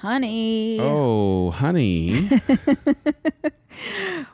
honey. 0.00 0.78
Oh, 0.80 1.50
honey. 1.50 2.28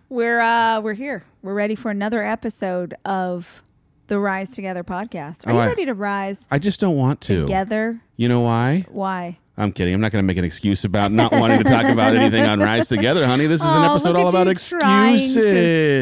We're 0.08 0.40
uh 0.40 0.80
we're 0.80 0.92
here. 0.94 1.24
We're 1.42 1.54
ready 1.54 1.74
for 1.74 1.90
another 1.90 2.22
episode 2.24 2.94
of 3.04 3.62
the 4.06 4.18
Rise 4.20 4.50
Together 4.50 4.84
podcast. 4.84 5.46
Are 5.46 5.50
Oh, 5.50 5.54
you 5.54 5.60
I- 5.60 5.66
ready 5.68 5.86
to 5.86 5.94
rise 5.94 6.46
I 6.50 6.58
just 6.58 6.78
don't 6.80 6.96
want 6.96 7.20
to. 7.22 7.40
together? 7.42 8.00
You 8.16 8.28
know 8.28 8.40
why? 8.42 8.86
Why? 8.90 9.38
I'm 9.56 9.72
kidding. 9.72 9.94
I'm 9.94 10.00
not 10.00 10.12
going 10.12 10.22
to 10.22 10.26
make 10.26 10.36
an 10.36 10.44
excuse 10.44 10.84
about 10.84 11.10
not 11.12 11.32
wanting 11.32 11.58
to 11.58 11.64
talk 11.64 11.84
about 11.84 12.16
anything 12.16 12.44
on 12.44 12.58
Rise 12.60 12.88
Together, 12.88 13.26
honey. 13.26 13.46
This 13.46 13.60
is 13.60 13.66
an 13.66 13.84
Oh, 13.84 13.94
episode 13.94 14.16
all 14.16 14.28
about 14.28 14.48
excuses. 14.48 15.34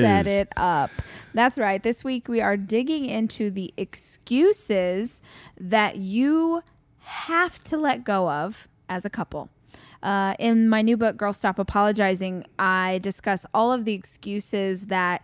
Set 0.02 0.26
it 0.26 0.48
up. 0.56 0.90
That's 1.34 1.56
right. 1.58 1.82
This 1.82 2.04
week 2.04 2.28
we 2.28 2.40
are 2.40 2.56
digging 2.56 3.04
into 3.06 3.50
the 3.50 3.72
excuses 3.76 5.22
that 5.58 5.96
you 5.96 6.62
have 7.00 7.58
to 7.64 7.76
let 7.76 8.04
go 8.04 8.28
of 8.30 8.68
as 8.90 9.06
a 9.06 9.10
couple. 9.10 9.48
Uh, 10.02 10.34
in 10.38 10.68
my 10.68 10.82
new 10.82 10.96
book, 10.96 11.16
Girl 11.16 11.32
Stop 11.32 11.58
Apologizing, 11.58 12.44
I 12.58 12.98
discuss 13.02 13.46
all 13.54 13.72
of 13.72 13.84
the 13.84 13.94
excuses 13.94 14.86
that 14.86 15.22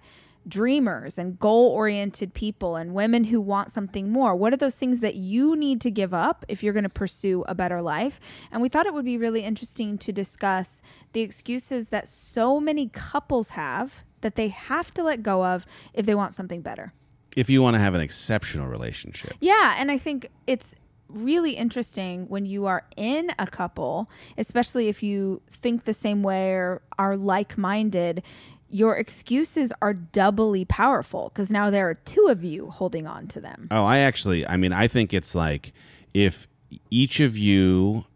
dreamers 0.49 1.19
and 1.19 1.39
goal 1.41 1.71
oriented 1.71 2.33
people 2.33 2.77
and 2.77 2.95
women 2.95 3.25
who 3.25 3.41
want 3.41 3.73
something 3.73 4.11
more. 4.11 4.37
What 4.37 4.53
are 4.53 4.57
those 4.57 4.77
things 4.77 5.01
that 5.01 5.17
you 5.17 5.57
need 5.57 5.81
to 5.81 5.91
give 5.91 6.15
up 6.15 6.45
if 6.47 6.63
you're 6.63 6.73
going 6.73 6.85
to 6.85 6.89
pursue 6.89 7.45
a 7.49 7.55
better 7.55 7.83
life? 7.83 8.21
And 8.53 8.63
we 8.63 8.69
thought 8.69 8.87
it 8.87 8.95
would 8.95 9.05
be 9.05 9.19
really 9.19 9.43
interesting 9.43 9.99
to 9.99 10.13
discuss 10.13 10.83
the 11.13 11.23
excuses 11.23 11.89
that 11.89 12.07
so 12.07 12.61
many 12.61 12.89
couples 12.89 13.51
have 13.51 14.05
that 14.21 14.37
they 14.37 14.49
have 14.49 14.95
to 14.95 15.03
let 15.03 15.23
go 15.23 15.45
of 15.45 15.67
if 15.93 16.07
they 16.07 16.15
want 16.15 16.35
something 16.35 16.61
better. 16.61 16.93
If 17.35 17.51
you 17.51 17.61
want 17.61 17.75
to 17.75 17.81
have 17.81 17.95
an 17.95 18.01
exceptional 18.01 18.69
relationship, 18.69 19.35
Yeah, 19.41 19.75
and 19.79 19.91
I 19.91 19.99
think 19.99 20.31
it's 20.47 20.75
really 21.09 21.53
interesting 21.53 22.27
when 22.29 22.47
you 22.47 22.67
are 22.67 22.85
in 22.97 23.31
a 23.39 23.47
couple, 23.47 24.11
especially 24.37 24.89
if 24.89 25.03
you 25.03 25.43
think 25.51 25.85
the 25.85 25.95
same 25.95 26.23
way 26.23 26.53
or 26.53 26.83
are 26.99 27.17
like 27.17 27.57
minded. 27.57 28.23
Your 28.69 28.97
excuses 28.97 29.73
are 29.81 29.95
doubly 29.95 30.65
powerful 30.65 31.31
because 31.33 31.51
now 31.51 31.71
there 31.71 31.89
are 31.89 31.95
two 31.95 32.27
of 32.27 32.43
you 32.43 32.71
holding 32.71 33.07
on 33.07 33.29
to 33.29 33.41
them. 33.41 33.69
Oh, 33.71 33.85
I 33.85 33.99
actually, 33.99 34.47
I 34.47 34.57
mean, 34.57 34.73
I 34.73 34.89
think 34.89 35.15
it's 35.15 35.35
like 35.35 35.73
if 36.13 36.49
each 36.91 37.21
of 37.21 37.37
you 37.37 38.07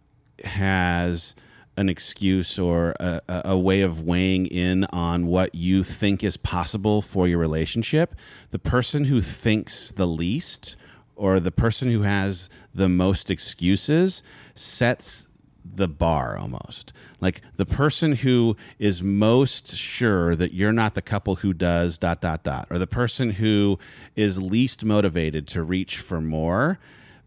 has 0.45 1.35
an 1.77 1.89
excuse 1.89 2.59
or 2.59 2.95
a, 3.01 3.21
a 3.29 3.43
a 3.47 3.59
way 3.59 3.81
of 3.81 4.01
weighing 4.01 4.47
in 4.47 4.85
on 4.87 5.27
what 5.27 5.55
you 5.55 5.83
think 5.85 6.23
is 6.23 6.37
possible 6.37 7.01
for 7.01 7.27
your 7.27 7.39
relationship, 7.39 8.15
the 8.51 8.59
person 8.59 9.05
who 9.05 9.23
thinks 9.23 9.91
the 9.93 10.07
least 10.07 10.77
or 11.21 11.39
the 11.39 11.53
person 11.53 11.93
who 11.93 12.01
has 12.01 12.49
the 12.75 12.89
most 12.89 13.31
excuses 13.31 14.23
sets 14.55 15.29
the 15.63 15.87
bar 15.87 16.39
almost. 16.39 16.95
Like 17.21 17.43
the 17.57 17.67
person 17.67 18.13
who 18.13 18.57
is 18.79 19.03
most 19.03 19.77
sure 19.77 20.35
that 20.35 20.55
you're 20.55 20.73
not 20.73 20.95
the 20.95 21.03
couple 21.03 21.37
who 21.37 21.53
does 21.53 21.99
dot 21.99 22.23
dot 22.23 22.43
dot, 22.43 22.69
or 22.71 22.79
the 22.79 22.87
person 22.87 23.33
who 23.33 23.79
is 24.17 24.41
least 24.41 24.83
motivated 24.83 25.47
to 25.49 25.63
reach 25.63 25.99
for 25.99 26.23
more, 26.23 26.79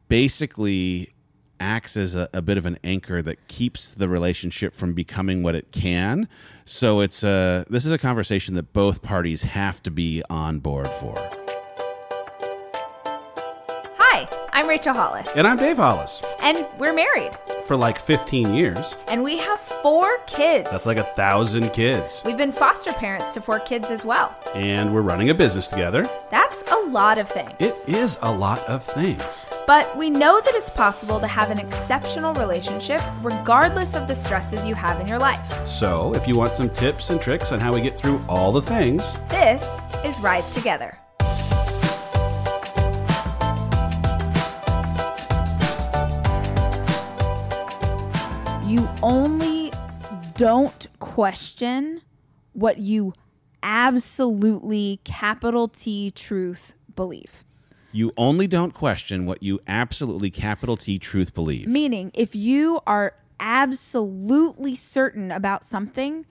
basically 0.08 1.14
acts 1.60 1.96
as 1.96 2.16
a, 2.16 2.28
a 2.34 2.42
bit 2.42 2.58
of 2.58 2.66
an 2.66 2.80
anchor 2.84 3.22
that 3.22 3.48
keeps 3.48 3.94
the 3.94 4.10
relationship 4.10 4.74
from 4.74 4.96
becoming 4.96 5.44
what 5.44 5.54
it 5.54 5.72
can. 5.72 6.28
So 6.66 7.02
it's 7.02 7.24
a 7.24 7.64
this 7.70 7.86
is 7.86 7.92
a 7.92 8.00
conversation 8.00 8.56
that 8.56 8.74
both 8.74 9.04
parties 9.04 9.44
have 9.44 9.84
to 9.84 9.92
be 9.92 10.24
on 10.32 10.58
board 10.58 10.90
for. 11.00 11.43
I'm 14.56 14.68
Rachel 14.70 14.94
Hollis, 14.94 15.28
And 15.36 15.48
I'm 15.48 15.58
Dave 15.58 15.78
Hollis. 15.78 16.22
and 16.40 16.64
we're 16.78 16.94
married, 16.94 17.32
For 17.66 17.76
like 17.76 17.98
15 17.98 18.54
years. 18.54 18.96
and 19.08 19.24
we 19.24 19.38
have 19.40 19.60
four 19.60 20.20
kids. 20.28 20.70
That's 20.70 20.86
like 20.86 20.98
a 20.98 21.04
thousand 21.04 21.72
kids. 21.74 22.22
We've 22.24 22.38
been 22.38 22.52
foster 22.52 22.94
parents 22.94 23.34
to 23.34 23.42
four 23.42 23.60
kids 23.60 23.88
as 23.88 24.06
well. 24.06 24.36
And 24.54 24.94
we're 24.94 25.02
running 25.02 25.32
a 25.32 25.34
business 25.34 25.68
together. 25.68 26.08
That's 26.30 26.62
a 26.72 26.76
lot 26.88 27.18
of 27.18 27.28
things. 27.28 27.52
It 27.58 27.74
is 27.88 28.20
a 28.22 28.32
lot 28.32 28.60
of 28.70 28.84
things. 28.86 29.46
But 29.66 29.98
we 29.98 30.12
know 30.12 30.40
that 30.40 30.54
it's 30.54 30.70
possible 30.70 31.20
to 31.20 31.28
have 31.28 31.50
an 31.50 31.58
exceptional 31.58 32.36
relationship 32.36 33.02
regardless 33.24 33.96
of 33.96 34.08
the 34.08 34.16
stresses 34.16 34.64
you 34.64 34.76
have 34.76 35.02
in 35.02 35.08
your 35.08 35.20
life. 35.20 35.68
So 35.68 36.14
if 36.14 36.28
you 36.28 36.38
want 36.38 36.54
some 36.54 36.70
tips 36.70 37.10
and 37.10 37.20
tricks 37.20 37.52
on 37.52 37.60
how 37.60 37.74
we 37.74 37.82
get 37.82 37.98
through 37.98 38.22
all 38.30 38.52
the 38.52 38.62
things, 38.62 39.18
This 39.30 39.68
is 40.06 40.20
Rise 40.20 40.54
Together. 40.54 40.96
You 48.74 48.90
only 49.04 49.72
don't 50.36 50.88
question 50.98 52.02
what 52.54 52.80
you 52.80 53.14
absolutely 53.62 55.00
capital 55.04 55.68
T 55.68 56.10
truth 56.10 56.74
believe. 56.96 57.44
You 57.92 58.14
only 58.18 58.48
don't 58.48 58.74
question 58.74 59.28
what 59.28 59.44
you 59.44 59.60
absolutely 59.68 60.32
capital 60.32 60.76
T 60.76 60.98
truth 60.98 61.36
believe. 61.36 61.68
Meaning, 61.68 62.10
if 62.16 62.36
you 62.36 62.80
are 62.88 63.14
absolutely 63.40 64.74
certain 64.74 65.30
about 65.32 65.64
something, 65.64 66.26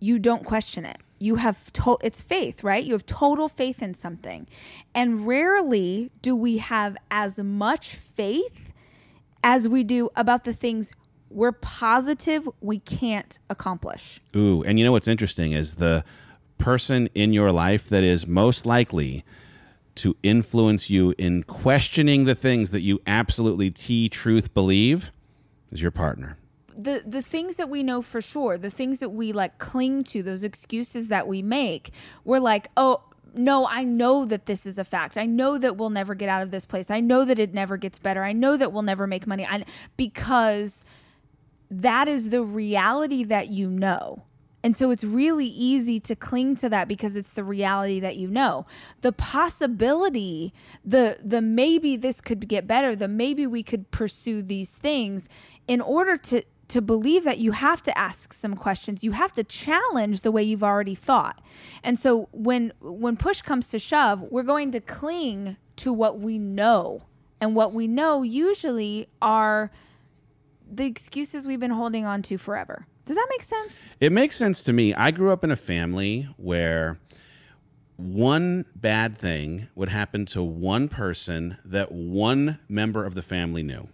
you 0.00 0.18
don't 0.18 0.44
question 0.44 0.84
it. 0.84 0.98
You 1.20 1.36
have 1.36 1.72
to- 1.74 1.98
it's 2.02 2.22
faith, 2.22 2.64
right? 2.64 2.82
You 2.82 2.94
have 2.94 3.06
total 3.06 3.48
faith 3.48 3.80
in 3.80 3.94
something. 3.94 4.48
And 4.96 5.28
rarely 5.28 6.10
do 6.22 6.34
we 6.34 6.58
have 6.58 6.96
as 7.12 7.38
much 7.38 7.94
faith 7.94 8.72
as 9.44 9.68
we 9.68 9.84
do 9.84 10.10
about 10.16 10.42
the 10.42 10.52
things 10.52 10.92
we're 11.34 11.52
positive 11.52 12.48
we 12.60 12.78
can't 12.78 13.38
accomplish. 13.50 14.20
Ooh, 14.36 14.62
and 14.62 14.78
you 14.78 14.84
know 14.84 14.92
what's 14.92 15.08
interesting 15.08 15.52
is 15.52 15.74
the 15.74 16.04
person 16.58 17.08
in 17.14 17.32
your 17.32 17.50
life 17.52 17.88
that 17.88 18.04
is 18.04 18.26
most 18.26 18.64
likely 18.64 19.24
to 19.96 20.16
influence 20.22 20.88
you 20.88 21.14
in 21.18 21.42
questioning 21.42 22.24
the 22.24 22.34
things 22.34 22.70
that 22.70 22.80
you 22.80 23.00
absolutely 23.06 23.70
T 23.70 24.08
truth 24.08 24.54
believe 24.54 25.10
is 25.70 25.82
your 25.82 25.90
partner. 25.90 26.36
the 26.76 27.02
the 27.06 27.22
things 27.22 27.56
that 27.56 27.68
we 27.68 27.82
know 27.82 28.02
for 28.02 28.20
sure, 28.20 28.58
the 28.58 28.70
things 28.70 28.98
that 28.98 29.10
we 29.10 29.32
like 29.32 29.58
cling 29.58 30.04
to, 30.04 30.22
those 30.22 30.42
excuses 30.44 31.08
that 31.08 31.26
we 31.28 31.42
make, 31.42 31.90
we're 32.24 32.40
like, 32.40 32.68
"Oh, 32.76 33.02
no, 33.34 33.66
I 33.68 33.84
know 33.84 34.24
that 34.24 34.46
this 34.46 34.66
is 34.66 34.78
a 34.78 34.84
fact. 34.84 35.16
I 35.16 35.26
know 35.26 35.58
that 35.58 35.76
we'll 35.76 35.90
never 35.90 36.14
get 36.14 36.28
out 36.28 36.42
of 36.42 36.50
this 36.50 36.66
place. 36.66 36.90
I 36.90 37.00
know 37.00 37.24
that 37.24 37.38
it 37.38 37.54
never 37.54 37.76
gets 37.76 37.98
better. 37.98 38.22
I 38.24 38.32
know 38.32 38.56
that 38.56 38.72
we'll 38.72 38.82
never 38.82 39.06
make 39.06 39.26
money." 39.26 39.46
I, 39.46 39.64
because 39.96 40.84
that 41.70 42.08
is 42.08 42.30
the 42.30 42.42
reality 42.42 43.24
that 43.24 43.48
you 43.48 43.70
know. 43.70 44.24
And 44.64 44.74
so 44.74 44.90
it's 44.90 45.04
really 45.04 45.46
easy 45.46 46.00
to 46.00 46.16
cling 46.16 46.56
to 46.56 46.70
that 46.70 46.88
because 46.88 47.16
it's 47.16 47.34
the 47.34 47.44
reality 47.44 48.00
that 48.00 48.16
you 48.16 48.28
know. 48.28 48.64
The 49.02 49.12
possibility, 49.12 50.54
the 50.82 51.18
the 51.22 51.42
maybe 51.42 51.96
this 51.96 52.22
could 52.22 52.48
get 52.48 52.66
better, 52.66 52.96
the 52.96 53.06
maybe 53.06 53.46
we 53.46 53.62
could 53.62 53.90
pursue 53.90 54.40
these 54.40 54.74
things 54.74 55.28
in 55.68 55.82
order 55.82 56.16
to 56.16 56.42
to 56.68 56.80
believe 56.80 57.24
that 57.24 57.36
you 57.38 57.52
have 57.52 57.82
to 57.82 57.96
ask 57.96 58.32
some 58.32 58.54
questions. 58.54 59.04
You 59.04 59.12
have 59.12 59.34
to 59.34 59.44
challenge 59.44 60.22
the 60.22 60.32
way 60.32 60.42
you've 60.42 60.64
already 60.64 60.94
thought. 60.94 61.42
And 61.82 61.98
so 61.98 62.30
when 62.32 62.72
when 62.80 63.18
push 63.18 63.42
comes 63.42 63.68
to 63.68 63.78
shove, 63.78 64.22
we're 64.22 64.42
going 64.42 64.70
to 64.72 64.80
cling 64.80 65.58
to 65.76 65.92
what 65.92 66.20
we 66.20 66.38
know. 66.38 67.02
And 67.38 67.54
what 67.54 67.74
we 67.74 67.86
know 67.86 68.22
usually 68.22 69.08
are 69.20 69.70
the 70.76 70.86
excuses 70.86 71.46
we've 71.46 71.60
been 71.60 71.70
holding 71.70 72.04
on 72.04 72.22
to 72.22 72.38
forever. 72.38 72.86
Does 73.06 73.16
that 73.16 73.26
make 73.30 73.42
sense? 73.42 73.90
It 74.00 74.12
makes 74.12 74.36
sense 74.36 74.62
to 74.64 74.72
me. 74.72 74.94
I 74.94 75.10
grew 75.10 75.32
up 75.32 75.44
in 75.44 75.50
a 75.50 75.56
family 75.56 76.28
where 76.36 76.98
one 77.96 78.64
bad 78.74 79.16
thing 79.16 79.68
would 79.74 79.90
happen 79.90 80.26
to 80.26 80.42
one 80.42 80.88
person 80.88 81.58
that 81.64 81.92
one 81.92 82.58
member 82.68 83.04
of 83.04 83.14
the 83.14 83.22
family 83.22 83.62
knew. 83.62 83.88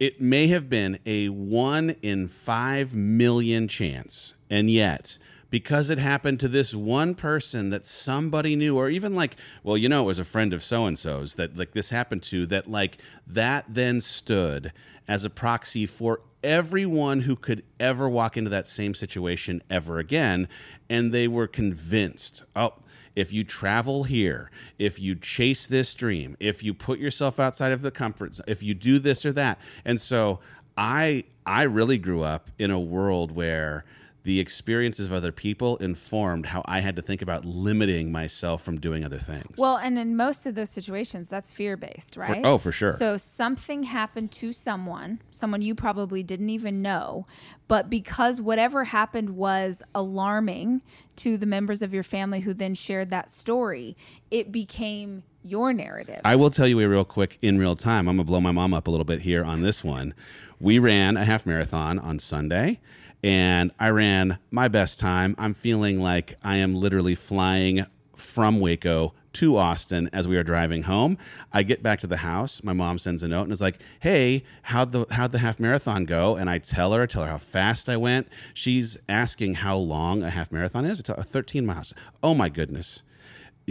It 0.00 0.20
may 0.20 0.48
have 0.48 0.68
been 0.68 0.98
a 1.06 1.28
one 1.28 1.90
in 2.02 2.28
five 2.28 2.94
million 2.94 3.68
chance. 3.68 4.34
And 4.50 4.70
yet, 4.70 5.18
because 5.50 5.90
it 5.90 5.98
happened 5.98 6.40
to 6.40 6.48
this 6.48 6.74
one 6.74 7.14
person 7.14 7.70
that 7.70 7.86
somebody 7.86 8.56
knew, 8.56 8.76
or 8.76 8.90
even 8.90 9.14
like, 9.14 9.36
well, 9.62 9.76
you 9.76 9.88
know, 9.88 10.02
it 10.02 10.06
was 10.06 10.18
a 10.18 10.24
friend 10.24 10.52
of 10.52 10.62
so 10.62 10.86
and 10.86 10.98
so's 10.98 11.36
that 11.36 11.56
like 11.56 11.72
this 11.72 11.90
happened 11.90 12.22
to, 12.24 12.46
that 12.46 12.68
like 12.68 12.98
that 13.26 13.64
then 13.68 14.00
stood 14.00 14.72
as 15.08 15.24
a 15.24 15.30
proxy 15.30 15.86
for 15.86 16.20
everyone 16.42 17.20
who 17.20 17.36
could 17.36 17.62
ever 17.78 18.08
walk 18.08 18.36
into 18.36 18.50
that 18.50 18.66
same 18.66 18.94
situation 18.94 19.62
ever 19.70 19.98
again. 19.98 20.48
And 20.88 21.12
they 21.12 21.28
were 21.28 21.46
convinced, 21.46 22.44
oh, 22.54 22.74
if 23.14 23.32
you 23.32 23.44
travel 23.44 24.04
here, 24.04 24.50
if 24.78 25.00
you 25.00 25.14
chase 25.14 25.66
this 25.66 25.94
dream, 25.94 26.36
if 26.38 26.62
you 26.62 26.74
put 26.74 26.98
yourself 26.98 27.40
outside 27.40 27.72
of 27.72 27.82
the 27.82 27.90
comfort 27.90 28.34
zone, 28.34 28.44
if 28.46 28.62
you 28.62 28.74
do 28.74 28.98
this 28.98 29.24
or 29.24 29.32
that. 29.32 29.58
And 29.84 30.00
so 30.00 30.40
I 30.76 31.24
I 31.46 31.62
really 31.62 31.98
grew 31.98 32.22
up 32.22 32.50
in 32.58 32.70
a 32.70 32.80
world 32.80 33.32
where 33.32 33.84
the 34.26 34.40
experiences 34.40 35.06
of 35.06 35.12
other 35.12 35.30
people 35.30 35.76
informed 35.76 36.46
how 36.46 36.60
I 36.64 36.80
had 36.80 36.96
to 36.96 37.02
think 37.02 37.22
about 37.22 37.44
limiting 37.44 38.10
myself 38.10 38.60
from 38.60 38.80
doing 38.80 39.04
other 39.04 39.20
things. 39.20 39.56
Well, 39.56 39.76
and 39.76 39.96
in 39.96 40.16
most 40.16 40.46
of 40.46 40.56
those 40.56 40.68
situations, 40.68 41.28
that's 41.28 41.52
fear 41.52 41.76
based, 41.76 42.16
right? 42.16 42.40
oh, 42.44 42.58
for 42.58 42.72
sure. 42.72 42.92
So 42.94 43.16
something 43.18 43.84
happened 43.84 44.32
to 44.32 44.52
someone, 44.52 45.22
someone 45.30 45.62
you 45.62 45.76
probably 45.76 46.24
didn't 46.24 46.50
even 46.50 46.82
know, 46.82 47.28
but 47.68 47.88
because 47.88 48.40
whatever 48.40 48.82
happened 48.82 49.36
was 49.36 49.80
alarming 49.94 50.82
to 51.16 51.38
the 51.38 51.46
members 51.46 51.80
of 51.80 51.94
your 51.94 52.02
family 52.02 52.40
who 52.40 52.52
then 52.52 52.74
shared 52.74 53.10
that 53.10 53.30
story, 53.30 53.96
it 54.32 54.50
became 54.50 55.22
your 55.44 55.72
narrative. 55.72 56.20
I 56.24 56.34
will 56.34 56.50
tell 56.50 56.66
you 56.66 56.80
a 56.80 56.88
real 56.88 57.04
quick 57.04 57.38
in 57.42 57.60
real 57.60 57.76
time. 57.76 58.08
I'm 58.08 58.16
gonna 58.16 58.24
blow 58.24 58.40
my 58.40 58.50
mom 58.50 58.74
up 58.74 58.88
a 58.88 58.90
little 58.90 59.04
bit 59.04 59.20
here 59.20 59.44
on 59.44 59.62
this 59.62 59.84
one. 59.84 60.14
We 60.58 60.80
ran 60.80 61.16
a 61.16 61.24
half 61.24 61.46
marathon 61.46 62.00
on 62.00 62.18
Sunday, 62.18 62.80
and 63.22 63.72
I 63.78 63.88
ran 63.90 64.38
my 64.50 64.68
best 64.68 64.98
time. 64.98 65.34
I'm 65.38 65.54
feeling 65.54 66.00
like 66.00 66.36
I 66.42 66.56
am 66.56 66.74
literally 66.74 67.14
flying 67.14 67.86
from 68.14 68.60
Waco 68.60 69.14
to 69.34 69.56
Austin 69.56 70.08
as 70.12 70.26
we 70.26 70.36
are 70.36 70.42
driving 70.42 70.84
home. 70.84 71.18
I 71.52 71.62
get 71.62 71.82
back 71.82 72.00
to 72.00 72.06
the 72.06 72.18
house. 72.18 72.62
My 72.62 72.72
mom 72.72 72.98
sends 72.98 73.22
a 73.22 73.28
note 73.28 73.42
and 73.42 73.52
is 73.52 73.60
like, 73.60 73.78
"Hey, 74.00 74.44
how'd 74.62 74.92
the 74.92 75.06
how'd 75.10 75.32
the 75.32 75.38
half 75.38 75.60
marathon 75.60 76.04
go?" 76.06 76.36
And 76.36 76.48
I 76.48 76.58
tell 76.58 76.92
her, 76.92 77.02
I 77.02 77.06
tell 77.06 77.24
her 77.24 77.30
how 77.30 77.38
fast 77.38 77.88
I 77.88 77.96
went. 77.96 78.28
She's 78.54 78.96
asking 79.08 79.54
how 79.56 79.76
long 79.76 80.22
a 80.22 80.30
half 80.30 80.50
marathon 80.50 80.86
is. 80.86 81.00
It's 81.00 81.10
13 81.10 81.66
miles. 81.66 81.92
Oh 82.22 82.34
my 82.34 82.48
goodness 82.48 83.02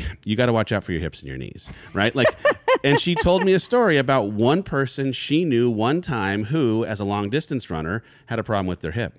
you 0.26 0.36
got 0.36 0.48
to 0.48 0.54
watch 0.54 0.72
out 0.72 0.84
for 0.84 0.92
your 0.92 1.02
hips 1.02 1.22
and 1.22 1.30
your 1.30 1.38
knees, 1.38 1.70
right? 1.94 2.14
Like, 2.16 2.28
and 2.84 3.00
she 3.00 3.16
told 3.16 3.44
me 3.44 3.54
a 3.54 3.60
story 3.60 3.98
about 3.98 4.32
one 4.32 4.64
person 4.64 5.12
she 5.14 5.46
knew 5.46 5.70
one 5.70 6.02
time 6.02 6.46
who, 6.46 6.86
as 6.86 7.00
a 7.00 7.06
long 7.06 7.30
distance 7.30 7.70
runner, 7.70 8.04
had 8.28 8.40
a 8.40 8.44
problem 8.44 8.68
with 8.68 8.82
their 8.82 8.92
hip. 8.92 9.18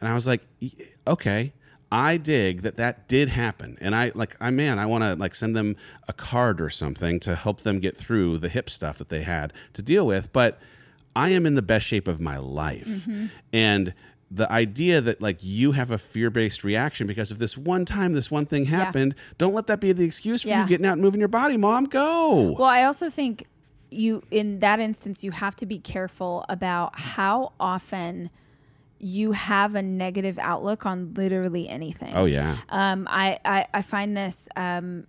And 0.00 0.08
I 0.08 0.14
was 0.14 0.26
like, 0.26 0.42
okay, 1.06 1.52
I 1.90 2.16
dig 2.16 2.62
that 2.62 2.76
that 2.76 3.08
did 3.08 3.28
happen. 3.28 3.78
And 3.80 3.94
I 3.94 4.12
like, 4.14 4.36
I 4.40 4.50
man, 4.50 4.78
I 4.78 4.86
want 4.86 5.04
to 5.04 5.14
like 5.14 5.34
send 5.34 5.54
them 5.56 5.76
a 6.08 6.12
card 6.12 6.60
or 6.60 6.70
something 6.70 7.20
to 7.20 7.34
help 7.34 7.60
them 7.60 7.78
get 7.80 7.96
through 7.96 8.38
the 8.38 8.48
hip 8.48 8.68
stuff 8.70 8.98
that 8.98 9.08
they 9.08 9.22
had 9.22 9.52
to 9.74 9.82
deal 9.82 10.06
with. 10.06 10.32
But 10.32 10.58
I 11.14 11.30
am 11.30 11.46
in 11.46 11.54
the 11.54 11.62
best 11.62 11.86
shape 11.86 12.08
of 12.08 12.20
my 12.20 12.36
life. 12.38 12.86
Mm-hmm. 12.86 13.26
And 13.52 13.94
the 14.30 14.50
idea 14.50 15.00
that 15.00 15.20
like 15.22 15.38
you 15.40 15.72
have 15.72 15.90
a 15.92 15.98
fear-based 15.98 16.64
reaction 16.64 17.06
because 17.06 17.30
of 17.30 17.38
this 17.38 17.56
one 17.56 17.84
time 17.84 18.12
this 18.12 18.28
one 18.28 18.44
thing 18.44 18.64
happened 18.64 19.14
don't 19.38 19.54
let 19.54 19.68
that 19.68 19.78
be 19.80 19.92
the 19.92 20.04
excuse 20.04 20.42
for 20.42 20.48
Yeah. 20.48 20.62
you 20.62 20.68
getting 20.68 20.84
out 20.84 20.94
and 20.94 21.02
moving 21.02 21.20
your 21.20 21.28
body 21.28 21.56
mom 21.56 21.84
go 21.84 22.56
Well, 22.58 22.68
I 22.68 22.82
also 22.82 23.08
think 23.08 23.46
you 23.88 24.24
in 24.32 24.58
that 24.58 24.80
instance 24.80 25.22
you 25.22 25.30
have 25.30 25.54
to 25.54 25.64
be 25.64 25.78
careful 25.78 26.44
about 26.48 26.98
how 26.98 27.52
often 27.60 28.30
you 28.98 29.32
have 29.32 29.74
a 29.74 29.82
negative 29.82 30.38
outlook 30.38 30.86
on 30.86 31.12
literally 31.14 31.68
anything. 31.68 32.12
oh 32.14 32.24
yeah 32.24 32.56
Um, 32.70 33.06
I, 33.10 33.38
I, 33.44 33.66
I 33.74 33.82
find 33.82 34.16
this 34.16 34.48
um, 34.56 35.06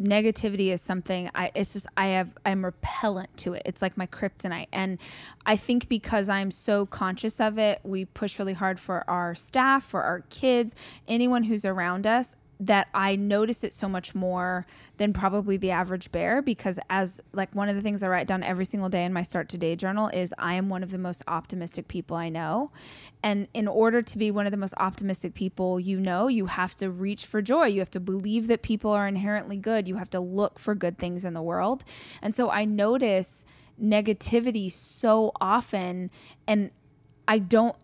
negativity 0.00 0.72
is 0.72 0.80
something 0.80 1.30
I 1.34 1.50
it's 1.54 1.72
just 1.72 1.86
I 1.96 2.06
have 2.08 2.32
I'm 2.46 2.64
repellent 2.64 3.36
to 3.38 3.54
it. 3.54 3.62
It's 3.64 3.82
like 3.82 3.96
my 3.96 4.06
kryptonite, 4.06 4.68
and 4.72 4.98
I 5.44 5.56
think 5.56 5.88
because 5.88 6.28
I'm 6.28 6.50
so 6.50 6.86
conscious 6.86 7.40
of 7.40 7.58
it, 7.58 7.80
we 7.82 8.04
push 8.04 8.38
really 8.38 8.54
hard 8.54 8.80
for 8.80 9.08
our 9.08 9.34
staff, 9.34 9.84
for 9.84 10.02
our 10.02 10.20
kids, 10.30 10.74
anyone 11.06 11.44
who's 11.44 11.64
around 11.64 12.06
us. 12.06 12.36
That 12.58 12.88
I 12.94 13.16
notice 13.16 13.64
it 13.64 13.74
so 13.74 13.88
much 13.88 14.14
more 14.14 14.66
than 14.96 15.12
probably 15.12 15.56
the 15.58 15.70
average 15.70 16.10
bear 16.10 16.40
because 16.40 16.78
as 16.88 17.20
like 17.32 17.54
one 17.54 17.68
of 17.68 17.76
the 17.76 17.82
things 17.82 18.02
I 18.02 18.08
write 18.08 18.26
down 18.26 18.42
every 18.42 18.64
single 18.64 18.88
day 18.88 19.04
in 19.04 19.12
my 19.12 19.22
start 19.22 19.48
today 19.48 19.76
journal 19.76 20.08
is 20.08 20.32
I 20.38 20.54
am 20.54 20.70
one 20.70 20.82
of 20.82 20.90
the 20.90 20.98
most 20.98 21.22
optimistic 21.28 21.86
people 21.86 22.16
I 22.16 22.30
know. 22.30 22.70
And 23.22 23.48
in 23.52 23.68
order 23.68 24.00
to 24.00 24.18
be 24.18 24.30
one 24.30 24.46
of 24.46 24.52
the 24.52 24.56
most 24.56 24.74
optimistic 24.78 25.34
people 25.34 25.78
you 25.78 26.00
know, 26.00 26.28
you 26.28 26.46
have 26.46 26.74
to 26.76 26.90
reach 26.90 27.26
for 27.26 27.42
joy. 27.42 27.66
You 27.66 27.80
have 27.80 27.90
to 27.90 28.00
believe 28.00 28.46
that 28.46 28.62
people 28.62 28.90
are 28.90 29.06
inherently 29.06 29.56
good. 29.56 29.86
You 29.86 29.96
have 29.96 30.10
to 30.10 30.20
look 30.20 30.58
for 30.58 30.74
good 30.74 30.98
things 30.98 31.24
in 31.24 31.34
the 31.34 31.42
world. 31.42 31.84
And 32.22 32.34
so 32.34 32.50
I 32.50 32.64
notice 32.64 33.44
negativity 33.80 34.72
so 34.72 35.32
often 35.40 36.10
and 36.46 36.70
I 37.28 37.38
don't 37.38 37.76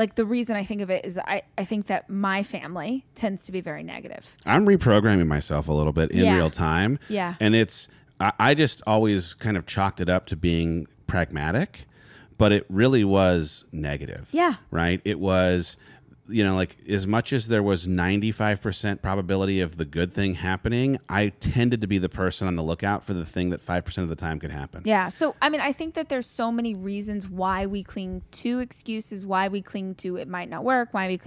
like 0.00 0.14
the 0.14 0.24
reason 0.24 0.56
I 0.56 0.64
think 0.64 0.80
of 0.80 0.88
it 0.90 1.04
is 1.04 1.18
I, 1.18 1.42
I 1.58 1.64
think 1.64 1.86
that 1.86 2.08
my 2.08 2.42
family 2.42 3.04
tends 3.14 3.44
to 3.44 3.52
be 3.52 3.60
very 3.60 3.82
negative. 3.82 4.34
i'm 4.46 4.64
reprogramming 4.66 5.26
myself 5.26 5.68
a 5.68 5.72
little 5.72 5.92
bit 5.92 6.10
in 6.10 6.24
Yeah. 6.24 6.36
real 6.36 6.50
time 6.50 6.98
Yeah. 7.08 7.34
and 7.38 7.54
it's 7.54 7.86
I, 8.18 8.32
I 8.38 8.54
just 8.54 8.82
always 8.86 9.34
kind 9.34 9.56
of 9.58 9.66
chalked 9.66 10.00
it 10.00 10.08
up 10.08 10.24
to 10.26 10.36
being 10.36 10.86
pragmatic 11.06 11.86
but 12.38 12.50
it 12.52 12.64
really 12.70 13.04
was 13.04 13.64
negative 13.72 14.28
Yeah. 14.32 14.54
right 14.70 15.00
it 15.04 15.20
was 15.20 15.76
you 16.30 16.44
know 16.44 16.54
like 16.54 16.76
as 16.88 17.06
much 17.06 17.32
as 17.32 17.48
there 17.48 17.62
was 17.62 17.86
95% 17.86 19.02
probability 19.02 19.60
of 19.60 19.76
the 19.76 19.84
good 19.84 20.12
thing 20.12 20.34
happening 20.34 20.98
i 21.08 21.28
tended 21.28 21.80
to 21.80 21.86
be 21.86 21.98
the 21.98 22.08
person 22.08 22.46
on 22.46 22.56
the 22.56 22.62
lookout 22.62 23.04
for 23.04 23.14
the 23.14 23.26
thing 23.26 23.50
that 23.50 23.64
5% 23.64 23.98
of 23.98 24.08
the 24.08 24.16
time 24.16 24.38
could 24.40 24.50
happen 24.50 24.82
Yeah. 24.84 25.08
So, 25.08 25.36
I 25.40 25.48
mean, 25.48 25.60
I 25.60 25.72
think 25.72 25.94
that 25.94 26.08
there's 26.08 26.26
so 26.26 26.50
many 26.50 26.74
reasons 26.74 27.28
why 27.28 27.66
we 27.66 27.82
cling 27.82 28.22
to 28.32 28.58
excuses, 28.58 29.26
why 29.26 29.48
we 29.48 29.62
cling 29.62 29.94
to 29.96 30.16
it 30.16 30.28
might 30.28 30.48
not 30.48 30.64
work, 30.64 30.88
why 30.92 31.08
we, 31.08 31.20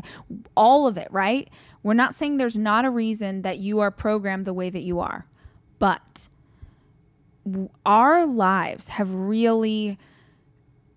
all 0.55 0.87
of 0.87 0.97
it, 0.97 1.07
right? 1.11 1.49
We're 1.81 1.93
not 1.93 2.15
saying 2.15 2.37
there's 2.37 2.57
not 2.57 2.85
a 2.85 2.89
reason 2.89 3.41
that 3.43 3.59
you 3.59 3.79
are 3.79 3.91
programmed 3.91 4.45
the 4.45 4.53
way 4.53 4.69
that 4.69 4.81
you 4.81 4.99
are, 4.99 5.27
but 5.79 6.27
our 7.85 8.25
lives 8.25 8.89
have 8.89 9.13
really 9.13 9.97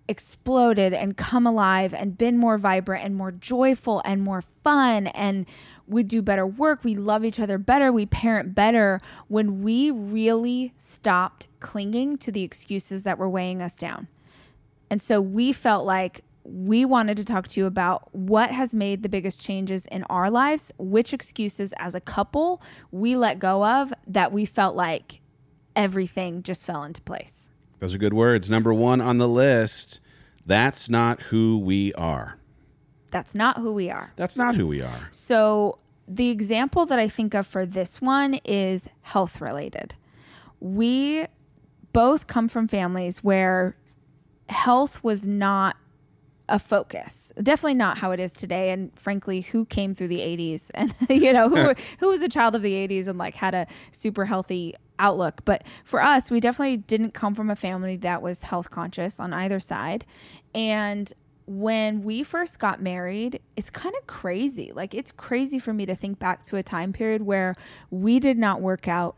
exploded 0.07 0.93
and 0.93 1.17
come 1.17 1.45
alive 1.45 1.93
and 1.93 2.17
been 2.17 2.37
more 2.37 2.57
vibrant 2.57 3.03
and 3.03 3.15
more 3.15 3.31
joyful 3.31 4.01
and 4.05 4.21
more 4.21 4.41
fun. 4.41 5.07
And 5.07 5.45
we 5.87 6.03
do 6.03 6.21
better 6.21 6.45
work. 6.45 6.83
We 6.83 6.95
love 6.95 7.23
each 7.23 7.39
other 7.39 7.57
better. 7.57 7.91
We 7.91 8.05
parent 8.05 8.55
better 8.55 8.99
when 9.27 9.61
we 9.61 9.91
really 9.91 10.73
stopped 10.77 11.47
clinging 11.59 12.17
to 12.19 12.31
the 12.31 12.43
excuses 12.43 13.03
that 13.03 13.17
were 13.17 13.29
weighing 13.29 13.61
us 13.61 13.75
down. 13.75 14.07
And 14.89 15.01
so 15.01 15.19
we 15.19 15.51
felt 15.53 15.85
like 15.85 16.23
we 16.43 16.85
wanted 16.85 17.17
to 17.17 17.25
talk 17.25 17.47
to 17.49 17.59
you 17.59 17.65
about 17.65 18.13
what 18.15 18.51
has 18.51 18.73
made 18.73 19.03
the 19.03 19.09
biggest 19.09 19.41
changes 19.41 19.85
in 19.87 20.03
our 20.03 20.31
lives, 20.31 20.71
which 20.77 21.13
excuses 21.13 21.73
as 21.77 21.93
a 21.93 21.99
couple 21.99 22.61
we 22.89 23.15
let 23.15 23.39
go 23.39 23.65
of 23.65 23.93
that 24.05 24.31
we 24.31 24.45
felt 24.45 24.75
like 24.75 25.21
everything 25.75 26.41
just 26.41 26.65
fell 26.65 26.83
into 26.83 27.01
place. 27.01 27.51
Those 27.79 27.93
are 27.93 27.97
good 27.97 28.13
words 28.13 28.49
number 28.49 28.73
one 28.73 29.01
on 29.01 29.17
the 29.17 29.27
list 29.27 29.99
that's 30.45 30.89
not 30.89 31.21
who 31.23 31.57
we 31.59 31.93
are 31.93 32.37
That's 33.11 33.35
not 33.35 33.57
who 33.57 33.73
we 33.73 33.89
are. 33.89 34.11
that's 34.15 34.37
not 34.37 34.55
who 34.55 34.67
we 34.67 34.81
are 34.81 35.07
So, 35.11 35.79
the 36.07 36.29
example 36.29 36.85
that 36.85 36.99
I 36.99 37.09
think 37.09 37.33
of 37.33 37.45
for 37.45 37.65
this 37.65 37.99
one 38.01 38.35
is 38.45 38.87
health 39.01 39.41
related. 39.41 39.95
We 40.61 41.25
both 41.91 42.27
come 42.27 42.47
from 42.47 42.67
families 42.69 43.23
where 43.23 43.75
health 44.47 45.03
was 45.03 45.27
not 45.27 45.75
a 46.47 46.59
focus. 46.59 47.33
Definitely 47.43 47.73
not 47.73 47.97
how 47.97 48.11
it 48.11 48.21
is 48.21 48.31
today. 48.31 48.71
And 48.71 48.97
frankly, 48.97 49.41
who 49.41 49.65
came 49.65 49.93
through 49.93 50.07
the 50.07 50.19
80s 50.19 50.71
and, 50.73 50.95
you 51.09 51.33
know, 51.33 51.49
who, 51.49 51.73
who 51.99 52.07
was 52.07 52.21
a 52.21 52.29
child 52.29 52.55
of 52.55 52.61
the 52.61 52.73
80s 52.87 53.09
and 53.09 53.17
like 53.19 53.35
had 53.35 53.53
a 53.53 53.67
super 53.91 54.23
healthy 54.23 54.75
outlook. 54.99 55.41
But 55.45 55.63
for 55.83 56.01
us, 56.01 56.29
we 56.31 56.39
definitely 56.39 56.77
didn't 56.77 57.13
come 57.13 57.35
from 57.35 57.49
a 57.49 57.55
family 57.55 57.95
that 57.97 58.21
was 58.21 58.43
health 58.43 58.69
conscious 58.69 59.19
on 59.19 59.33
either 59.33 59.59
side. 59.59 60.05
And 60.53 61.11
when 61.45 62.03
we 62.03 62.23
first 62.23 62.59
got 62.59 62.81
married, 62.81 63.39
it's 63.55 63.69
kind 63.69 63.95
of 63.99 64.05
crazy. 64.05 64.71
Like, 64.73 64.93
it's 64.93 65.11
crazy 65.11 65.59
for 65.59 65.73
me 65.73 65.85
to 65.85 65.95
think 65.95 66.19
back 66.19 66.43
to 66.45 66.57
a 66.57 66.63
time 66.63 66.91
period 66.91 67.21
where 67.21 67.55
we 67.89 68.19
did 68.19 68.37
not 68.37 68.61
work 68.61 68.87
out 68.87 69.15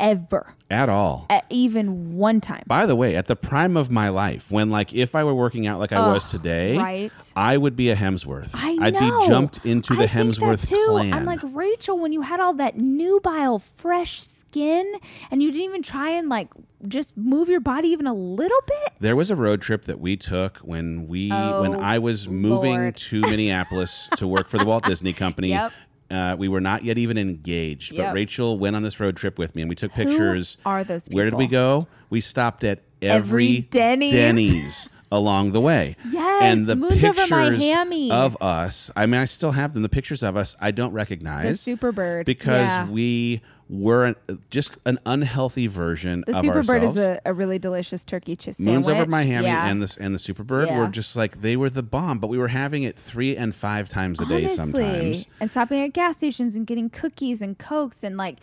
ever, 0.00 0.54
at 0.70 0.88
all 0.88 1.26
at 1.30 1.44
even 1.50 2.16
one 2.16 2.40
time. 2.40 2.62
By 2.66 2.86
the 2.86 2.94
way, 2.96 3.16
at 3.16 3.26
the 3.26 3.36
prime 3.36 3.76
of 3.76 3.90
my 3.90 4.08
life, 4.08 4.50
when 4.50 4.70
like 4.70 4.92
if 4.94 5.14
I 5.14 5.24
were 5.24 5.34
working 5.34 5.66
out 5.66 5.78
like 5.78 5.92
I 5.92 6.06
was 6.12 6.30
today, 6.30 6.76
right. 6.76 7.12
I 7.36 7.56
would 7.56 7.76
be 7.76 7.90
a 7.90 7.96
Hemsworth. 7.96 8.50
I 8.54 8.74
would 8.74 8.94
be 8.94 9.26
jumped 9.26 9.64
into 9.64 9.94
the 9.94 10.04
I 10.04 10.06
think 10.06 10.34
that 10.36 10.40
Hemsworth 10.42 10.68
too. 10.68 10.86
clan. 10.88 11.12
I'm 11.12 11.24
like 11.24 11.40
Rachel 11.42 11.98
when 11.98 12.12
you 12.12 12.22
had 12.22 12.40
all 12.40 12.54
that 12.54 12.76
nubile, 12.76 13.58
fresh 13.58 14.22
skin, 14.22 14.86
and 15.30 15.42
you 15.42 15.50
didn't 15.50 15.64
even 15.64 15.82
try 15.82 16.10
and 16.10 16.28
like 16.28 16.48
just 16.86 17.16
move 17.16 17.48
your 17.48 17.58
body 17.60 17.88
even 17.88 18.06
a 18.06 18.14
little 18.14 18.60
bit. 18.66 18.92
there 19.00 19.16
was 19.16 19.30
a 19.30 19.36
road 19.36 19.60
trip 19.60 19.82
that 19.84 19.98
we 19.98 20.16
took 20.16 20.58
when 20.58 21.08
we 21.08 21.28
when 21.28 21.74
Oh, 21.74 21.80
I 21.80 21.98
was 21.98 22.28
moving 22.28 22.74
Lord. 22.74 22.96
to 22.96 23.20
Minneapolis 23.22 24.08
to 24.16 24.28
work 24.28 24.48
for 24.48 24.58
the 24.58 24.64
Walt 24.64 24.84
Disney 24.86 25.12
Company. 25.12 25.48
Yep. 25.48 25.72
Uh, 26.10 26.34
we 26.38 26.48
were 26.48 26.60
not 26.60 26.84
yet 26.84 26.96
even 26.98 27.18
engaged, 27.18 27.90
but 27.90 27.98
Yep. 28.02 28.14
Rachel 28.14 28.58
went 28.58 28.74
on 28.76 28.82
this 28.82 28.98
road 28.98 29.16
trip 29.16 29.38
with 29.38 29.54
me, 29.54 29.62
and 29.62 29.68
we 29.68 29.74
took 29.74 29.92
pictures. 29.92 30.56
are 30.64 30.82
those 30.84 31.06
People? 31.06 31.16
Where 31.16 31.24
did 31.26 31.34
we 31.34 31.46
go? 31.46 31.86
We 32.10 32.20
stopped 32.22 32.64
at 32.64 32.80
every, 33.02 33.18
Every 33.48 33.60
Denny's. 33.70 34.12
Denny's 34.12 34.88
along 35.12 35.52
the 35.52 35.60
way. 35.60 35.96
Yes, 36.10 36.42
and 36.42 36.66
the 36.66 36.76
moons 36.76 37.02
over 37.04 37.26
my 37.28 37.50
pictures 37.50 38.10
of 38.10 38.36
us. 38.42 38.90
I 38.96 39.06
mean, 39.06 39.20
I 39.20 39.24
still 39.26 39.52
have 39.52 39.74
them. 39.74 39.82
The 39.82 39.88
pictures 39.90 40.22
of 40.22 40.36
us, 40.36 40.56
I 40.60 40.70
don't 40.70 40.92
recognize 40.92 41.44
The 41.52 41.56
super 41.58 41.92
bird. 41.92 42.24
because 42.26 42.68
Yeah. 42.68 42.88
we 42.90 43.40
we're 43.68 44.06
an, 44.06 44.16
just 44.50 44.78
an 44.86 44.98
unhealthy 45.04 45.66
version 45.66 46.24
The 46.26 46.38
of 46.38 46.44
Superbird 46.44 46.56
ourselves. 46.82 46.96
is 46.96 47.02
a, 47.04 47.20
a 47.26 47.34
really 47.34 47.58
delicious 47.58 48.02
turkey 48.04 48.34
ch- 48.34 48.44
sandwich. 48.44 48.58
Moons 48.60 48.88
over 48.88 49.06
My 49.06 49.24
Hammy 49.24 49.46
yeah. 49.46 49.68
and 49.68 49.82
the 49.82 49.96
and 50.00 50.14
the 50.14 50.18
Superbird 50.18 50.68
Yeah. 50.68 50.78
were 50.78 50.88
just 50.88 51.16
like 51.16 51.42
they 51.42 51.56
were 51.56 51.68
the 51.70 51.82
bomb, 51.82 52.18
but 52.18 52.28
we 52.28 52.38
were 52.38 52.48
having 52.48 52.82
it 52.84 52.96
three 52.96 53.36
and 53.36 53.54
five 53.54 53.88
times 53.88 54.20
a 54.20 54.26
day 54.26 54.48
sometimes. 54.48 55.26
And 55.40 55.50
stopping 55.50 55.80
at 55.82 55.92
gas 55.92 56.16
stations 56.16 56.56
and 56.56 56.66
getting 56.66 56.88
cookies 56.90 57.42
and 57.42 57.58
cokes 57.58 58.02
and 58.02 58.16
like, 58.16 58.38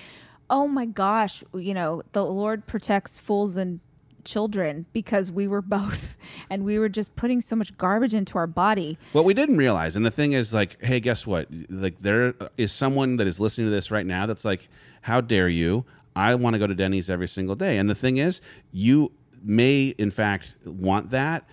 oh 0.49 0.67
my 0.67 0.85
gosh, 0.85 1.43
you 1.55 1.73
know, 1.73 2.03
the 2.11 2.23
Lord 2.23 2.67
protects 2.67 3.17
fools 3.17 3.57
and 3.57 3.79
children 4.25 4.85
because 4.91 5.31
we 5.31 5.47
were 5.47 5.61
both 5.77 6.17
and 6.49 6.63
we 6.63 6.77
were 6.77 6.89
just 6.89 7.15
putting 7.15 7.41
so 7.41 7.55
much 7.55 7.77
garbage 7.77 8.13
into 8.13 8.37
our 8.37 8.47
body. 8.47 8.97
What 9.13 9.25
we 9.25 9.33
didn't 9.33 9.57
realize, 9.57 9.95
and 9.95 10.05
the 10.05 10.11
thing 10.11 10.33
is, 10.33 10.53
like, 10.53 10.81
hey, 10.81 10.99
guess 10.99 11.25
what? 11.25 11.47
Like, 11.69 12.01
there 12.01 12.33
is 12.57 12.71
someone 12.71 13.17
that 13.17 13.27
is 13.27 13.39
listening 13.39 13.67
to 13.67 13.71
this 13.71 13.91
right 13.91 14.05
now 14.05 14.25
that's 14.25 14.45
like, 14.45 14.67
how 15.01 15.21
dare 15.21 15.49
you? 15.49 15.85
I 16.15 16.35
want 16.35 16.53
to 16.53 16.59
go 16.59 16.67
to 16.67 16.75
Denny's 16.75 17.09
every 17.09 17.27
single 17.27 17.55
day. 17.55 17.77
And 17.77 17.89
the 17.89 17.95
thing 17.95 18.17
is, 18.17 18.41
you 18.71 19.11
may, 19.43 19.93
in 19.97 20.11
fact, 20.11 20.55
want 20.65 21.11
that 21.11 21.45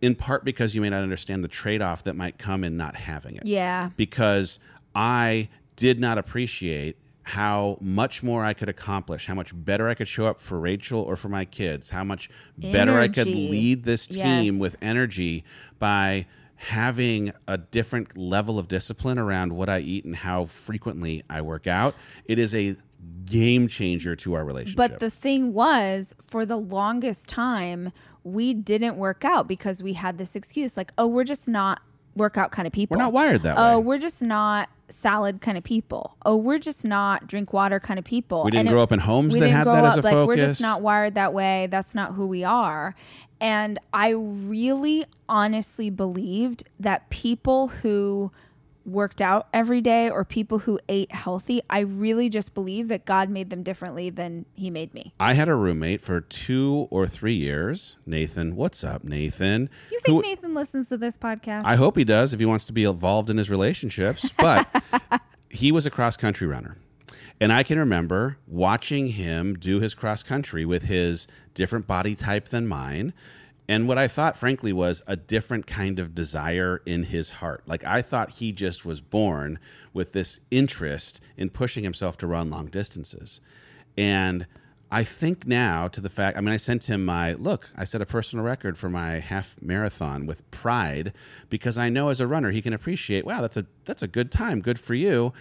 in 0.00 0.14
part 0.14 0.44
because 0.44 0.74
you 0.74 0.80
may 0.80 0.90
not 0.90 1.02
understand 1.02 1.42
the 1.42 1.48
trade 1.48 1.82
off 1.82 2.04
that 2.04 2.14
might 2.14 2.38
come 2.38 2.62
in 2.62 2.76
not 2.76 2.94
having 2.94 3.36
it. 3.36 3.46
Yeah. 3.46 3.90
Because 3.96 4.58
I 4.94 5.48
did 5.76 5.98
not 5.98 6.18
appreciate 6.18 6.96
how 7.24 7.78
much 7.80 8.22
more 8.22 8.44
I 8.44 8.52
could 8.54 8.68
accomplish, 8.68 9.26
how 9.26 9.34
much 9.34 9.52
better 9.54 9.88
I 9.88 9.94
could 9.94 10.08
show 10.08 10.26
up 10.26 10.38
for 10.40 10.58
Rachel 10.60 11.00
or 11.00 11.16
for 11.16 11.28
my 11.28 11.44
kids, 11.44 11.90
how 11.90 12.04
much 12.04 12.28
better 12.58 12.98
I 12.98 13.08
could 13.08 13.26
lead 13.26 13.84
this 13.84 14.06
team 14.06 14.54
Yes. 14.54 14.60
with 14.60 14.76
energy 14.82 15.42
by 15.78 16.26
having 16.56 17.32
a 17.48 17.58
different 17.58 18.16
level 18.16 18.58
of 18.58 18.68
discipline 18.68 19.18
around 19.18 19.52
what 19.54 19.68
I 19.68 19.80
eat 19.80 20.04
and 20.04 20.16
how 20.16 20.46
frequently 20.46 21.22
I 21.28 21.40
work 21.42 21.66
out. 21.66 21.94
It 22.26 22.38
is 22.38 22.54
a 22.54 22.76
game 23.26 23.68
changer 23.68 24.16
to 24.16 24.34
our 24.34 24.44
relationship. 24.44 24.76
But 24.76 24.98
the 24.98 25.10
thing 25.10 25.52
was, 25.52 26.14
for 26.26 26.46
the 26.46 26.56
longest 26.56 27.28
time, 27.28 27.92
we 28.22 28.54
didn't 28.54 28.96
work 28.96 29.24
out 29.24 29.46
because 29.48 29.82
we 29.82 29.94
had 29.94 30.16
this 30.16 30.34
excuse 30.36 30.76
like, 30.76 30.92
oh, 30.96 31.06
we're 31.06 31.24
just 31.24 31.48
not 31.48 31.80
workout 32.16 32.50
kind 32.50 32.66
of 32.66 32.72
people. 32.72 32.96
We're 32.96 33.02
not 33.02 33.12
wired 33.12 33.42
that 33.42 33.58
Oh, 33.58 33.62
way. 33.62 33.74
Oh, 33.74 33.80
we're 33.80 33.98
just 33.98 34.22
not 34.22 34.70
salad 34.94 35.40
kind 35.40 35.58
of 35.58 35.64
people. 35.64 36.16
Oh, 36.24 36.36
we're 36.36 36.58
just 36.58 36.84
not 36.84 37.26
drink 37.26 37.52
water 37.52 37.80
kind 37.80 37.98
of 37.98 38.04
people. 38.04 38.44
We 38.44 38.52
didn't 38.52 38.68
grow 38.68 38.82
up 38.82 38.92
in 38.92 39.00
homes 39.00 39.38
that 39.38 39.50
had 39.50 39.66
that 39.66 39.84
as 39.84 39.98
up, 39.98 40.04
a 40.04 40.06
like, 40.06 40.26
We're 40.26 40.36
just 40.36 40.60
not 40.60 40.82
wired 40.82 41.14
that 41.16 41.34
way. 41.34 41.66
That's 41.70 41.94
not 41.94 42.14
who 42.14 42.26
we 42.26 42.44
are. 42.44 42.94
And 43.40 43.78
I 43.92 44.10
really 44.10 45.04
honestly 45.28 45.90
believed 45.90 46.64
that 46.78 47.10
people 47.10 47.68
who 47.68 48.30
worked 48.86 49.20
out 49.20 49.48
every 49.52 49.80
day 49.80 50.10
or 50.10 50.24
people 50.24 50.60
who 50.60 50.78
ate 50.88 51.12
healthy, 51.12 51.62
I 51.70 51.80
really 51.80 52.28
just 52.28 52.54
believe 52.54 52.88
that 52.88 53.04
God 53.04 53.30
made 53.30 53.50
them 53.50 53.62
differently 53.62 54.10
than 54.10 54.46
he 54.54 54.70
made 54.70 54.92
me. 54.94 55.12
I 55.18 55.34
had 55.34 55.48
a 55.48 55.54
roommate 55.54 56.00
for 56.00 56.20
two 56.20 56.86
or 56.90 57.06
three 57.06 57.34
years. 57.34 57.96
Nathan, 58.06 58.56
what's 58.56 58.84
up, 58.84 59.04
Nathan? 59.04 59.70
You 59.90 60.00
think 60.00 60.16
Who- 60.16 60.28
Nathan 60.28 60.54
listens 60.54 60.88
to 60.90 60.96
this 60.96 61.16
podcast? 61.16 61.62
I 61.64 61.76
hope 61.76 61.96
he 61.96 62.04
does 62.04 62.32
if 62.34 62.40
he 62.40 62.46
wants 62.46 62.64
to 62.66 62.72
be 62.72 62.84
involved 62.84 63.30
in 63.30 63.36
his 63.38 63.50
relationships. 63.50 64.28
But 64.44 64.68
he 65.48 65.72
was 65.72 65.86
a 65.86 65.90
cross 65.90 66.16
country 66.18 66.46
runner. 66.46 66.76
And 67.40 67.52
I 67.52 67.62
can 67.62 67.78
remember 67.78 68.36
watching 68.46 69.08
him 69.08 69.54
do 69.54 69.80
his 69.80 69.94
cross 69.94 70.22
country 70.22 70.64
with 70.64 70.84
his 70.84 71.26
different 71.54 71.86
body 71.86 72.14
type 72.14 72.48
than 72.50 72.66
mine. 72.66 73.12
And 73.66 73.88
what 73.88 73.96
I 73.96 74.08
thought, 74.08 74.38
frankly, 74.38 74.72
was 74.72 75.02
a 75.06 75.16
different 75.16 75.66
kind 75.66 75.98
of 75.98 76.14
desire 76.14 76.82
in 76.84 77.04
his 77.04 77.30
heart. 77.30 77.62
Like 77.66 77.84
I 77.84 78.02
thought 78.02 78.32
he 78.32 78.52
just 78.52 78.84
was 78.84 79.00
born 79.00 79.58
with 79.92 80.12
this 80.12 80.40
interest 80.50 81.20
in 81.36 81.50
pushing 81.50 81.82
himself 81.82 82.18
to 82.18 82.26
run 82.26 82.50
long 82.50 82.66
distances. 82.66 83.40
And 83.96 84.46
I 84.90 85.02
think 85.02 85.46
now 85.46 85.88
to 85.88 86.00
the 86.00 86.10
fact, 86.10 86.36
I 86.36 86.40
mean, 86.40 86.52
I 86.52 86.58
sent 86.58 86.84
him 86.84 87.04
my 87.04 87.32
look, 87.34 87.70
I 87.74 87.84
set 87.84 88.02
a 88.02 88.06
personal 88.06 88.44
record 88.44 88.76
for 88.76 88.90
my 88.90 89.18
half 89.18 89.56
marathon 89.62 90.26
with 90.26 90.48
pride 90.50 91.12
because 91.48 91.78
I 91.78 91.88
know 91.88 92.10
as 92.10 92.20
a 92.20 92.26
runner 92.26 92.50
he 92.50 92.62
can 92.62 92.72
appreciate, 92.72 93.24
wow, 93.24 93.40
that's 93.40 93.56
a 93.56 93.66
that's 93.86 94.02
a 94.02 94.08
good 94.08 94.30
time, 94.30 94.60
good 94.60 94.78
for 94.78 94.94
you. 94.94 95.32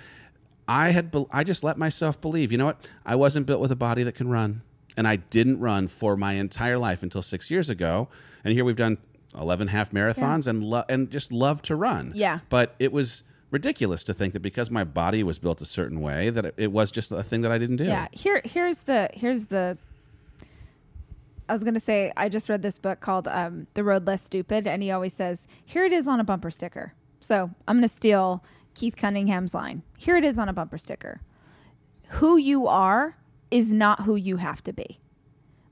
I 0.68 0.92
had 0.92 1.14
I 1.30 1.44
just 1.44 1.64
let 1.64 1.78
myself 1.78 2.22
believe, 2.22 2.52
you 2.52 2.58
know 2.58 2.66
what? 2.66 2.88
I 3.06 3.16
wasn't 3.16 3.46
built 3.46 3.60
with 3.60 3.72
a 3.72 3.76
body 3.76 4.04
that 4.04 4.16
can 4.16 4.30
run. 4.30 4.62
And 4.96 5.08
I 5.08 5.16
didn't 5.18 5.60
run 5.60 5.88
for 5.88 6.16
my 6.16 6.34
entire 6.34 6.78
life 6.78 7.02
until 7.04 7.22
6 7.22 7.50
years 7.50 7.70
ago. 7.70 8.10
And 8.44 8.54
here 8.54 8.64
we've 8.64 8.76
done 8.76 8.98
11 9.38 9.70
half 9.70 9.92
marathons 9.92 10.48
and 10.48 10.64
lo- 10.64 10.84
and 10.88 11.10
just 11.10 11.32
love 11.32 11.62
to 11.64 11.76
run. 11.76 12.12
Yeah. 12.16 12.40
But 12.50 12.76
it 12.80 12.92
was 12.92 13.24
ridiculous 13.52 14.04
to 14.04 14.14
think 14.14 14.34
that 14.34 14.42
because 14.42 14.70
my 14.72 14.84
body 14.84 15.24
was 15.24 15.40
built 15.40 15.62
a 15.62 15.66
certain 15.66 16.02
way 16.02 16.30
that 16.30 16.46
it, 16.46 16.54
it 16.58 16.72
was 16.72 16.92
just 16.92 17.12
a 17.12 17.24
thing 17.24 17.42
that 17.42 17.52
I 17.52 17.58
didn't 17.58 17.78
do. 17.78 17.86
Yeah. 17.86 18.08
Here 18.12 18.42
here's 18.44 18.82
the 18.82 19.10
here's 19.14 19.46
the 19.46 19.78
I 21.50 21.54
was 21.54 21.64
gonna 21.64 21.80
say 21.80 22.12
I 22.16 22.30
just 22.30 22.50
read 22.50 22.62
this 22.62 22.78
book 22.78 23.00
called 23.00 23.28
um, 23.28 23.68
The 23.74 23.84
Road 23.84 24.08
Less 24.08 24.24
Stupid 24.24 24.68
and 24.68 24.82
he 24.82 24.92
always 24.92 25.14
says, 25.14 25.48
Here 25.66 25.86
it 25.86 25.94
is 25.94 26.08
on 26.08 26.20
a 26.20 26.24
bumper 26.24 26.52
sticker. 26.52 26.94
So 27.20 27.52
I'm 27.68 27.78
gonna 27.78 27.88
steal 27.88 28.44
Keith 28.76 28.96
Cunningham's 28.96 29.54
line. 29.54 29.84
Here 29.98 30.18
it 30.18 30.24
is 30.24 30.40
on 30.40 30.50
a 30.50 30.54
bumper 30.54 30.78
sticker. 30.78 31.22
Who 32.10 32.38
you 32.38 32.68
are 32.68 33.18
is 33.54 33.72
not 33.72 34.02
who 34.02 34.16
you 34.16 34.38
have 34.38 34.64
to 34.64 34.74
be. 34.74 35.00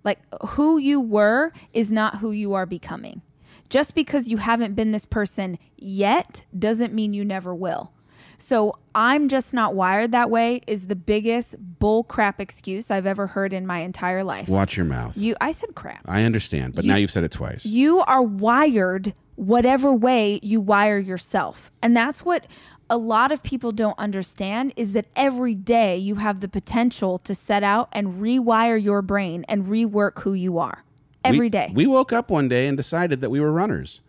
Like 0.04 0.20
who 0.50 0.78
you 0.78 1.00
were 1.02 1.52
is 1.74 1.92
not 1.92 2.20
who 2.20 2.32
you 2.32 2.54
are 2.54 2.66
becoming. 2.66 3.22
Just 3.70 3.96
because 3.96 4.28
you 4.28 4.38
haven't 4.38 4.76
been 4.76 4.92
this 4.92 5.06
person 5.06 5.58
yet 5.78 6.46
doesn't 6.58 6.94
mean 6.94 7.14
you 7.14 7.26
never 7.26 7.56
will. 7.56 7.92
So 8.38 8.78
I'm 8.96 9.28
just 9.30 9.54
not 9.54 9.76
wired 9.76 10.12
that 10.12 10.30
way 10.30 10.62
is 10.68 10.88
the 10.88 10.96
biggest 10.96 11.56
bull 11.80 12.04
crap 12.04 12.40
excuse 12.42 12.90
I've 12.92 13.06
ever 13.06 13.28
heard 13.28 13.54
in 13.54 13.66
my 13.68 13.80
entire 13.80 14.24
life. 14.24 14.48
Watch 14.50 14.76
your 14.78 14.86
mouth. 14.86 15.16
You 15.16 15.36
I 15.40 15.52
said 15.52 15.74
crap. 15.76 16.02
I 16.06 16.24
understand, 16.24 16.74
but 16.76 16.84
You- 16.84 16.92
now 16.92 16.98
you've 16.98 17.12
said 17.12 17.24
it 17.24 17.32
twice. 17.32 17.66
You 17.66 18.00
are 18.02 18.22
wired 18.22 19.14
whatever 19.36 19.94
way 19.94 20.40
you 20.44 20.60
wire 20.62 21.00
yourself. 21.00 21.72
And 21.82 21.96
that's 21.98 22.24
what 22.26 22.46
a 22.92 22.98
lot 22.98 23.32
of 23.32 23.42
people 23.42 23.72
don't 23.72 23.98
understand 23.98 24.74
is 24.76 24.92
that 24.92 25.06
every 25.16 25.56
day 25.56 25.96
you 25.96 26.16
have 26.16 26.42
the 26.42 26.50
potential 26.50 27.18
to 27.20 27.34
set 27.34 27.64
out 27.64 27.88
and 27.94 28.16
rewire 28.16 28.80
your 28.80 29.02
brain 29.02 29.46
and 29.48 29.64
rework 29.66 30.20
who 30.24 30.34
you 30.34 30.60
are. 30.60 30.84
Every 31.24 31.46
we, 31.46 31.50
day. 31.50 31.72
We 31.74 31.88
woke 31.88 32.12
up 32.12 32.30
one 32.30 32.50
day 32.50 32.68
and 32.68 32.76
decided 32.76 33.22
that 33.22 33.30
we 33.30 33.40
were 33.40 33.52
runners, 33.52 34.02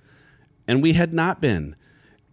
and 0.66 0.82
we 0.82 0.94
had 0.94 1.14
not 1.14 1.40
been. 1.40 1.76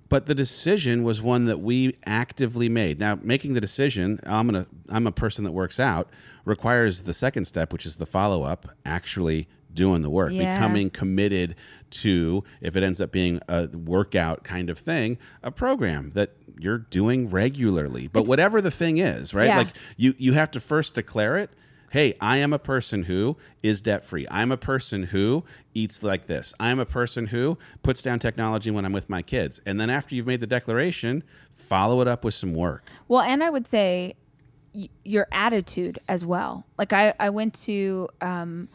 But 0.09 0.25
the 0.25 0.33
decision 0.33 1.03
was 1.03 1.21
one 1.21 1.45
that 1.45 1.59
we 1.59 1.95
actively 2.07 2.67
made. 2.67 2.99
Now, 2.99 3.19
making 3.21 3.53
the 3.53 3.61
decision, 3.61 4.19
I'm 4.25 4.47
gonna, 4.47 4.65
I'm 4.89 5.05
a 5.05 5.11
person 5.11 5.43
that 5.43 5.51
works 5.51 5.79
out, 5.79 6.09
requires 6.45 7.03
the 7.03 7.13
second 7.13 7.45
step, 7.45 7.71
which 7.71 7.85
is 7.85 7.97
the 7.97 8.07
follow 8.07 8.41
up, 8.41 8.69
actually 8.85 9.47
doing 9.79 10.01
the 10.01 10.09
work, 10.09 10.31
Yeah. 10.33 10.55
becoming 10.55 10.89
committed 10.89 11.55
to, 11.91 12.43
if 12.61 12.75
it 12.75 12.83
ends 12.83 12.99
up 12.99 13.11
being 13.11 13.39
a 13.47 13.67
workout 13.67 14.43
kind 14.43 14.69
of 14.69 14.77
thing, 14.77 15.17
a 15.41 15.51
program 15.51 16.11
that 16.11 16.31
you're 16.59 16.77
doing 16.79 17.29
regularly. 17.29 18.07
But 18.07 18.27
whatever 18.27 18.61
the 18.61 18.71
thing 18.71 18.97
is, 18.97 19.33
right? 19.33 19.47
Yeah. 19.47 19.57
Like 19.57 19.67
you, 19.95 20.13
you 20.17 20.33
have 20.33 20.51
to 20.51 20.59
first 20.59 20.93
declare 20.95 21.37
it 21.37 21.49
hey, 21.91 22.13
I 22.21 22.37
am 22.37 22.53
a 22.53 22.59
person 22.59 23.01
who 23.01 23.35
is 23.63 23.81
debt 23.81 24.05
free. 24.05 24.27
I'm 24.29 24.51
a 24.51 24.57
person 24.57 25.01
who 25.05 25.43
eats 25.73 26.03
like 26.03 26.27
this. 26.27 26.53
I'm 26.59 26.77
a 26.77 26.85
person 26.85 27.25
who 27.25 27.57
puts 27.81 28.03
down 28.03 28.19
technology 28.19 28.69
when 28.69 28.85
I'm 28.85 28.93
with 28.93 29.09
my 29.09 29.23
kids. 29.23 29.59
And 29.65 29.81
then 29.81 29.89
after 29.89 30.13
you've 30.13 30.27
made 30.27 30.39
the 30.39 30.45
declaration, 30.45 31.23
follow 31.55 31.99
it 32.01 32.07
up 32.07 32.23
with 32.23 32.35
some 32.35 32.53
work. 32.53 32.83
Well, 33.07 33.21
and 33.21 33.43
I 33.43 33.49
would 33.49 33.65
say 33.65 34.13
y- 34.71 34.89
your 35.03 35.27
attitude 35.31 35.97
as 36.07 36.23
well. 36.23 36.63
Like 36.77 36.93
I, 36.93 37.15
I 37.19 37.31
went 37.31 37.55
to 37.65 38.07
um, 38.21 38.69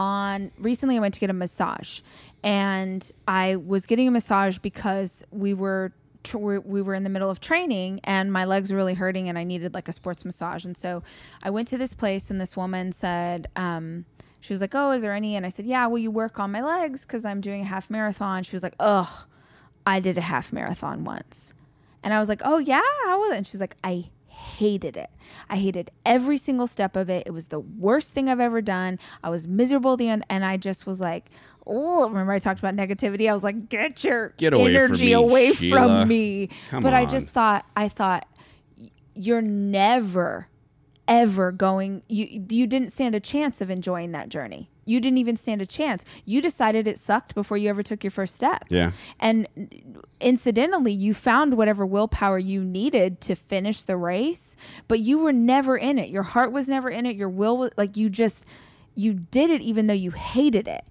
on 0.00 0.50
recently. 0.58 0.96
I 0.96 1.00
went 1.00 1.12
to 1.14 1.20
get 1.20 1.28
a 1.28 1.34
massage, 1.34 2.00
and 2.42 3.08
I 3.28 3.56
was 3.56 3.84
getting 3.84 4.08
a 4.08 4.10
massage 4.10 4.56
because 4.58 5.22
we 5.30 5.52
were 5.52 5.92
we 6.34 6.58
we 6.58 6.80
were 6.80 6.94
in 6.94 7.04
the 7.04 7.10
middle 7.10 7.28
of 7.30 7.40
training, 7.40 8.00
and 8.04 8.32
my 8.32 8.46
legs 8.46 8.72
were 8.72 8.78
really 8.78 8.94
hurting, 8.94 9.28
and 9.28 9.38
I 9.38 9.44
needed 9.44 9.74
like 9.74 9.88
a 9.88 9.92
sports 9.92 10.24
massage. 10.24 10.64
And 10.64 10.76
so 10.76 11.02
I 11.42 11.50
went 11.50 11.68
to 11.68 11.78
this 11.78 11.94
place, 11.94 12.30
and 12.30 12.40
this 12.40 12.56
woman 12.56 12.92
said. 12.92 13.48
Um, 13.54 14.06
she 14.42 14.54
was 14.54 14.62
like, 14.62 14.74
"Oh, 14.74 14.92
is 14.92 15.02
there 15.02 15.12
any?" 15.12 15.36
And 15.36 15.44
I 15.44 15.50
said, 15.50 15.66
"Yeah, 15.66 15.86
will 15.86 15.98
you 15.98 16.10
work 16.10 16.40
on 16.40 16.50
my 16.50 16.62
legs 16.62 17.02
because 17.02 17.26
I'm 17.26 17.42
doing 17.42 17.60
a 17.60 17.64
half 17.64 17.90
marathon?" 17.90 18.42
She 18.42 18.56
was 18.56 18.62
like, 18.62 18.74
"Ugh, 18.80 19.26
I 19.84 20.00
did 20.00 20.16
a 20.16 20.22
half 20.22 20.50
marathon 20.50 21.04
once." 21.04 21.52
And 22.02 22.14
I 22.14 22.18
was 22.18 22.30
like, 22.30 22.40
oh, 22.44 22.56
yeah, 22.56 22.80
was? 23.06 23.36
And 23.36 23.46
she's 23.46 23.60
like, 23.60 23.76
I 23.84 24.10
hated 24.30 24.96
it. 24.96 25.10
I 25.48 25.56
hated 25.56 25.90
every 26.06 26.36
single 26.36 26.66
step 26.66 26.96
of 26.96 27.10
it. 27.10 27.24
It 27.26 27.32
was 27.32 27.48
the 27.48 27.60
worst 27.60 28.12
thing 28.12 28.28
I've 28.28 28.40
ever 28.40 28.62
done. 28.62 28.98
I 29.22 29.30
was 29.30 29.46
miserable 29.46 29.96
the 29.96 30.08
end. 30.08 30.24
And 30.30 30.44
I 30.44 30.56
just 30.56 30.86
was 30.86 31.00
like, 31.00 31.30
oh, 31.66 32.08
remember 32.08 32.32
I 32.32 32.38
talked 32.38 32.58
about 32.58 32.74
negativity? 32.74 33.28
I 33.28 33.32
was 33.32 33.42
like, 33.42 33.68
get 33.68 34.02
your 34.02 34.30
Get 34.36 34.52
away 34.54 34.72
from 34.72 34.76
energy 34.76 35.06
me, 35.06 35.12
away 35.12 35.52
Sheila. 35.52 35.76
from 35.76 36.08
me. 36.08 36.48
Come 36.70 36.82
but 36.82 36.94
I 36.94 37.04
just 37.06 37.30
thought, 37.30 37.66
I 37.76 37.88
thought, 37.88 38.26
you're 39.14 39.42
never, 39.42 40.48
ever 41.06 41.52
going, 41.52 42.02
you, 42.08 42.46
you 42.48 42.66
didn't 42.66 42.90
stand 42.90 43.14
a 43.14 43.20
chance 43.20 43.60
of 43.60 43.70
enjoying 43.70 44.12
that 44.12 44.28
journey. 44.28 44.70
You 44.90 45.00
didn't 45.00 45.18
even 45.18 45.36
stand 45.36 45.62
a 45.62 45.66
chance. 45.66 46.04
You 46.24 46.42
decided 46.42 46.88
it 46.88 46.98
sucked 46.98 47.34
before 47.34 47.56
you 47.56 47.68
ever 47.68 47.82
took 47.82 48.02
your 48.02 48.10
first 48.10 48.34
step. 48.34 48.64
Yeah. 48.68 48.90
And 49.20 49.46
incidentally, 50.20 50.92
you 50.92 51.14
found 51.14 51.56
whatever 51.56 51.86
willpower 51.86 52.38
you 52.38 52.64
needed 52.64 53.20
to 53.22 53.36
finish 53.36 53.82
the 53.82 53.96
race, 53.96 54.56
but 54.88 55.00
you 55.00 55.18
were 55.18 55.32
never 55.32 55.76
in 55.76 55.98
it. 55.98 56.08
Your 56.08 56.24
heart 56.24 56.52
was 56.52 56.68
never 56.68 56.90
in 56.90 57.06
it. 57.06 57.14
Your 57.16 57.28
will 57.28 57.56
was 57.56 57.70
like 57.76 57.96
you 57.96 58.10
just 58.10 58.44
you 58.94 59.14
did 59.14 59.50
it 59.50 59.62
even 59.62 59.86
though 59.86 59.94
you 59.94 60.10
hated 60.10 60.66
it. 60.66 60.84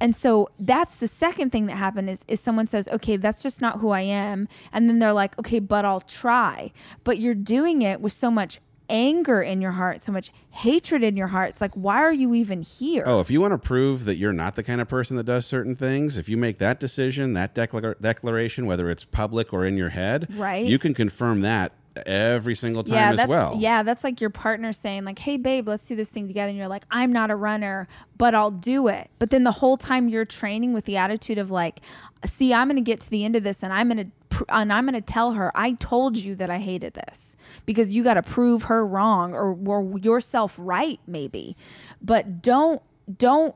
And 0.00 0.16
so 0.16 0.48
that's 0.58 0.96
the 0.96 1.08
second 1.08 1.50
thing 1.50 1.66
that 1.66 1.76
happened 1.76 2.08
is 2.08 2.24
is 2.26 2.40
someone 2.40 2.66
says, 2.66 2.88
"Okay, 2.88 3.16
that's 3.16 3.42
just 3.42 3.60
not 3.60 3.80
who 3.80 3.90
I 3.90 4.00
am." 4.00 4.48
And 4.72 4.88
then 4.88 4.98
they're 4.98 5.12
like, 5.12 5.38
"Okay, 5.38 5.58
but 5.58 5.84
I'll 5.84 6.00
try." 6.00 6.72
But 7.04 7.18
you're 7.18 7.34
doing 7.34 7.82
it 7.82 8.00
with 8.00 8.14
so 8.14 8.30
much 8.30 8.60
anger 8.90 9.40
in 9.40 9.60
your 9.62 9.70
heart, 9.72 10.02
so 10.02 10.12
much 10.12 10.30
hatred 10.50 11.02
in 11.02 11.16
your 11.16 11.28
heart. 11.28 11.50
It's 11.50 11.60
like, 11.60 11.72
why 11.74 11.98
are 11.98 12.12
you 12.12 12.34
even 12.34 12.62
here? 12.62 13.04
Oh, 13.06 13.20
if 13.20 13.30
you 13.30 13.40
want 13.40 13.52
to 13.52 13.58
prove 13.58 14.04
that 14.04 14.16
you're 14.16 14.32
not 14.32 14.56
the 14.56 14.62
kind 14.62 14.80
of 14.80 14.88
person 14.88 15.16
that 15.16 15.24
does 15.24 15.46
certain 15.46 15.76
things, 15.76 16.18
if 16.18 16.28
you 16.28 16.36
make 16.36 16.58
that 16.58 16.80
decision, 16.80 17.32
that 17.34 17.54
declar- 17.54 17.96
declaration, 18.00 18.66
whether 18.66 18.90
it's 18.90 19.04
public 19.04 19.52
or 19.52 19.64
in 19.64 19.76
your 19.76 19.90
head, 19.90 20.26
Right. 20.36 20.66
you 20.66 20.78
can 20.78 20.92
confirm 20.92 21.40
that 21.42 21.72
every 22.06 22.54
single 22.54 22.84
time 22.84 22.94
yeah, 22.94 23.10
as 23.10 23.16
that's 23.18 23.28
well. 23.28 23.56
yeah, 23.58 23.82
that's 23.82 24.04
like 24.04 24.20
your 24.20 24.30
partner 24.30 24.72
saying 24.72 25.04
like, 25.04 25.18
"Hey, 25.18 25.36
babe, 25.36 25.68
let's 25.68 25.86
do 25.86 25.96
this 25.96 26.10
thing 26.10 26.26
together," 26.26 26.48
and 26.48 26.58
you're 26.58 26.68
like, 26.68 26.84
"I'm 26.90 27.12
not 27.12 27.30
a 27.30 27.36
runner, 27.36 27.88
but 28.16 28.34
I'll 28.34 28.50
do 28.50 28.88
it." 28.88 29.10
But 29.18 29.30
then 29.30 29.44
the 29.44 29.52
whole 29.52 29.76
time 29.76 30.08
you're 30.08 30.24
training 30.24 30.72
with 30.72 30.84
the 30.84 30.96
attitude 30.96 31.38
of 31.38 31.50
like, 31.50 31.80
"See, 32.24 32.54
I'm 32.54 32.68
going 32.68 32.76
to 32.76 32.82
get 32.82 33.00
to 33.02 33.10
the 33.10 33.24
end 33.24 33.36
of 33.36 33.42
this, 33.42 33.62
and 33.62 33.72
I'm 33.72 33.88
going 33.88 34.06
to." 34.06 34.10
And 34.48 34.72
I'm 34.72 34.86
going 34.86 34.94
to 34.94 35.00
tell 35.00 35.32
her, 35.32 35.50
I 35.54 35.72
told 35.72 36.16
you 36.16 36.34
that 36.36 36.48
I 36.48 36.58
hated 36.58 36.94
this 36.94 37.36
because 37.66 37.92
you 37.92 38.02
got 38.04 38.14
to 38.14 38.22
prove 38.22 38.62
her 38.64 38.86
wrong 38.86 39.34
or, 39.34 39.52
or 39.66 39.98
yourself 39.98 40.54
right, 40.56 40.98
maybe. 41.06 41.56
But 42.00 42.40
don't, 42.40 42.80
don't 43.18 43.54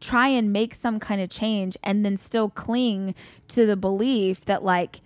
try 0.00 0.28
and 0.28 0.52
make 0.52 0.74
some 0.74 0.98
kind 0.98 1.20
of 1.20 1.30
change 1.30 1.76
and 1.84 2.04
then 2.04 2.16
still 2.16 2.48
cling 2.48 3.14
to 3.48 3.64
the 3.66 3.76
belief 3.76 4.44
that, 4.46 4.64
like, 4.64 5.00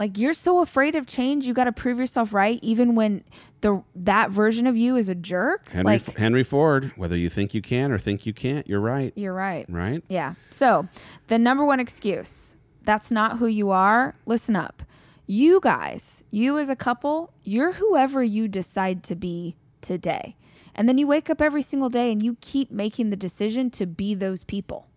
like 0.00 0.16
you're 0.16 0.32
so 0.32 0.60
afraid 0.60 0.96
of 0.96 1.06
change, 1.06 1.46
you 1.46 1.52
got 1.52 1.64
to 1.64 1.72
prove 1.72 1.98
yourself 1.98 2.32
right, 2.32 2.58
even 2.62 2.94
when 2.94 3.22
the 3.60 3.84
that 3.94 4.30
version 4.30 4.66
of 4.66 4.76
you 4.76 4.96
is 4.96 5.10
a 5.10 5.14
jerk. 5.14 5.68
Henry, 5.68 5.84
like 5.84 6.16
Henry 6.16 6.42
Ford, 6.42 6.90
whether 6.96 7.16
you 7.16 7.28
think 7.28 7.52
you 7.52 7.60
can 7.60 7.92
or 7.92 7.98
think 7.98 8.24
you 8.24 8.32
can't, 8.32 8.66
you're 8.66 8.80
right. 8.80 9.12
you're 9.14 9.34
right. 9.34 9.66
Right? 9.68 10.02
Yeah. 10.08 10.34
So 10.48 10.88
the 11.28 11.38
number 11.38 11.64
one 11.64 11.78
excuse 11.78 12.56
that's 12.82 13.10
not 13.10 13.38
who 13.38 13.46
you 13.46 13.70
are. 13.70 14.16
Listen 14.24 14.56
up. 14.56 14.82
You 15.26 15.60
guys, 15.60 16.24
you 16.30 16.58
as 16.58 16.70
a 16.70 16.74
couple, 16.74 17.32
you're 17.44 17.72
whoever 17.72 18.22
you 18.22 18.48
decide 18.48 19.04
to 19.04 19.14
be 19.14 19.54
today. 19.82 20.34
And 20.74 20.88
then 20.88 20.96
you 20.96 21.06
wake 21.06 21.28
up 21.28 21.42
every 21.42 21.62
single 21.62 21.90
day 21.90 22.10
and 22.10 22.22
you 22.22 22.38
keep 22.40 22.70
making 22.70 23.10
the 23.10 23.16
decision 23.16 23.70
to 23.72 23.86
be 23.86 24.14
those 24.14 24.44
people. 24.44 24.88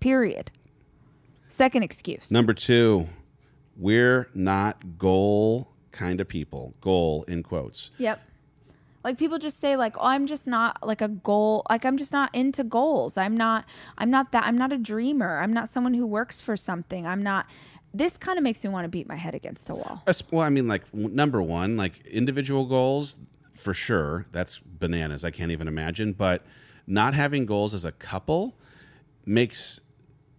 Period. 0.00 0.52
Second 1.48 1.82
excuse. 1.82 2.30
Number 2.30 2.54
two, 2.54 3.08
we're 3.78 4.28
not 4.34 4.98
goal 4.98 5.72
kind 5.92 6.20
of 6.20 6.28
people. 6.28 6.74
Goal 6.80 7.24
in 7.28 7.42
quotes. 7.42 7.90
Yep. 7.98 8.20
Like 9.04 9.16
people 9.16 9.38
just 9.38 9.60
say 9.60 9.76
like, 9.76 9.96
"Oh, 9.96 10.06
I'm 10.06 10.26
just 10.26 10.46
not 10.46 10.86
like 10.86 11.00
a 11.00 11.08
goal. 11.08 11.64
Like 11.70 11.86
I'm 11.86 11.96
just 11.96 12.12
not 12.12 12.34
into 12.34 12.64
goals. 12.64 13.16
I'm 13.16 13.36
not 13.36 13.64
I'm 13.96 14.10
not 14.10 14.32
that 14.32 14.44
I'm 14.44 14.58
not 14.58 14.72
a 14.72 14.78
dreamer. 14.78 15.38
I'm 15.38 15.52
not 15.52 15.68
someone 15.68 15.94
who 15.94 16.04
works 16.04 16.40
for 16.40 16.56
something. 16.56 17.06
I'm 17.06 17.22
not 17.22 17.46
this 17.94 18.16
kind 18.18 18.36
of 18.36 18.42
makes 18.42 18.62
me 18.62 18.70
want 18.70 18.84
to 18.84 18.88
beat 18.88 19.08
my 19.08 19.16
head 19.16 19.34
against 19.34 19.70
a 19.70 19.74
wall. 19.74 20.02
Well, 20.30 20.42
I 20.44 20.50
mean, 20.50 20.68
like 20.68 20.92
number 20.92 21.42
one, 21.42 21.76
like 21.76 22.04
individual 22.06 22.66
goals 22.66 23.18
for 23.54 23.72
sure. 23.72 24.26
That's 24.32 24.58
bananas. 24.58 25.24
I 25.24 25.30
can't 25.30 25.52
even 25.52 25.68
imagine. 25.68 26.12
But 26.12 26.44
not 26.86 27.14
having 27.14 27.46
goals 27.46 27.74
as 27.74 27.84
a 27.84 27.92
couple 27.92 28.56
makes 29.24 29.80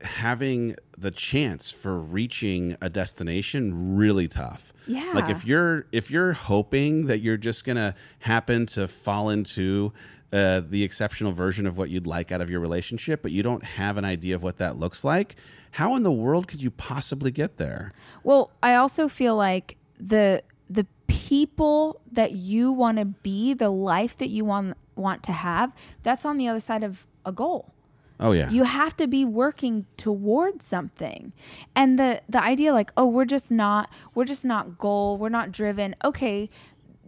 having 0.01 0.75
the 0.97 1.11
chance 1.11 1.71
for 1.71 1.97
reaching 1.97 2.77
a 2.81 2.89
destination 2.89 3.95
really 3.97 4.27
tough. 4.27 4.73
Yeah. 4.87 5.11
Like 5.13 5.29
if 5.29 5.45
you're 5.45 5.85
if 5.91 6.09
you're 6.09 6.33
hoping 6.33 7.07
that 7.07 7.19
you're 7.19 7.37
just 7.37 7.65
gonna 7.65 7.95
happen 8.19 8.65
to 8.67 8.87
fall 8.87 9.29
into 9.29 9.93
uh, 10.31 10.61
the 10.67 10.83
exceptional 10.83 11.31
version 11.31 11.65
of 11.65 11.77
what 11.77 11.89
you'd 11.89 12.07
like 12.07 12.31
out 12.31 12.41
of 12.41 12.49
your 12.49 12.59
relationship, 12.59 13.21
but 13.21 13.31
you 13.31 13.43
don't 13.43 13.63
have 13.63 13.97
an 13.97 14.05
idea 14.05 14.35
of 14.35 14.43
what 14.43 14.57
that 14.57 14.77
looks 14.77 15.03
like, 15.03 15.35
how 15.71 15.95
in 15.95 16.03
the 16.03 16.11
world 16.11 16.47
could 16.47 16.61
you 16.61 16.71
possibly 16.71 17.31
get 17.31 17.57
there? 17.57 17.91
Well, 18.23 18.51
I 18.61 18.75
also 18.75 19.07
feel 19.07 19.35
like 19.35 19.77
the 19.99 20.43
the 20.69 20.85
people 21.07 21.99
that 22.11 22.33
you 22.33 22.71
want 22.71 22.99
to 22.99 23.05
be, 23.05 23.53
the 23.53 23.69
life 23.69 24.15
that 24.17 24.29
you 24.29 24.45
want 24.45 24.77
want 24.95 25.23
to 25.23 25.31
have, 25.31 25.73
that's 26.03 26.25
on 26.25 26.37
the 26.37 26.47
other 26.47 26.59
side 26.59 26.83
of 26.83 27.05
a 27.25 27.31
goal. 27.31 27.73
Oh 28.19 28.33
yeah. 28.33 28.49
you 28.49 28.63
have 28.63 28.97
to 28.97 29.07
be 29.07 29.23
working 29.23 29.85
towards 29.95 30.65
something 30.65 31.31
and 31.75 31.97
the 31.97 32.21
the 32.27 32.43
idea 32.43 32.73
like 32.73 32.91
oh 32.97 33.05
we're 33.05 33.25
just 33.25 33.49
not 33.49 33.89
we're 34.13 34.25
just 34.25 34.43
not 34.43 34.77
goal 34.77 35.17
we're 35.17 35.29
not 35.29 35.51
driven 35.51 35.95
okay 36.03 36.49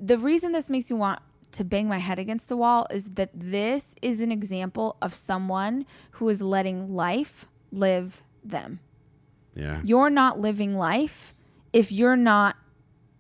the 0.01 0.17
reason 0.17 0.53
this 0.53 0.69
makes 0.69 0.89
me 0.89 0.97
want 0.97 1.19
to 1.51 1.65
bang 1.65 1.88
my 1.88 1.97
head 1.97 2.17
against 2.17 2.47
the 2.47 2.55
wall 2.55 2.88
is 2.91 3.12
that 3.12 3.29
this 3.33 3.93
is 4.01 4.21
an 4.21 4.31
example 4.31 4.95
of 5.01 5.13
someone 5.13 5.86
who 6.12 6.29
is 6.29 6.41
letting 6.41 6.95
life 6.95 7.47
live 7.73 8.21
them 8.43 8.79
yeah. 9.53 9.81
you're 9.83 10.09
not 10.09 10.39
living 10.39 10.77
life 10.77 11.36
if 11.73 11.91
you're 11.91 12.15
not 12.15 12.55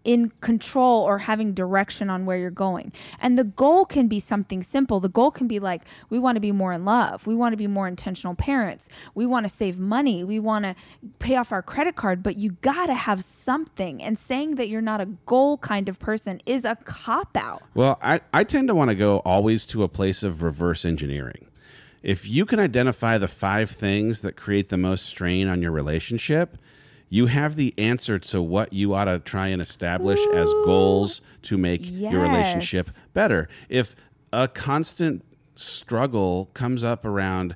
in 0.03 0.31
control 0.41 1.03
or 1.03 1.19
having 1.19 1.53
direction 1.53 2.09
on 2.09 2.25
where 2.25 2.37
you're 2.37 2.49
going. 2.49 2.91
And 3.19 3.37
the 3.37 3.43
goal 3.43 3.85
can 3.85 4.07
be 4.07 4.19
something 4.19 4.63
simple. 4.63 4.99
The 4.99 5.09
goal 5.09 5.31
can 5.31 5.47
be 5.47 5.59
like, 5.59 5.83
we 6.09 6.17
want 6.17 6.35
to 6.37 6.39
be 6.39 6.51
more 6.51 6.73
in 6.73 6.85
love. 6.85 7.27
We 7.27 7.35
want 7.35 7.53
to 7.53 7.57
be 7.57 7.67
more 7.67 7.87
intentional 7.87 8.35
parents. 8.35 8.89
We 9.13 9.25
want 9.25 9.45
to 9.45 9.49
save 9.49 9.79
money. 9.79 10.23
We 10.23 10.39
want 10.39 10.65
to 10.65 10.75
pay 11.19 11.35
off 11.35 11.51
our 11.51 11.61
credit 11.61 11.95
card. 11.95 12.23
But 12.23 12.37
you 12.37 12.51
got 12.61 12.87
to 12.87 12.95
have 12.95 13.23
something. 13.23 14.01
And 14.01 14.17
saying 14.17 14.55
that 14.55 14.69
you're 14.69 14.81
not 14.81 15.01
a 15.01 15.05
goal 15.25 15.57
kind 15.57 15.87
of 15.87 15.99
person 15.99 16.41
is 16.45 16.65
a 16.65 16.75
cop 16.83 17.37
out. 17.37 17.61
Well, 17.73 17.99
I, 18.01 18.21
I 18.33 18.43
tend 18.43 18.67
to 18.69 18.75
want 18.75 18.89
to 18.89 18.95
go 18.95 19.17
always 19.19 19.65
to 19.67 19.83
a 19.83 19.87
place 19.87 20.23
of 20.23 20.41
reverse 20.41 20.85
engineering. 20.85 21.47
If 22.01 22.27
you 22.27 22.45
can 22.47 22.59
identify 22.59 23.19
the 23.19 23.27
five 23.27 23.69
things 23.69 24.21
that 24.21 24.35
create 24.35 24.69
the 24.69 24.77
most 24.77 25.05
strain 25.05 25.47
on 25.47 25.61
your 25.61 25.71
relationship, 25.71 26.57
you 27.11 27.25
have 27.27 27.57
the 27.57 27.73
answer 27.77 28.17
to 28.17 28.41
what 28.41 28.71
you 28.71 28.93
ought 28.93 29.05
to 29.05 29.19
try 29.19 29.47
and 29.49 29.61
establish 29.61 30.19
as 30.33 30.49
goals 30.65 31.21
to 31.43 31.57
make 31.57 31.81
your 31.83 32.21
relationship 32.21 32.87
better. 33.13 33.49
If 33.67 33.95
a 34.31 34.47
constant 34.47 35.23
struggle 35.55 36.49
comes 36.53 36.83
up 36.85 37.03
around 37.05 37.55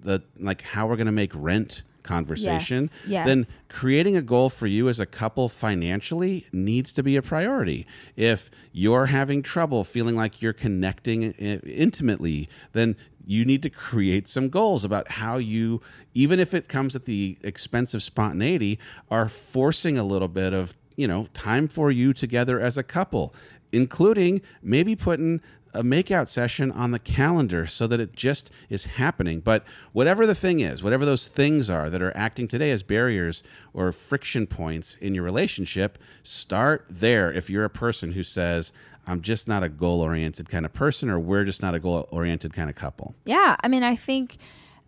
the 0.00 0.22
like 0.38 0.62
how 0.62 0.86
we're 0.86 0.94
going 0.96 1.06
to 1.06 1.12
make 1.12 1.32
rent 1.34 1.82
conversation, 2.04 2.84
Yes, 2.84 2.96
yes. 3.06 3.26
then 3.26 3.46
creating 3.68 4.16
a 4.16 4.22
goal 4.22 4.48
for 4.48 4.68
you 4.68 4.88
as 4.88 5.00
a 5.00 5.06
couple 5.06 5.48
financially 5.48 6.46
needs 6.52 6.92
to 6.92 7.02
be 7.02 7.16
a 7.16 7.22
priority. 7.22 7.84
If 8.14 8.48
you're 8.72 9.06
having 9.06 9.42
trouble 9.42 9.82
feeling 9.82 10.14
like 10.14 10.40
you're 10.40 10.52
connecting 10.52 11.34
eh, 11.38 11.58
intimately, 11.66 12.48
then 12.72 12.94
you 13.28 13.44
need 13.44 13.62
to 13.62 13.68
create 13.68 14.26
some 14.26 14.48
goals 14.48 14.84
about 14.84 15.10
how 15.10 15.36
you, 15.36 15.82
even 16.14 16.40
if 16.40 16.54
it 16.54 16.66
comes 16.66 16.96
at 16.96 17.04
the 17.04 17.36
expense 17.42 17.92
of 17.92 18.02
spontaneity, 18.02 18.78
are 19.10 19.28
forcing 19.28 19.98
a 19.98 20.02
little 20.02 20.28
bit 20.28 20.54
of, 20.54 20.74
you 20.96 21.06
know, 21.06 21.28
time 21.34 21.68
for 21.68 21.90
you 21.90 22.14
together 22.14 22.58
as 22.58 22.78
a 22.78 22.82
couple, 22.82 23.34
including 23.70 24.40
maybe 24.62 24.96
putting 24.96 25.42
a 25.74 25.82
makeout 25.82 26.26
session 26.26 26.72
on 26.72 26.92
the 26.92 26.98
calendar 26.98 27.66
so 27.66 27.86
that 27.86 28.00
it 28.00 28.16
just 28.16 28.50
is 28.70 28.86
happening. 28.86 29.40
But 29.40 29.62
whatever 29.92 30.26
the 30.26 30.34
thing 30.34 30.60
is, 30.60 30.82
whatever 30.82 31.04
those 31.04 31.28
things 31.28 31.68
are 31.68 31.90
that 31.90 32.00
are 32.00 32.16
acting 32.16 32.48
today 32.48 32.70
as 32.70 32.82
barriers 32.82 33.42
or 33.74 33.92
friction 33.92 34.46
points 34.46 34.94
in 34.94 35.14
your 35.14 35.24
relationship, 35.24 35.98
start 36.22 36.86
there. 36.88 37.30
If 37.30 37.50
you're 37.50 37.64
a 37.64 37.70
person 37.70 38.12
who 38.12 38.22
says, 38.22 38.72
I'm 39.08 39.22
just 39.22 39.48
not 39.48 39.62
a 39.62 39.68
goal 39.68 40.02
oriented 40.02 40.50
kind 40.50 40.66
of 40.66 40.72
person, 40.72 41.08
or 41.08 41.18
we're 41.18 41.44
just 41.44 41.62
not 41.62 41.74
a 41.74 41.80
goal 41.80 42.06
oriented 42.10 42.52
kind 42.52 42.68
of 42.68 42.76
couple. 42.76 43.14
Yeah, 43.24 43.56
I 43.60 43.68
mean, 43.68 43.82
I 43.82 43.96
think 43.96 44.36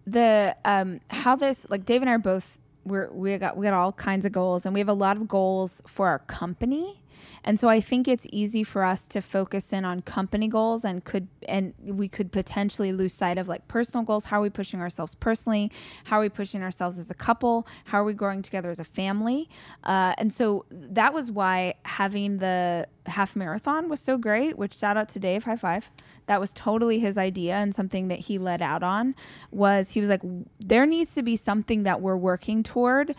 the 0.07 0.57
um, 0.65 1.01
how 1.09 1.37
this 1.37 1.67
like 1.71 1.87
Dave 1.87 2.03
and 2.03 2.11
I 2.11 2.15
are 2.15 2.19
both 2.19 2.59
we're 2.85 3.11
we 3.11 3.37
got 3.39 3.57
we 3.57 3.65
got 3.67 3.75
all 3.75 3.93
kinds 3.93 4.27
of 4.27 4.33
goals, 4.33 4.67
and 4.67 4.75
we 4.75 4.81
have 4.81 4.89
a 4.89 4.95
lot 4.95 5.17
of 5.17 5.27
goals 5.27 5.83
for 5.87 6.09
our 6.09 6.19
company. 6.21 7.03
And 7.45 7.59
so 7.59 7.69
I 7.69 7.81
think 7.81 8.07
it's 8.07 8.27
easy 8.31 8.63
for 8.65 8.85
us 8.85 9.07
to 9.09 9.21
focus 9.21 9.73
in 9.73 9.85
on 9.85 10.03
company 10.03 10.49
goals 10.49 10.85
and 10.85 11.05
could 11.05 11.29
and 11.49 11.75
we 11.83 12.09
could 12.09 12.33
potentially 12.33 12.93
lose 12.93 13.15
sight 13.15 13.39
of 13.39 13.49
like 13.49 13.67
personal 13.69 14.05
goals. 14.05 14.27
How 14.27 14.39
are 14.39 14.43
we 14.43 14.51
pushing 14.51 14.81
ourselves 14.81 15.15
personally? 15.15 15.71
How 16.05 16.19
are 16.19 16.23
we 16.23 16.29
pushing 16.29 16.63
ourselves 16.63 16.99
as 16.99 17.11
a 17.11 17.15
couple? 17.15 17.67
How 17.85 18.01
are 18.01 18.05
we 18.05 18.15
growing 18.15 18.43
together 18.43 18.71
as 18.71 18.79
a 18.79 18.85
family? 18.85 19.49
Uh, 19.85 20.15
and 20.19 20.33
so 20.33 20.67
that 20.71 21.15
was 21.15 21.31
why 21.31 21.75
having 21.85 22.39
the 22.39 22.87
half 23.07 23.35
marathon 23.35 23.89
was 23.89 24.01
so 24.01 24.19
great. 24.19 24.59
Which 24.59 24.77
shout 24.77 24.97
out 24.97 25.09
to 25.11 25.19
Dave, 25.19 25.45
high 25.45 25.57
five. 25.57 25.91
That 26.27 26.41
was 26.41 26.53
totally 26.53 27.01
his 27.01 27.19
idea 27.19 27.55
and 27.55 27.75
something 27.75 28.09
that 28.09 28.21
he 28.21 28.39
led 28.39 28.63
out 28.63 28.83
on. 28.83 29.15
Was 29.51 29.91
he 29.91 30.01
was 30.01 30.11
like, 30.11 30.23
there 30.61 30.87
needs 30.87 31.15
to 31.15 31.23
be 31.23 31.37
something 31.37 31.83
that 31.85 32.01
we're 32.01 32.17
working 32.17 32.63
toward 32.63 33.15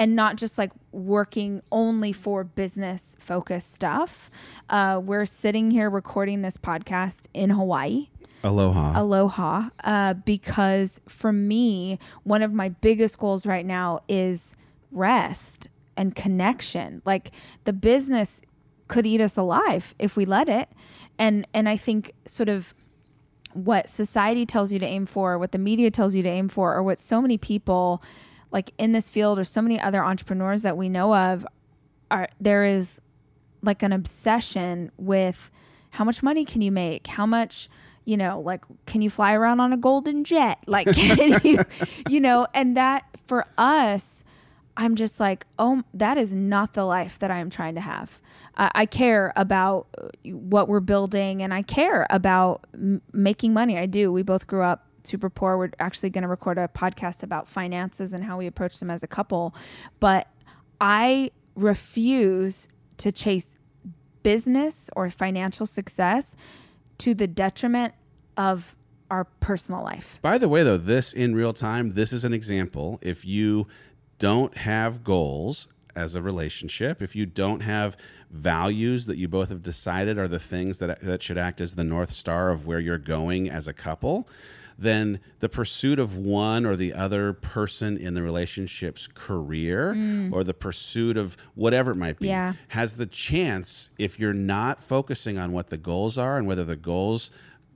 and 0.00 0.16
not 0.16 0.36
just 0.36 0.56
like 0.56 0.72
working 0.92 1.60
only 1.70 2.10
for 2.10 2.42
business 2.42 3.16
focused 3.20 3.70
stuff. 3.70 4.30
Uh, 4.70 4.98
we're 5.04 5.26
sitting 5.26 5.70
here 5.70 5.90
recording 5.90 6.40
this 6.40 6.56
podcast 6.56 7.26
in 7.34 7.50
Hawaii. 7.50 8.08
Aloha. 8.42 8.98
Aloha, 8.98 9.68
uh, 9.84 10.14
because 10.14 11.02
for 11.06 11.34
me, 11.34 11.98
one 12.22 12.42
of 12.42 12.54
my 12.54 12.70
biggest 12.70 13.18
goals 13.18 13.44
right 13.44 13.66
now 13.66 14.00
is 14.08 14.56
rest 14.90 15.68
and 15.98 16.16
connection. 16.16 17.02
Like 17.04 17.32
the 17.64 17.74
business 17.74 18.40
could 18.88 19.04
eat 19.04 19.20
us 19.20 19.36
alive 19.36 19.94
if 19.98 20.16
we 20.16 20.24
let 20.24 20.48
it, 20.48 20.70
and 21.18 21.46
and 21.52 21.68
I 21.68 21.76
think 21.76 22.14
sort 22.26 22.48
of 22.48 22.72
what 23.52 23.86
society 23.86 24.46
tells 24.46 24.72
you 24.72 24.78
to 24.78 24.86
aim 24.86 25.04
for, 25.04 25.36
what 25.36 25.52
the 25.52 25.58
media 25.58 25.90
tells 25.90 26.14
you 26.14 26.22
to 26.22 26.28
aim 26.28 26.48
for, 26.48 26.74
or 26.74 26.82
what 26.82 26.98
so 26.98 27.20
many 27.20 27.36
people 27.36 28.02
like 28.52 28.72
in 28.78 28.92
this 28.92 29.08
field 29.08 29.38
or 29.38 29.44
so 29.44 29.62
many 29.62 29.80
other 29.80 30.04
entrepreneurs 30.04 30.62
that 30.62 30.76
we 30.76 30.88
know 30.88 31.14
of 31.14 31.46
are 32.10 32.28
there 32.40 32.64
is 32.64 33.00
like 33.62 33.82
an 33.82 33.92
obsession 33.92 34.90
with 34.96 35.50
how 35.90 36.04
much 36.04 36.22
money 36.22 36.44
can 36.44 36.62
you 36.62 36.72
make? 36.72 37.06
How 37.06 37.26
much 37.26 37.68
you 38.04 38.16
know, 38.16 38.40
like, 38.40 38.64
can 38.86 39.02
you 39.02 39.10
fly 39.10 39.34
around 39.34 39.60
on 39.60 39.72
a 39.72 39.76
golden 39.76 40.24
jet? 40.24 40.58
Like, 40.66 40.88
can 40.88 41.40
you, 41.44 41.58
you 42.08 42.20
know, 42.20 42.46
and 42.54 42.76
that 42.76 43.04
for 43.26 43.46
us, 43.58 44.24
I'm 44.76 44.94
just 44.94 45.20
like, 45.20 45.46
oh, 45.58 45.82
that 45.92 46.16
is 46.16 46.32
not 46.32 46.74
the 46.74 46.84
life 46.84 47.18
that 47.18 47.30
I 47.30 47.38
am 47.38 47.50
trying 47.50 47.74
to 47.74 47.80
have. 47.80 48.20
Uh, 48.56 48.70
I 48.74 48.86
care 48.86 49.32
about 49.36 49.86
what 50.24 50.68
we're 50.68 50.80
building 50.80 51.42
and 51.42 51.52
I 51.52 51.62
care 51.62 52.06
about 52.08 52.66
m- 52.72 53.02
making 53.12 53.52
money. 53.52 53.78
I 53.78 53.86
do. 53.86 54.10
We 54.12 54.22
both 54.22 54.46
grew 54.46 54.62
up 54.62 54.86
super 55.10 55.28
poor. 55.28 55.58
We're 55.58 55.70
actually 55.78 56.10
going 56.10 56.22
to 56.22 56.28
record 56.28 56.56
a 56.56 56.68
podcast 56.68 57.22
about 57.22 57.48
finances 57.48 58.12
and 58.12 58.24
how 58.24 58.38
we 58.38 58.46
approach 58.46 58.78
them 58.78 58.90
as 58.90 59.02
a 59.02 59.08
couple. 59.08 59.54
But 59.98 60.28
I 60.80 61.32
refuse 61.54 62.68
to 62.98 63.10
chase 63.10 63.56
business 64.22 64.88
or 64.94 65.10
financial 65.10 65.66
success 65.66 66.36
to 66.98 67.14
the 67.14 67.26
detriment 67.26 67.94
of 68.36 68.76
our 69.10 69.24
personal 69.24 69.82
life. 69.82 70.18
By 70.22 70.38
the 70.38 70.48
way, 70.48 70.62
though, 70.62 70.76
this 70.76 71.12
in 71.12 71.34
real 71.34 71.52
time, 71.52 71.92
this 71.92 72.12
is 72.12 72.24
an 72.24 72.32
example. 72.32 72.98
If 73.02 73.24
you 73.24 73.66
don't 74.18 74.56
have 74.58 75.02
goals 75.02 75.68
as 75.96 76.14
a 76.14 76.22
relationship, 76.22 77.02
if 77.02 77.16
you 77.16 77.26
don't 77.26 77.60
have 77.60 77.96
values 78.30 79.06
that 79.06 79.16
you 79.16 79.26
both 79.26 79.48
have 79.48 79.62
decided 79.62 80.18
are 80.18 80.28
the 80.28 80.38
things 80.38 80.78
that, 80.78 81.00
that 81.00 81.22
should 81.22 81.38
act 81.38 81.60
as 81.60 81.74
the 81.74 81.82
North 81.82 82.12
Star 82.12 82.50
of 82.50 82.66
where 82.66 82.78
you're 82.78 82.98
going 82.98 83.50
as 83.50 83.66
a 83.66 83.72
couple, 83.72 84.28
then 84.80 85.20
the 85.40 85.48
pursuit 85.48 85.98
of 85.98 86.16
one 86.16 86.64
or 86.64 86.74
the 86.74 86.94
other 86.94 87.34
person 87.34 87.96
in 87.96 88.14
the 88.14 88.22
relationship's 88.22 89.06
career 89.06 89.94
mm. 89.94 90.32
or 90.32 90.42
the 90.42 90.54
pursuit 90.54 91.16
of 91.16 91.36
whatever 91.54 91.92
it 91.92 91.96
might 91.96 92.18
be 92.18 92.28
Yeah. 92.28 92.54
has 92.68 92.94
the 92.94 93.06
chance, 93.06 93.90
if 93.98 94.18
you're 94.18 94.32
not 94.32 94.82
focusing 94.82 95.38
on 95.38 95.52
what 95.52 95.68
the 95.68 95.76
goals 95.76 96.16
are 96.16 96.38
and 96.38 96.46
whether 96.46 96.64
the 96.64 96.76
goals 96.76 97.30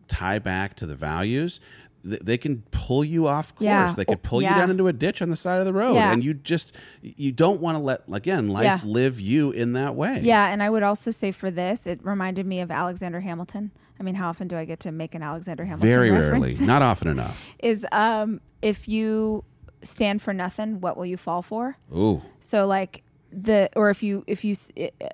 tie 0.08 0.38
back 0.38 0.76
to 0.76 0.86
the 0.86 0.94
values, 0.94 1.60
they 2.02 2.36
can 2.36 2.62
pull 2.70 3.02
you 3.02 3.26
off 3.26 3.54
course. 3.54 3.64
Yeah. 3.64 3.92
They 3.96 4.04
could 4.04 4.22
pull 4.22 4.42
you 4.42 4.48
down 4.48 4.70
into 4.70 4.88
a 4.88 4.92
ditch 4.92 5.22
on 5.22 5.30
the 5.30 5.36
side 5.36 5.58
of 5.58 5.64
the 5.64 5.72
road. 5.72 5.94
Yeah. 5.94 6.12
And 6.12 6.22
you 6.22 6.34
just, 6.34 6.74
you 7.00 7.32
don't 7.32 7.60
want 7.62 7.76
to 7.76 7.82
let, 7.82 8.02
again, 8.12 8.48
life 8.48 8.64
Yeah. 8.64 8.80
live 8.84 9.20
you 9.20 9.52
in 9.52 9.72
that 9.72 9.94
way. 9.94 10.20
Yeah, 10.22 10.48
and 10.48 10.62
I 10.62 10.68
would 10.68 10.82
also 10.82 11.10
say 11.10 11.32
for 11.32 11.50
this, 11.50 11.86
it 11.86 12.00
reminded 12.02 12.44
me 12.46 12.60
of 12.60 12.70
Alexander 12.70 13.20
Hamilton. 13.20 13.70
I 13.98 14.02
mean, 14.02 14.14
how 14.14 14.28
often 14.28 14.48
do 14.48 14.56
I 14.56 14.64
get 14.64 14.80
to 14.80 14.92
make 14.92 15.14
an 15.14 15.22
Alexander 15.22 15.64
Hamilton 15.64 15.88
Very 15.88 16.10
rarely, 16.10 16.54
not 16.60 16.82
often 16.82 17.08
enough. 17.08 17.48
Is 17.58 17.86
um, 17.92 18.40
if 18.62 18.88
you 18.88 19.44
stand 19.82 20.22
for 20.22 20.32
nothing, 20.32 20.80
what 20.80 20.96
will 20.96 21.06
you 21.06 21.16
fall 21.16 21.42
for? 21.42 21.76
Ooh. 21.94 22.22
So 22.40 22.66
like 22.66 23.02
the 23.30 23.68
or 23.74 23.90
if 23.90 24.02
you 24.02 24.22
if 24.26 24.44
you 24.44 24.54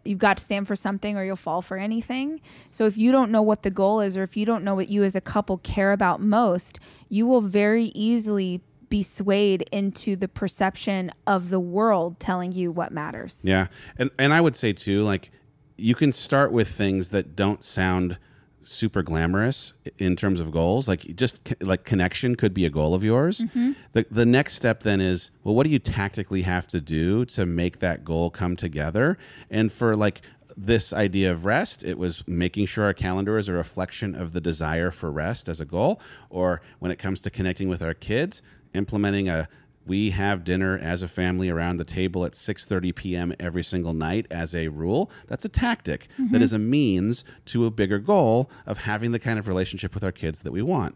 you've 0.04 0.18
got 0.18 0.36
to 0.36 0.42
stand 0.42 0.66
for 0.66 0.76
something 0.76 1.16
or 1.16 1.24
you'll 1.24 1.36
fall 1.36 1.62
for 1.62 1.76
anything. 1.76 2.40
So 2.68 2.86
if 2.86 2.96
you 2.96 3.12
don't 3.12 3.30
know 3.30 3.42
what 3.42 3.62
the 3.62 3.70
goal 3.70 4.00
is 4.00 4.16
or 4.16 4.22
if 4.22 4.36
you 4.36 4.44
don't 4.44 4.64
know 4.64 4.74
what 4.74 4.88
you 4.88 5.04
as 5.04 5.16
a 5.16 5.20
couple 5.20 5.58
care 5.58 5.92
about 5.92 6.20
most, 6.20 6.78
you 7.08 7.26
will 7.26 7.40
very 7.40 7.86
easily 7.86 8.62
be 8.88 9.02
swayed 9.02 9.62
into 9.70 10.16
the 10.16 10.28
perception 10.28 11.12
of 11.26 11.48
the 11.48 11.60
world 11.60 12.18
telling 12.18 12.52
you 12.52 12.72
what 12.72 12.92
matters. 12.92 13.40
Yeah, 13.44 13.68
and 13.96 14.10
and 14.18 14.32
I 14.32 14.40
would 14.40 14.56
say 14.56 14.72
too, 14.72 15.02
like 15.02 15.30
you 15.76 15.94
can 15.94 16.12
start 16.12 16.52
with 16.52 16.68
things 16.68 17.08
that 17.10 17.34
don't 17.34 17.64
sound 17.64 18.18
super 18.62 19.02
glamorous 19.02 19.72
in 19.98 20.16
terms 20.16 20.40
of 20.40 20.50
goals. 20.50 20.88
Like 20.88 21.16
just 21.16 21.40
like 21.60 21.84
connection 21.84 22.36
could 22.36 22.54
be 22.54 22.66
a 22.66 22.70
goal 22.70 22.94
of 22.94 23.02
yours. 23.02 23.40
Mm-hmm. 23.40 23.72
The 23.92 24.06
the 24.10 24.26
next 24.26 24.54
step 24.54 24.82
then 24.82 25.00
is 25.00 25.30
well, 25.44 25.54
what 25.54 25.64
do 25.64 25.70
you 25.70 25.78
tactically 25.78 26.42
have 26.42 26.66
to 26.68 26.80
do 26.80 27.24
to 27.26 27.46
make 27.46 27.78
that 27.80 28.04
goal 28.04 28.30
come 28.30 28.56
together? 28.56 29.18
And 29.50 29.72
for 29.72 29.96
like 29.96 30.22
this 30.56 30.92
idea 30.92 31.30
of 31.32 31.44
rest, 31.44 31.84
it 31.84 31.98
was 31.98 32.26
making 32.26 32.66
sure 32.66 32.84
our 32.84 32.94
calendar 32.94 33.38
is 33.38 33.48
a 33.48 33.52
reflection 33.52 34.14
of 34.14 34.32
the 34.32 34.40
desire 34.40 34.90
for 34.90 35.10
rest 35.10 35.48
as 35.48 35.60
a 35.60 35.64
goal. 35.64 36.00
Or 36.28 36.60
when 36.78 36.90
it 36.90 36.98
comes 36.98 37.20
to 37.22 37.30
connecting 37.30 37.68
with 37.68 37.82
our 37.82 37.94
kids, 37.94 38.42
implementing 38.74 39.28
a 39.28 39.48
we 39.86 40.10
have 40.10 40.44
dinner 40.44 40.78
as 40.78 41.02
a 41.02 41.08
family 41.08 41.48
around 41.48 41.78
the 41.78 41.84
table 41.84 42.24
at 42.24 42.32
6:30 42.32 42.94
p.m. 42.94 43.34
every 43.40 43.64
single 43.64 43.94
night 43.94 44.26
as 44.30 44.54
a 44.54 44.68
rule. 44.68 45.10
That's 45.26 45.44
a 45.44 45.48
tactic 45.48 46.08
Mm-hmm. 46.18 46.32
that 46.32 46.42
is 46.42 46.52
a 46.52 46.58
means 46.58 47.24
to 47.46 47.64
a 47.66 47.70
bigger 47.70 47.98
goal 47.98 48.50
of 48.66 48.78
having 48.78 49.12
the 49.12 49.18
kind 49.18 49.38
of 49.38 49.48
relationship 49.48 49.94
with 49.94 50.04
our 50.04 50.12
kids 50.12 50.42
that 50.42 50.52
we 50.52 50.62
want. 50.62 50.94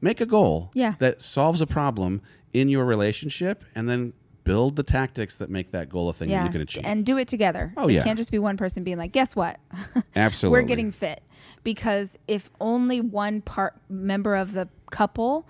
Make 0.00 0.20
a 0.20 0.26
goal 0.26 0.70
Yeah. 0.74 0.94
that 1.00 1.20
solves 1.20 1.60
a 1.60 1.66
problem 1.66 2.22
in 2.52 2.68
your 2.68 2.84
relationship 2.84 3.64
and 3.74 3.88
then 3.88 4.12
build 4.44 4.74
the 4.76 4.82
tactics 4.82 5.36
that 5.38 5.50
make 5.50 5.70
that 5.72 5.88
goal 5.90 6.08
a 6.08 6.12
thing 6.12 6.28
that 6.30 6.44
you 6.44 6.50
can 6.50 6.60
achieve. 6.62 6.82
and 6.86 7.04
do 7.04 7.18
it 7.18 7.28
together. 7.28 7.72
Oh, 7.76 7.88
it 7.88 7.92
yeah. 7.92 8.02
can't 8.02 8.16
just 8.16 8.30
be 8.30 8.38
one 8.38 8.56
person 8.56 8.82
being 8.82 8.96
like, 8.96 9.12
"Guess 9.12 9.36
what? 9.36 9.60
Absolutely. 10.16 10.58
We're 10.60 10.66
getting 10.66 10.90
fit." 10.92 11.22
Because 11.62 12.16
if 12.26 12.48
only 12.60 13.00
one 13.02 13.42
part 13.42 13.74
member 13.90 14.34
of 14.34 14.52
the 14.54 14.68
couple 14.90 15.46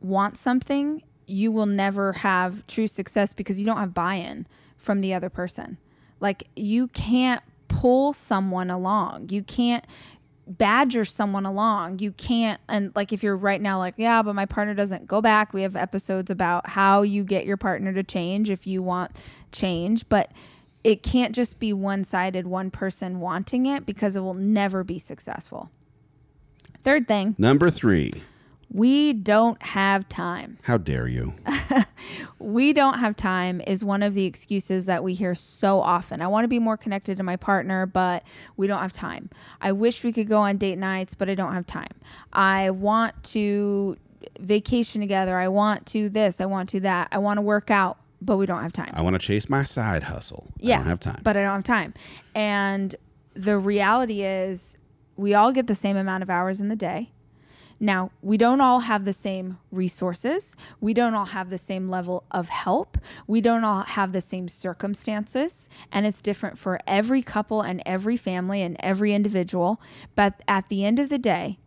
wants 0.00 0.40
something, 0.40 1.02
you 1.26 1.50
will 1.52 1.66
never 1.66 2.12
have 2.14 2.66
true 2.66 2.86
success 2.86 3.32
because 3.32 3.58
you 3.58 3.66
don't 3.66 3.78
have 3.78 3.94
buy-in 3.94 4.46
from 4.76 5.00
the 5.00 5.14
other 5.14 5.30
person. 5.30 5.78
Like 6.20 6.48
you 6.54 6.88
can't 6.88 7.42
pull 7.68 8.12
someone 8.12 8.70
along. 8.70 9.30
You 9.30 9.42
can't 9.42 9.84
badger 10.46 11.04
someone 11.04 11.46
along. 11.46 11.98
You 12.00 12.12
can't 12.12 12.60
and 12.68 12.92
like 12.94 13.12
if 13.12 13.22
you're 13.22 13.36
right 13.36 13.60
now 13.60 13.78
like, 13.78 13.94
yeah, 13.96 14.22
but 14.22 14.34
my 14.34 14.46
partner 14.46 14.74
doesn't 14.74 15.06
go 15.06 15.20
back. 15.20 15.52
We 15.52 15.62
have 15.62 15.76
episodes 15.76 16.30
about 16.30 16.68
how 16.68 17.02
you 17.02 17.24
get 17.24 17.46
your 17.46 17.56
partner 17.56 17.92
to 17.92 18.02
change 18.02 18.50
if 18.50 18.66
you 18.66 18.82
want 18.82 19.12
change, 19.52 20.08
but 20.08 20.30
it 20.82 21.02
can't 21.02 21.34
just 21.34 21.58
be 21.58 21.72
one-sided, 21.72 22.46
one 22.46 22.70
person 22.70 23.18
wanting 23.18 23.64
it 23.64 23.86
because 23.86 24.16
it 24.16 24.20
will 24.20 24.34
never 24.34 24.84
be 24.84 24.98
successful. 24.98 25.70
Third 26.82 27.08
thing, 27.08 27.34
Number 27.38 27.70
3. 27.70 28.22
We 28.70 29.12
don't 29.12 29.62
have 29.62 30.08
time. 30.08 30.58
How 30.62 30.78
dare 30.78 31.06
you? 31.06 31.34
we 32.38 32.72
don't 32.72 32.98
have 32.98 33.16
time 33.16 33.60
is 33.60 33.84
one 33.84 34.02
of 34.02 34.14
the 34.14 34.24
excuses 34.24 34.86
that 34.86 35.04
we 35.04 35.14
hear 35.14 35.34
so 35.34 35.80
often. 35.80 36.20
I 36.20 36.26
want 36.26 36.44
to 36.44 36.48
be 36.48 36.58
more 36.58 36.76
connected 36.76 37.16
to 37.18 37.22
my 37.22 37.36
partner, 37.36 37.86
but 37.86 38.24
we 38.56 38.66
don't 38.66 38.80
have 38.80 38.92
time. 38.92 39.30
I 39.60 39.72
wish 39.72 40.04
we 40.04 40.12
could 40.12 40.28
go 40.28 40.38
on 40.38 40.56
date 40.56 40.78
nights, 40.78 41.14
but 41.14 41.28
I 41.28 41.34
don't 41.34 41.54
have 41.54 41.66
time. 41.66 41.92
I 42.32 42.70
want 42.70 43.22
to 43.24 43.96
vacation 44.40 45.00
together. 45.00 45.38
I 45.38 45.48
want 45.48 45.86
to 45.86 46.08
this. 46.08 46.40
I 46.40 46.46
want 46.46 46.68
to 46.70 46.80
that. 46.80 47.08
I 47.12 47.18
want 47.18 47.38
to 47.38 47.42
work 47.42 47.70
out, 47.70 47.98
but 48.20 48.36
we 48.36 48.46
don't 48.46 48.62
have 48.62 48.72
time. 48.72 48.92
I 48.94 49.02
want 49.02 49.14
to 49.14 49.18
chase 49.18 49.48
my 49.48 49.64
side 49.64 50.04
hustle. 50.04 50.52
yeah, 50.58 50.76
I 50.76 50.78
don't 50.78 50.86
have 50.86 51.00
time. 51.00 51.20
But 51.22 51.36
I 51.36 51.42
don't 51.42 51.56
have 51.56 51.64
time. 51.64 51.94
And 52.34 52.94
the 53.34 53.58
reality 53.58 54.22
is, 54.22 54.78
we 55.16 55.34
all 55.34 55.52
get 55.52 55.66
the 55.66 55.74
same 55.74 55.96
amount 55.96 56.22
of 56.22 56.30
hours 56.30 56.60
in 56.60 56.68
the 56.68 56.76
day. 56.76 57.12
Now, 57.80 58.10
we 58.22 58.36
don't 58.36 58.60
all 58.60 58.80
have 58.80 59.04
the 59.04 59.12
same 59.12 59.58
resources. 59.70 60.56
We 60.80 60.94
don't 60.94 61.14
all 61.14 61.26
have 61.26 61.50
the 61.50 61.58
same 61.58 61.88
level 61.88 62.24
of 62.30 62.48
help. 62.48 62.98
We 63.26 63.40
don't 63.40 63.64
all 63.64 63.82
have 63.82 64.12
the 64.12 64.20
same 64.20 64.48
circumstances. 64.48 65.68
And 65.90 66.06
it's 66.06 66.20
different 66.20 66.58
for 66.58 66.78
every 66.86 67.22
couple 67.22 67.60
and 67.60 67.82
every 67.84 68.16
family 68.16 68.62
and 68.62 68.76
every 68.80 69.12
individual. 69.12 69.80
But 70.14 70.42
at 70.46 70.68
the 70.68 70.84
end 70.84 70.98
of 70.98 71.08
the 71.08 71.18
day, 71.18 71.58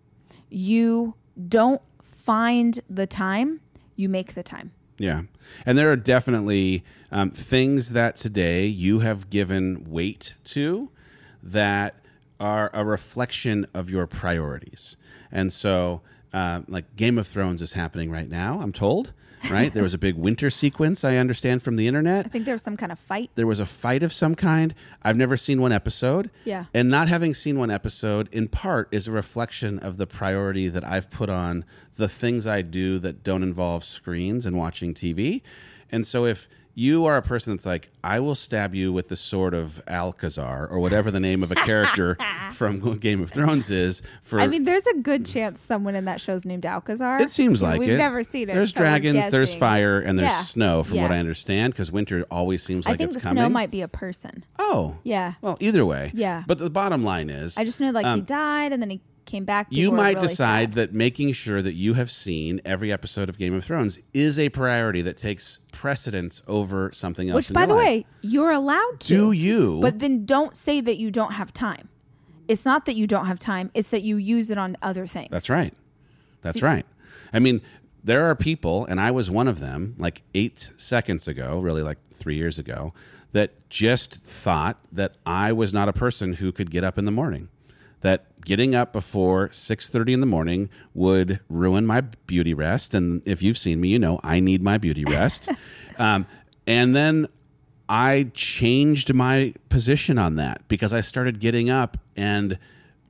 you 0.49 1.15
don't 1.47 1.81
find 2.01 2.79
the 2.89 3.07
time, 3.07 3.61
you 3.95 4.09
make 4.09 4.33
the 4.33 4.43
time. 4.43 4.71
Yeah. 4.97 5.23
And 5.65 5.77
there 5.77 5.91
are 5.91 5.95
definitely 5.97 6.83
um, 7.11 7.29
things 7.29 7.91
that 7.91 8.15
today 8.17 8.65
you 8.65 8.99
have 8.99 9.29
given 9.29 9.85
weight 9.89 10.33
to 10.45 10.89
that 11.43 11.95
are 12.39 12.69
a 12.73 12.83
reflection 12.83 13.65
of 13.73 13.89
your 13.89 14.07
priorities. 14.07 14.95
And 15.37 15.53
so, 15.53 16.01
uh, 16.33 16.61
like 16.67 16.95
Game 16.95 17.19
of 17.19 17.27
Thrones 17.27 17.61
is 17.61 17.73
happening 17.73 18.09
right 18.09 18.27
now, 18.27 18.59
I'm 18.59 18.73
told, 18.73 19.13
right? 19.51 19.71
there 19.71 19.83
was 19.83 19.93
a 19.93 19.99
big 19.99 20.15
winter 20.27 20.49
sequence, 20.49 21.03
I 21.03 21.17
understand, 21.17 21.61
from 21.61 21.75
the 21.75 21.87
internet. 21.87 22.25
I 22.25 22.29
think 22.29 22.45
there 22.45 22.55
was 22.55 22.63
some 22.63 22.75
kind 22.75 22.91
of 22.91 22.97
fight. 22.97 23.29
There 23.35 23.45
was 23.45 23.59
a 23.59 23.67
fight 23.67 24.01
of 24.01 24.11
some 24.11 24.33
kind. 24.33 24.73
I've 25.03 25.15
never 25.15 25.37
seen 25.37 25.61
one 25.61 25.71
episode. 25.71 26.31
Yeah. 26.43 26.65
And 26.73 26.89
not 26.89 27.07
having 27.07 27.35
seen 27.35 27.59
one 27.59 27.69
episode, 27.69 28.29
in 28.31 28.47
part, 28.47 28.89
is 28.91 29.07
a 29.07 29.11
reflection 29.11 29.77
of 29.77 29.97
the 29.97 30.07
priority 30.07 30.69
that 30.69 30.83
I've 30.83 31.11
put 31.11 31.29
on 31.29 31.65
the 31.97 32.09
things 32.09 32.47
I 32.47 32.63
do 32.63 32.97
that 32.97 33.23
don't 33.23 33.43
involve 33.43 33.83
screens 33.83 34.43
and 34.47 34.57
watching 34.57 34.95
TV. 34.95 35.43
And 35.91 36.07
so 36.07 36.25
if 36.25 36.49
you 36.79 37.05
are 37.05 37.17
a 37.17 37.23
person 37.23 37.53
that's 37.55 37.65
like, 37.65 37.89
I 38.03 38.19
will 38.19 38.35
stab 38.35 38.75
you 38.75 38.93
with 38.93 39.07
the 39.07 39.15
sword 39.15 39.55
of 39.55 39.81
Alcazar 39.87 40.67
or 40.67 40.77
whatever 40.77 41.09
the 41.09 41.19
name 41.19 41.41
of 41.41 41.51
a 41.51 41.55
character 41.55 42.15
from 42.53 42.79
Game 42.99 43.19
of 43.23 43.31
Thrones 43.31 43.71
is. 43.71 44.03
For 44.21 44.39
I 44.39 44.45
mean, 44.45 44.63
there's 44.63 44.85
a 44.85 44.93
good 44.97 45.25
chance 45.25 45.59
someone 45.59 45.95
in 45.95 46.05
that 46.05 46.21
show's 46.21 46.45
named 46.45 46.67
Alcazar. 46.67 47.19
it 47.19 47.31
seems 47.31 47.63
like 47.63 47.79
We've 47.79 47.89
it. 47.89 47.97
never 47.97 48.21
seen 48.21 48.49
it. 48.51 48.53
There's 48.53 48.73
so 48.75 48.79
dragons, 48.81 49.31
there's 49.31 49.55
fire, 49.55 49.99
and 49.99 50.19
there's 50.19 50.29
Yeah. 50.29 50.41
snow. 50.41 50.83
From 50.83 51.01
what 51.01 51.11
I 51.11 51.17
understand, 51.17 51.73
because 51.73 51.91
winter 51.91 52.25
always 52.29 52.61
seems 52.61 52.85
like 52.85 52.93
I 52.93 52.97
think 52.97 53.07
it's 53.11 53.15
the 53.15 53.27
coming. 53.27 53.41
snow 53.43 53.49
might 53.49 53.71
be 53.71 53.81
a 53.81 53.87
person. 53.87 54.45
oh, 54.59 54.97
Yeah. 55.03 55.33
Well, 55.41 55.57
either 55.59 55.83
way. 55.83 56.11
Yeah. 56.13 56.43
But 56.45 56.59
the 56.59 56.69
bottom 56.69 57.03
line 57.03 57.31
is, 57.31 57.57
I 57.57 57.63
just 57.63 57.81
know 57.81 57.89
like 57.89 58.05
Um, 58.05 58.19
he 58.19 58.21
died 58.25 58.71
and 58.71 58.81
then 58.83 58.91
he 58.91 59.01
came 59.27 59.45
back. 59.45 59.67
you 59.69 59.91
might 59.91 60.15
really 60.15 60.27
decide 60.27 60.69
sad. 60.69 60.73
that 60.73 60.93
making 60.93 61.33
sure 61.33 61.61
that 61.61 61.73
you 61.73 61.93
have 61.93 62.09
seen 62.09 62.59
every 62.65 62.91
episode 62.91 63.29
of 63.29 63.37
Game 63.37 63.53
of 63.53 63.63
Thrones 63.63 63.99
is 64.13 64.39
a 64.39 64.49
priority 64.49 65.03
that 65.03 65.17
takes 65.17 65.59
precedence 65.71 66.41
over 66.47 66.91
something 66.93 67.29
else. 67.29 67.49
Which, 67.49 67.53
by 67.53 67.65
the 67.65 67.75
life. 67.75 67.85
way, 67.85 68.05
you're 68.21 68.51
allowed 68.51 68.99
to. 69.01 69.07
do 69.07 69.31
you? 69.31 69.79
But 69.81 69.99
then 69.99 70.25
don't 70.25 70.55
say 70.55 70.81
that 70.81 70.97
you 70.97 71.11
don't 71.11 71.33
have 71.33 71.53
time. 71.53 71.89
It's 72.47 72.65
not 72.65 72.85
that 72.85 72.95
you 72.95 73.05
don't 73.07 73.25
have 73.25 73.39
time, 73.39 73.69
it's 73.73 73.91
that 73.91 74.03
you 74.03 74.17
use 74.17 74.49
it 74.49 74.57
on 74.57 74.77
other 74.81 75.05
things. 75.05 75.29
That's 75.29 75.49
right. 75.49 75.73
That's 76.41 76.61
right. 76.61 76.85
I 77.33 77.39
mean, 77.39 77.61
there 78.03 78.25
are 78.25 78.35
people, 78.35 78.85
and 78.85 79.01
I 79.01 79.11
was 79.11 79.29
one 79.29 79.49
of 79.49 79.59
them, 79.59 79.95
like 79.97 80.21
eight 80.33 80.71
seconds 80.77 81.27
ago, 81.27 81.59
really 81.59 81.81
like 81.81 81.97
three 82.13 82.35
years 82.35 82.57
ago, 82.57 82.93
that 83.33 83.69
just 83.69 84.15
thought 84.15 84.79
that 84.91 85.15
I 85.25 85.51
was 85.51 85.73
not 85.73 85.89
a 85.89 85.93
person 85.93 86.33
who 86.33 86.51
could 86.51 86.71
get 86.71 86.83
up 86.83 86.97
in 86.97 87.05
the 87.05 87.11
morning. 87.11 87.49
That 88.01 88.36
getting 88.47 88.73
up 88.73 88.93
before 88.93 89.51
six 89.51 89.89
thirty 89.89 90.13
in 90.13 90.21
the 90.21 90.25
morning 90.25 90.69
would 90.93 91.41
ruin 91.49 91.85
my 91.85 91.99
beauty 91.99 92.53
rest, 92.53 92.95
and 92.95 93.21
if 93.25 93.43
you've 93.43 93.57
seen 93.57 93.81
me, 93.81 93.89
you 93.89 93.99
know 93.99 94.21
I 94.23 94.39
need 94.39 94.63
my 94.63 94.77
beauty 94.77 95.03
rest. 95.03 95.49
um, 95.97 96.25
and 96.65 96.95
then 96.95 97.27
I 97.89 98.31
changed 98.33 99.13
my 99.13 99.53
position 99.67 100.17
on 100.17 100.37
that 100.37 100.65
because 100.69 100.93
I 100.93 101.01
started 101.01 101.41
getting 101.41 101.69
up 101.69 101.97
and 102.15 102.57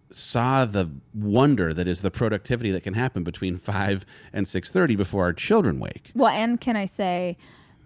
saw 0.09 0.65
the 0.65 0.89
wonder 1.13 1.71
that 1.71 1.87
is 1.87 2.01
the 2.01 2.09
productivity 2.09 2.71
that 2.71 2.81
can 2.81 2.95
happen 2.95 3.23
between 3.23 3.59
5 3.59 4.05
and 4.33 4.47
6:30 4.47 4.97
before 4.97 5.23
our 5.23 5.33
children 5.33 5.79
wake. 5.79 6.11
Well, 6.15 6.29
and 6.31 6.59
can 6.59 6.75
I 6.75 6.85
say, 6.85 7.37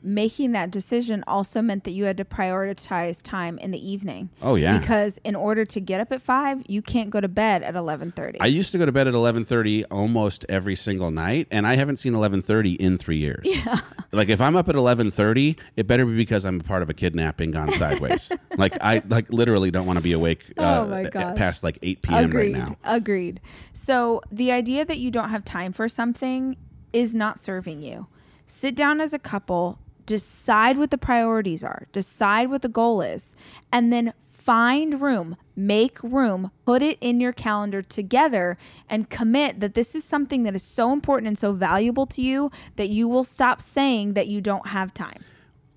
making 0.03 0.51
that 0.53 0.71
decision 0.71 1.23
also 1.27 1.61
meant 1.61 1.83
that 1.83 1.91
you 1.91 2.05
had 2.05 2.17
to 2.17 2.25
prioritize 2.25 3.21
time 3.21 3.57
in 3.59 3.71
the 3.71 3.91
evening. 3.91 4.29
Oh, 4.41 4.55
yeah. 4.55 4.77
Because 4.79 5.19
in 5.23 5.35
order 5.35 5.65
to 5.65 5.79
get 5.79 6.01
up 6.01 6.11
at 6.11 6.21
five, 6.21 6.63
you 6.67 6.81
can't 6.81 7.09
go 7.09 7.21
to 7.21 7.27
bed 7.27 7.63
at 7.63 7.75
eleven 7.75 8.11
thirty. 8.11 8.39
I 8.39 8.47
used 8.47 8.71
to 8.71 8.77
go 8.77 8.85
to 8.85 8.91
bed 8.91 9.07
at 9.07 9.13
11:30 9.13 9.85
almost 9.91 10.45
every 10.49 10.75
single 10.75 11.11
night 11.11 11.47
and 11.51 11.67
I 11.67 11.75
haven't 11.75 11.97
seen 11.97 12.13
11:30 12.13 12.75
in 12.77 12.97
3 12.97 13.17
years. 13.17 13.45
Yeah. 13.51 13.79
Like 14.13 14.29
if 14.29 14.41
I'm 14.41 14.55
up 14.55 14.67
at 14.69 14.75
11:30, 14.75 15.57
it 15.77 15.87
better 15.87 16.05
be 16.05 16.15
because 16.15 16.45
I'm 16.45 16.59
a 16.59 16.63
part 16.63 16.81
of 16.81 16.89
a 16.89 16.93
kidnapping 16.93 17.51
gone 17.51 17.71
sideways. 17.73 18.31
like 18.57 18.75
I 18.81 19.01
like 19.07 19.31
literally 19.31 19.71
don't 19.71 19.85
want 19.85 19.97
to 19.97 20.03
be 20.03 20.11
awake 20.13 20.43
uh, 20.57 20.83
Oh, 20.85 20.89
my 20.89 21.03
gosh. 21.03 21.37
past 21.37 21.63
like 21.63 21.77
8 21.81 22.01
p.m. 22.01 22.25
Agreed. 22.25 22.53
right 22.55 22.67
now. 22.69 22.77
Agreed. 22.83 23.39
So 23.73 24.21
the 24.31 24.51
idea 24.51 24.83
that 24.85 24.97
you 24.97 25.11
don't 25.11 25.29
have 25.29 25.45
time 25.45 25.71
for 25.73 25.87
something 25.87 26.57
is 26.91 27.13
not 27.15 27.39
serving 27.39 27.81
you. 27.83 28.07
Sit 28.45 28.75
down 28.75 28.99
as 28.99 29.13
a 29.13 29.19
couple, 29.19 29.79
decide 30.05 30.77
what 30.77 30.91
the 30.91 30.97
priorities 30.97 31.63
are, 31.63 31.87
decide 31.91 32.49
what 32.49 32.61
the 32.61 32.69
goal 32.69 33.01
is, 33.01 33.35
and 33.71 33.91
then 33.91 34.13
find 34.27 35.01
room, 35.01 35.37
make 35.55 36.01
room, 36.01 36.51
put 36.65 36.81
it 36.81 36.97
in 36.99 37.19
your 37.21 37.31
calendar 37.31 37.81
together 37.81 38.57
and 38.89 39.09
commit 39.09 39.59
that 39.59 39.75
this 39.75 39.93
is 39.93 40.03
something 40.03 40.43
that 40.43 40.55
is 40.55 40.63
so 40.63 40.91
important 40.91 41.27
and 41.27 41.37
so 41.37 41.53
valuable 41.53 42.07
to 42.07 42.21
you 42.21 42.51
that 42.75 42.89
you 42.89 43.07
will 43.07 43.23
stop 43.23 43.61
saying 43.61 44.13
that 44.13 44.27
you 44.27 44.41
don't 44.41 44.67
have 44.67 44.93
time. 44.93 45.23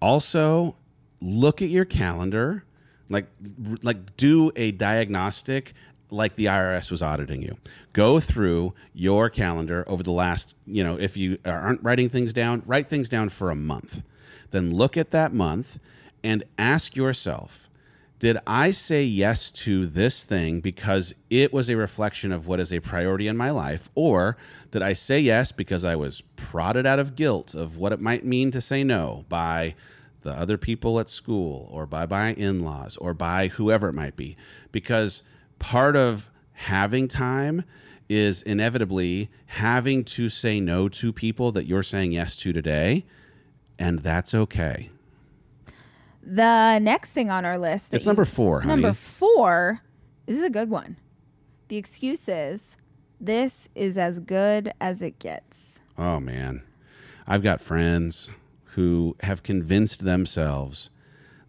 also 0.01 0.77
look 1.21 1.63
at 1.63 1.69
your 1.71 1.87
calendar 1.87 2.65
like 3.09 3.27
like 3.83 4.17
do 4.17 4.53
a 4.57 4.73
diagnostic 4.73 5.73
like 6.11 6.37
the 6.37 6.47
IRS 6.47 6.91
was 6.91 7.03
auditing 7.03 7.43
you. 7.43 7.57
Go 7.93 8.21
through 8.21 8.75
your 8.93 9.29
calendar 9.29 9.85
over 9.89 10.03
the 10.03 10.13
last, 10.13 10.55
you 10.67 10.85
know, 10.85 10.97
if 10.97 11.17
you 11.17 11.39
aren't 11.45 11.83
writing 11.83 12.09
things 12.09 12.33
down, 12.33 12.63
write 12.67 12.89
things 12.89 13.09
down 13.09 13.29
for 13.29 13.51
a 13.51 13.57
month. 13.57 14.03
Then 14.55 14.73
look 14.73 14.97
at 14.97 15.11
that 15.11 15.35
month 15.35 15.81
and 16.23 16.45
ask 16.57 16.95
yourself, 16.95 17.69
did 18.21 18.39
I 18.47 18.71
say 18.71 19.03
yes 19.03 19.51
to 19.51 19.85
this 19.85 20.25
thing 20.25 20.61
because 20.61 21.13
it 21.29 21.53
was 21.53 21.69
a 21.69 21.77
reflection 21.77 22.31
of 22.31 22.47
what 22.47 22.61
is 22.61 22.73
a 22.73 22.79
priority 22.79 23.27
in 23.27 23.37
my 23.37 23.51
life? 23.51 23.91
Or 23.97 24.37
did 24.71 24.81
I 24.81 24.93
say 24.93 25.19
yes 25.19 25.51
because 25.51 25.83
I 25.83 25.97
was 25.97 26.21
prodded 26.37 26.87
out 26.87 27.01
of 27.01 27.17
guilt 27.17 27.53
of 27.53 27.79
what 27.79 27.93
it 27.93 28.01
might 28.01 28.25
mean 28.25 28.53
to 28.53 28.61
say 28.61 28.85
no 28.85 29.25
by 29.29 29.75
the 30.23 30.31
other 30.31 30.57
people 30.57 31.01
at 31.01 31.11
school 31.11 31.69
or 31.73 31.85
by 31.85 32.07
my 32.07 32.35
in 32.35 32.63
laws 32.63 32.97
or 32.99 33.13
by 33.13 33.49
whoever 33.49 33.89
it 33.89 33.95
might 33.95 34.15
be? 34.15 34.37
Because 34.71 35.25
part 35.59 35.97
of 35.97 36.31
having 36.53 37.09
time 37.09 37.65
is 38.09 38.41
inevitably 38.43 39.31
having 39.47 40.05
to 40.05 40.29
say 40.29 40.61
no 40.61 40.89
to 40.91 41.13
people 41.13 41.51
that 41.51 41.67
you're 41.67 41.83
saying 41.83 42.13
yes 42.13 42.37
to 42.37 42.53
today. 42.53 43.05
And 43.79 44.01
that's 44.01 44.35
okay. 44.35 44.91
The 46.23 46.79
next 46.79 47.13
thing 47.13 47.31
on 47.31 47.45
our 47.45 47.59
list. 47.59 47.93
It's 47.93 48.07
number 48.07 48.25
four, 48.25 48.61
honey. 48.61 48.83
Number 48.83 48.95
four. 48.95 49.83
This 50.27 50.39
is 50.39 50.43
a 50.43 50.51
good 50.51 50.71
one. 50.71 50.97
The 51.69 51.77
excuse 51.77 52.29
is 52.29 52.79
this 53.21 53.69
is 53.75 53.99
as 53.99 54.21
good 54.21 54.73
as 54.81 55.03
it 55.03 55.19
gets. 55.19 55.81
Oh 55.99 56.21
man, 56.21 56.63
I've 57.27 57.43
got 57.43 57.61
friends 57.61 58.31
who 58.75 59.17
have 59.21 59.43
convinced 59.43 60.05
themselves 60.05 60.91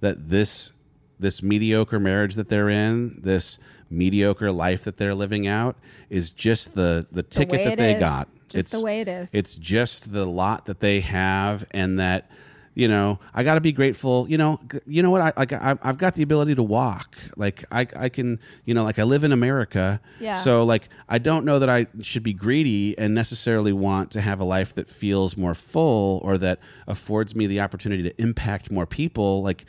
that 0.01 0.29
this 0.29 0.71
this 1.19 1.41
mediocre 1.41 1.99
marriage 1.99 2.35
that 2.35 2.49
they're 2.49 2.69
in, 2.69 3.21
this 3.21 3.57
mediocre 3.89 4.51
life 4.51 4.83
that 4.83 4.97
they're 4.97 5.15
living 5.15 5.47
out, 5.47 5.77
is 6.09 6.31
just 6.31 6.75
the 6.75 7.07
the 7.11 7.23
ticket 7.23 7.51
way 7.51 7.65
that 7.65 7.77
they 7.77 7.93
is. 7.93 7.99
got. 7.99 8.27
Just 8.49 8.71
the 8.71 8.81
way 8.81 9.01
it 9.01 9.07
is. 9.07 9.29
It's 9.33 9.55
just 9.55 10.11
the 10.11 10.25
lot 10.25 10.65
that 10.65 10.79
they 10.79 10.99
have, 11.01 11.65
and 11.71 11.99
that 11.99 12.29
you 12.73 12.87
know 12.87 13.19
I 13.33 13.43
got 13.43 13.55
to 13.55 13.61
be 13.61 13.71
grateful. 13.71 14.27
You 14.29 14.37
know, 14.37 14.59
you 14.85 15.01
know 15.01 15.11
what? 15.11 15.21
I 15.21 15.33
like 15.37 15.53
I, 15.53 15.77
I've 15.81 15.97
got 15.97 16.15
the 16.15 16.23
ability 16.23 16.55
to 16.55 16.63
walk. 16.63 17.17
Like 17.35 17.63
I 17.71 17.87
I 17.95 18.09
can 18.09 18.39
you 18.65 18.73
know 18.73 18.83
like 18.83 18.99
I 18.99 19.03
live 19.03 19.23
in 19.23 19.31
America. 19.31 19.99
Yeah. 20.19 20.37
So 20.37 20.63
like 20.63 20.89
I 21.09 21.17
don't 21.17 21.45
know 21.45 21.59
that 21.59 21.69
I 21.69 21.87
should 22.01 22.23
be 22.23 22.33
greedy 22.33 22.97
and 22.97 23.13
necessarily 23.15 23.73
want 23.73 24.11
to 24.11 24.21
have 24.21 24.39
a 24.39 24.45
life 24.45 24.75
that 24.75 24.89
feels 24.89 25.35
more 25.35 25.55
full 25.55 26.19
or 26.23 26.37
that 26.37 26.59
affords 26.87 27.35
me 27.35 27.47
the 27.47 27.61
opportunity 27.61 28.03
to 28.03 28.21
impact 28.21 28.69
more 28.71 28.85
people. 28.85 29.41
Like 29.41 29.65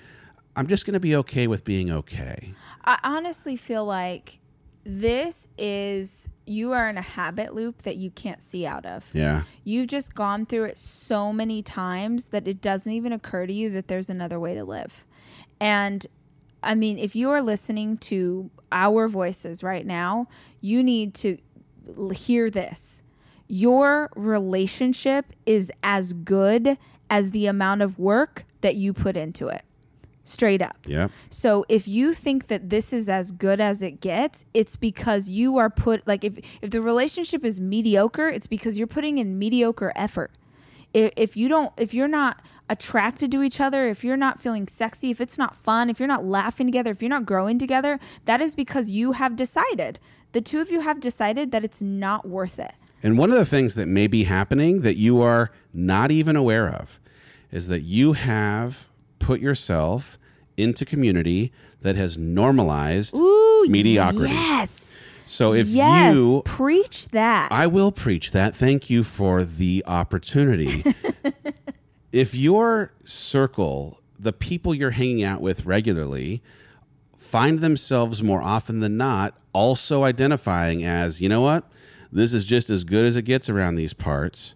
I'm 0.57 0.67
just 0.67 0.87
going 0.87 0.95
to 0.95 1.01
be 1.01 1.15
okay 1.17 1.47
with 1.47 1.65
being 1.65 1.91
okay. 1.91 2.55
I 2.85 2.99
honestly 3.05 3.57
feel 3.57 3.85
like 3.85 4.39
this 4.87 5.49
is 5.59 6.29
you 6.47 6.73
are 6.73 6.89
in 6.89 6.97
a 6.97 7.03
habit 7.03 7.55
loop 7.55 7.83
that 7.83 7.97
you 7.97 8.11
can't 8.11 8.41
see 8.41 8.65
out 8.65 8.87
of. 8.87 9.11
Yeah. 9.13 9.43
You've 9.65 9.89
just 9.89 10.15
gone 10.15 10.47
through 10.47 10.65
it 10.65 10.79
so 10.79 11.33
many 11.33 11.61
times 11.61 12.27
that 12.29 12.47
it 12.47 12.61
doesn't 12.61 12.93
even 12.93 13.13
occur 13.13 13.47
to 13.47 13.53
you 13.53 13.69
that 13.71 13.89
there's 13.89 14.09
another 14.09 14.39
way 14.39 14.55
to 14.55 14.65
live. 14.65 15.05
And 15.61 16.07
I 16.63 16.77
mean, 16.77 16.99
if 16.99 17.17
you 17.17 17.31
are 17.31 17.43
listening 17.43 17.99
to 17.99 18.51
our 18.71 19.09
voices 19.09 19.63
right 19.65 19.85
now, 19.85 20.29
you 20.61 20.85
need 20.85 21.15
to 21.15 21.39
hear 22.15 22.49
this. 22.49 23.03
Your 23.49 24.11
relationship 24.15 25.27
is 25.47 25.73
as 25.83 26.13
good 26.13 26.79
as 27.11 27.33
the 27.33 27.47
amount 27.47 27.83
of 27.83 27.99
work 27.99 28.45
that 28.61 28.77
you 28.77 28.93
put 28.93 29.17
into 29.17 29.49
it. 29.49 29.63
Straight 30.29 30.61
up. 30.61 30.77
Yeah. 30.85 31.07
So 31.31 31.65
if 31.69 31.87
you 31.87 32.13
think 32.13 32.49
that 32.49 32.69
this 32.69 32.93
is 32.93 33.09
as 33.09 33.31
good 33.31 33.61
as 33.61 33.81
it 33.81 34.01
gets, 34.01 34.45
it's 34.53 34.75
because 34.75 35.29
you 35.29 35.57
are 35.57 35.71
put 35.71 36.05
like 36.05 36.25
if 36.25 36.39
if 36.61 36.71
the 36.71 36.83
relationship 36.83 37.45
is 37.45 37.61
mediocre, 37.61 38.27
it's 38.27 38.49
because 38.49 38.77
you're 38.77 38.89
putting 38.89 39.19
in 39.19 39.39
mediocre 39.39 39.93
effort. 39.95 40.33
If, 40.93 41.13
if 41.17 41.37
you 41.37 41.49
don't 41.49 41.73
if 41.77 41.95
you're 41.95 42.09
not 42.09 42.43
attracted 42.69 43.31
to 43.31 43.43
each 43.45 43.61
other, 43.61 43.87
if 43.87 44.03
you're 44.03 44.17
not 44.17 44.41
feeling 44.41 44.67
sexy, 44.67 45.11
if 45.11 45.21
it's 45.21 45.39
not 45.39 45.55
fun, 45.55 45.89
if 45.89 46.01
you're 46.01 46.09
not 46.09 46.25
laughing 46.25 46.67
together, 46.67 46.91
if 46.91 47.01
you're 47.01 47.09
not 47.09 47.25
growing 47.25 47.57
together, 47.57 48.01
that 48.25 48.41
is 48.41 48.57
because 48.57 48.91
you 48.91 49.13
have 49.13 49.37
decided. 49.37 50.01
The 50.33 50.41
two 50.41 50.61
of 50.61 50.73
you 50.73 50.81
have 50.81 50.99
decided 50.99 51.53
that 51.53 51.63
it's 51.63 51.81
not 51.81 52.27
worth 52.27 52.59
it. 52.59 52.73
And 53.01 53.17
one 53.17 53.31
of 53.31 53.39
the 53.39 53.47
things 53.47 53.77
that 53.77 53.87
may 53.87 54.09
be 54.09 54.25
happening 54.25 54.81
that 54.81 54.97
you 54.97 55.23
are 55.23 55.53
not 55.73 56.11
even 56.11 56.35
aware 56.35 56.69
of 56.69 56.99
is 57.53 57.69
that 57.69 57.83
you 57.83 58.15
have 58.15 58.89
put 59.19 59.41
yourself 59.41 60.19
into 60.57 60.85
community 60.85 61.53
that 61.83 61.97
has 61.97 62.17
normalized 62.17 63.15
Ooh, 63.15 63.67
mediocrity. 63.69 64.33
Yes. 64.33 65.03
So 65.27 65.53
if 65.53 65.67
yes. 65.67 66.15
you 66.15 66.43
preach 66.45 67.09
that. 67.09 67.51
I 67.51 67.67
will 67.67 67.93
preach 67.93 68.33
that. 68.33 68.55
Thank 68.55 68.89
you 68.89 69.03
for 69.03 69.45
the 69.45 69.83
opportunity. 69.87 70.85
if 72.13 72.35
your 72.35 72.93
circle, 73.05 74.01
the 74.19 74.33
people 74.33 74.75
you're 74.75 74.93
hanging 74.93 75.25
out 75.25 75.41
with 75.41 75.67
regularly, 75.67 76.43
find 77.19 77.59
themselves 77.59 78.23
more 78.23 78.41
often 78.41 78.81
than 78.81 78.97
not 78.97 79.37
also 79.53 80.05
identifying 80.05 80.85
as, 80.85 81.21
you 81.21 81.29
know 81.29 81.41
what, 81.41 81.65
this 82.13 82.33
is 82.33 82.45
just 82.45 82.71
as 82.71 82.85
good 82.85 83.05
as 83.05 83.17
it 83.17 83.23
gets 83.23 83.49
around 83.49 83.75
these 83.75 83.93
parts, 83.93 84.55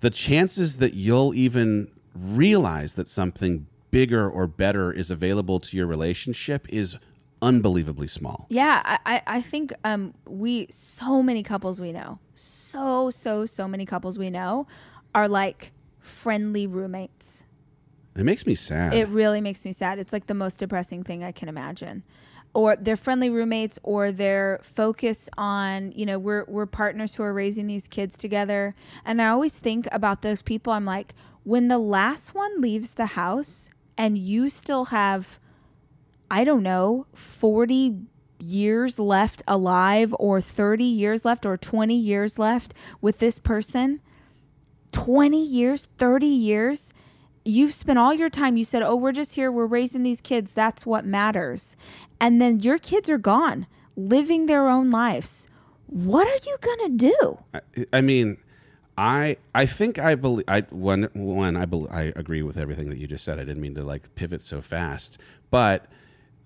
the 0.00 0.10
chances 0.10 0.76
that 0.78 0.94
you'll 0.94 1.34
even 1.34 1.90
realize 2.14 2.94
that 2.94 3.08
something 3.08 3.66
bigger 3.94 4.28
or 4.28 4.48
better 4.48 4.92
is 4.92 5.08
available 5.10 5.60
to 5.60 5.76
your 5.76 5.86
relationship 5.86 6.66
is 6.68 6.96
unbelievably 7.40 8.08
small. 8.08 8.46
Yeah, 8.48 8.82
I, 9.06 9.22
I- 9.26 9.40
think 9.40 9.72
um, 9.84 10.14
we 10.26 10.66
so 10.68 11.22
many 11.22 11.42
couples 11.42 11.80
we 11.80 11.92
know, 11.92 12.18
so 12.34 13.10
so 13.10 13.46
so 13.46 13.68
many 13.68 13.86
couples 13.86 14.18
we 14.18 14.30
know, 14.30 14.66
are 15.14 15.28
like 15.28 15.72
friendly 16.00 16.66
roommates. 16.66 17.44
It 18.16 18.24
makes 18.24 18.46
me 18.46 18.54
sad. 18.54 18.94
It 18.94 19.08
really 19.08 19.40
makes 19.40 19.64
me 19.64 19.72
sad. 19.72 19.98
It's 19.98 20.12
like 20.12 20.26
the 20.26 20.34
most 20.34 20.58
depressing 20.58 21.02
thing 21.04 21.22
I 21.22 21.32
can 21.32 21.48
imagine. 21.48 22.04
Or 22.52 22.76
they're 22.76 22.96
friendly 22.96 23.30
roommates, 23.30 23.78
or 23.82 24.12
they're 24.12 24.60
focused 24.62 25.28
on, 25.36 25.92
you 25.92 26.06
know, 26.06 26.18
we're 26.18 26.44
we're 26.46 26.66
partners 26.66 27.14
who 27.14 27.22
are 27.22 27.34
raising 27.34 27.66
these 27.66 27.88
kids 27.88 28.16
together. 28.16 28.74
And 29.04 29.20
I 29.22 29.28
always 29.28 29.58
think 29.58 29.86
about 29.92 30.22
those 30.22 30.42
people. 30.42 30.72
I'm 30.72 30.84
like, 30.84 31.14
when 31.44 31.68
the 31.68 31.78
last 31.78 32.34
one 32.34 32.60
leaves 32.60 32.94
the 32.94 33.06
house 33.06 33.70
and 33.96 34.18
you 34.18 34.48
still 34.48 34.86
have, 34.86 35.38
I 36.30 36.44
don't 36.44 36.62
know, 36.62 37.06
40 37.14 37.98
years 38.38 38.98
left 38.98 39.42
alive, 39.46 40.14
or 40.18 40.40
30 40.40 40.84
years 40.84 41.24
left, 41.24 41.46
or 41.46 41.56
20 41.56 41.94
years 41.96 42.38
left 42.38 42.74
with 43.00 43.18
this 43.18 43.38
person, 43.38 44.00
20 44.92 45.42
years, 45.44 45.88
30 45.98 46.26
years, 46.26 46.92
you've 47.44 47.72
spent 47.72 47.98
all 47.98 48.14
your 48.14 48.30
time. 48.30 48.56
You 48.56 48.64
said, 48.64 48.82
Oh, 48.82 48.96
we're 48.96 49.12
just 49.12 49.34
here. 49.34 49.50
We're 49.50 49.66
raising 49.66 50.02
these 50.02 50.20
kids. 50.20 50.52
That's 50.52 50.86
what 50.86 51.04
matters. 51.04 51.76
And 52.20 52.40
then 52.40 52.60
your 52.60 52.78
kids 52.78 53.10
are 53.10 53.18
gone, 53.18 53.66
living 53.96 54.46
their 54.46 54.68
own 54.68 54.90
lives. 54.90 55.48
What 55.86 56.26
are 56.26 56.46
you 56.46 56.56
going 56.60 56.98
to 56.98 57.10
do? 57.10 57.38
I, 57.54 57.86
I 57.98 58.00
mean, 58.00 58.38
I 58.96 59.36
I 59.54 59.66
think 59.66 59.98
I 59.98 60.14
believe 60.14 60.44
I 60.48 60.60
one 60.70 61.08
one 61.14 61.56
I 61.56 61.64
bel 61.66 61.88
I 61.90 62.12
agree 62.16 62.42
with 62.42 62.56
everything 62.56 62.88
that 62.90 62.98
you 62.98 63.06
just 63.06 63.24
said. 63.24 63.38
I 63.38 63.44
didn't 63.44 63.60
mean 63.60 63.74
to 63.74 63.82
like 63.82 64.14
pivot 64.14 64.42
so 64.42 64.60
fast, 64.60 65.18
but 65.50 65.86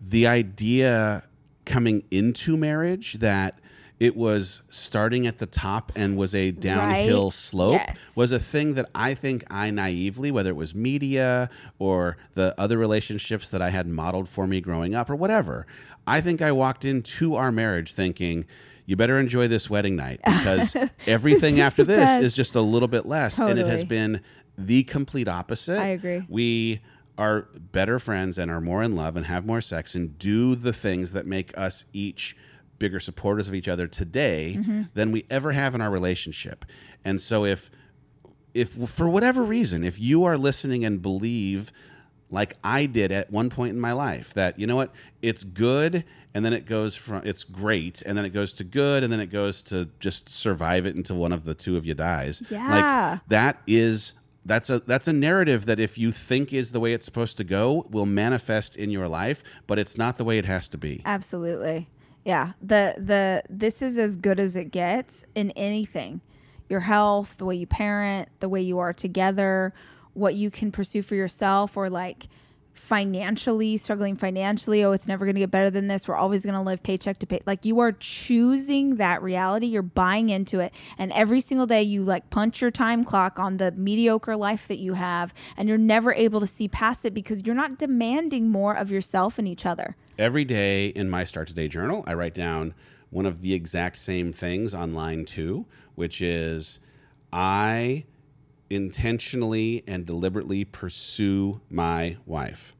the 0.01 0.27
idea 0.27 1.25
coming 1.67 2.05
into 2.11 2.57
marriage 2.57 3.15
that 3.15 3.59
it 4.01 4.17
was 4.17 4.63
starting 4.71 5.27
at 5.27 5.39
the 5.39 5.47
top 5.47 5.91
and 5.97 6.17
was 6.17 6.33
a 6.35 6.53
downhill 6.53 7.25
Right. 7.25 7.33
slope 7.33 7.83
Yes. 7.89 8.13
was 8.17 8.31
a 8.31 8.39
thing 8.39 8.75
that 8.75 8.89
I 8.95 9.13
think 9.15 9.43
I 9.51 9.71
naively, 9.71 10.31
whether 10.31 10.51
it 10.51 10.57
was 10.57 10.73
media 10.75 11.51
or 11.81 12.17
the 12.35 12.55
other 12.57 12.79
relationships 12.79 13.51
that 13.51 13.61
I 13.61 13.71
had 13.71 13.89
modeled 13.89 14.29
for 14.29 14.47
me 14.47 14.61
growing 14.61 14.95
up 14.95 15.11
or 15.11 15.17
whatever, 15.17 15.67
I 16.07 16.21
think 16.21 16.41
I 16.41 16.53
walked 16.53 16.85
into 16.85 17.35
our 17.35 17.51
marriage 17.51 17.93
thinking, 17.93 18.47
you 18.89 18.97
better 18.97 19.19
enjoy 19.21 19.47
this 19.49 19.69
wedding 19.71 19.95
night 19.97 20.19
because 20.25 20.75
everything 21.07 21.55
is 21.55 21.61
after 21.61 21.85
this 21.85 21.99
best. 21.99 22.25
is 22.25 22.33
just 22.35 22.55
a 22.57 22.61
little 22.61 22.89
bit 22.89 23.07
less. 23.07 23.39
And 23.39 23.59
it 23.59 23.67
has 23.67 23.85
been 23.85 24.21
the 24.57 24.83
complete 24.85 25.29
opposite. 25.29 25.79
I 25.79 25.89
agree. 25.89 26.23
We 26.29 26.81
are 27.19 27.43
better 27.55 27.99
friends 27.99 28.39
and 28.39 28.51
are 28.51 28.61
more 28.61 28.83
in 28.83 28.97
love 28.97 29.15
and 29.17 29.27
have 29.27 29.45
more 29.45 29.61
sex 29.61 29.95
and 29.95 30.19
do 30.19 30.55
the 30.55 30.73
things 30.73 31.13
that 31.13 31.27
make 31.27 31.57
us 31.59 31.85
each 31.93 32.37
bigger 32.79 32.99
supporters 33.01 33.47
of 33.49 33.55
each 33.55 33.69
other 33.69 33.87
today 33.87 34.55
Mm-hmm. 34.59 34.83
than 34.95 35.13
we 35.13 35.27
ever 35.29 35.53
have 35.53 35.75
in 35.75 35.81
our 35.81 35.91
relationship. 35.91 36.65
And 37.05 37.21
so 37.21 37.45
if 37.45 37.71
if 38.55 38.71
for 38.89 39.09
whatever 39.11 39.43
reason, 39.43 39.85
if 39.85 40.01
you 40.01 40.25
are 40.25 40.39
listening 40.39 40.85
and 40.85 41.03
believe 41.03 41.71
like 42.31 42.57
I 42.63 42.87
did 42.87 43.13
at 43.13 43.31
one 43.31 43.51
point 43.51 43.75
in 43.75 43.81
my 43.81 43.93
life 43.93 44.35
that 44.35 44.59
you 44.59 44.67
know 44.67 44.77
what, 44.77 44.93
it's 45.23 45.45
good 45.45 46.05
and 46.35 46.45
then 46.45 46.53
it 46.53 46.67
goes 46.67 46.95
from 46.95 47.23
it's 47.25 47.45
great 47.45 48.03
and 48.03 48.17
then 48.17 48.25
it 48.25 48.31
goes 48.31 48.53
to 48.55 48.65
good 48.65 49.03
and 49.03 49.13
then 49.13 49.21
it 49.21 49.27
goes 49.27 49.63
to 49.65 49.89
just 49.99 50.29
survive 50.29 50.87
it 50.87 50.95
until 50.95 51.17
one 51.17 51.33
of 51.33 51.45
the 51.45 51.55
two 51.55 51.77
of 51.77 51.87
you 51.87 51.95
dies. 51.95 52.43
Yeah. 52.51 52.69
Like 52.69 53.21
that 53.29 53.61
is 53.67 54.13
that's 54.45 54.71
a 54.71 54.81
that's 54.81 55.09
a 55.09 55.13
narrative 55.13 55.67
that 55.67 55.81
if 55.81 55.99
you 55.99 56.13
think 56.13 56.53
is 56.53 56.73
the 56.73 56.81
way 56.81 56.93
it's 56.93 57.05
supposed 57.05 57.37
to 57.39 57.45
go 57.45 57.87
will 57.91 58.07
manifest 58.07 58.77
in 58.77 58.91
your 58.91 59.09
life, 59.09 59.43
but 59.67 59.79
it's 59.79 59.97
not 59.97 60.17
the 60.17 60.25
way 60.25 60.39
it 60.39 60.45
has 60.45 60.69
to 60.69 60.79
be. 60.79 61.03
Absolutely. 61.05 61.89
Yeah. 62.25 62.53
The 62.61 62.95
the 62.99 63.43
this 63.49 63.83
is 63.83 63.99
as 63.99 64.17
good 64.17 64.39
as 64.39 64.57
it 64.57 64.71
gets 64.71 65.25
in 65.35 65.51
anything. 65.53 66.21
Your 66.69 66.81
health, 66.81 67.37
the 67.39 67.47
way 67.47 67.57
you 67.57 67.67
parent, 67.67 68.29
the 68.41 68.49
way 68.49 68.61
you 68.61 68.79
are 68.79 68.93
together, 68.93 69.73
what 70.19 70.35
you 70.35 70.51
can 70.51 70.73
pursue 70.73 71.03
for 71.03 71.15
yourself 71.15 71.77
or 71.77 71.89
like 71.89 72.29
financially 72.79 73.77
struggling 73.77 74.15
financially 74.15 74.85
oh 74.85 74.93
it's 74.93 75.09
never 75.09 75.25
going 75.25 75.35
to 75.35 75.41
get 75.41 75.51
better 75.51 75.71
than 75.71 75.89
this. 75.89 76.07
We're 76.07 76.17
always 76.17 76.45
going 76.45 76.55
to 76.55 76.61
live 76.61 76.83
paycheck 76.83 77.19
to 77.19 77.27
pay. 77.27 77.41
Like 77.45 77.65
you 77.65 77.81
are 77.81 77.93
choosing 77.93 78.97
that 78.97 79.23
reality. 79.23 79.67
You're 79.67 79.83
buying 79.83 80.31
into 80.31 80.61
it. 80.61 80.73
And 80.97 81.13
every 81.13 81.41
single 81.41 81.67
day 81.67 81.83
you 81.83 82.03
like 82.05 82.31
punch 82.31 82.63
your 82.63 82.71
time 82.71 83.05
clock 83.05 83.39
on 83.39 83.57
the 83.57 83.73
mediocre 83.73 84.37
life 84.37 84.69
that 84.69 84.79
you 84.79 84.95
have 84.95 85.35
and 85.57 85.69
you're 85.69 85.77
never 85.77 86.13
able 86.13 86.41
to 86.41 86.47
see 86.47 86.69
past 86.69 87.05
it 87.05 87.13
because 87.13 87.45
you're 87.45 87.55
not 87.55 87.79
demanding 87.79 88.49
more 88.49 88.77
of 88.77 88.91
yourself 88.91 89.39
and 89.39 89.49
each 89.49 89.67
other. 89.67 89.97
Every 90.17 90.45
day 90.45 90.89
in 90.89 91.11
my 91.11 91.25
Start 91.25 91.49
Today 91.49 91.69
journal, 91.69 92.05
I 92.07 92.15
write 92.15 92.35
down 92.35 92.75
one 93.11 93.27
of 93.27 93.43
the 93.43 93.55
exact 93.55 93.97
same 93.97 94.33
things 94.33 94.73
on 94.75 94.95
line 94.95 95.25
two, 95.25 95.67
which 95.95 96.21
is 96.21 96.79
I 97.33 98.05
intentionally 98.71 99.83
and 99.87 100.07
deliberately 100.07 100.65
pursue 100.65 101.61
my 101.71 102.17
wife. 102.27 102.75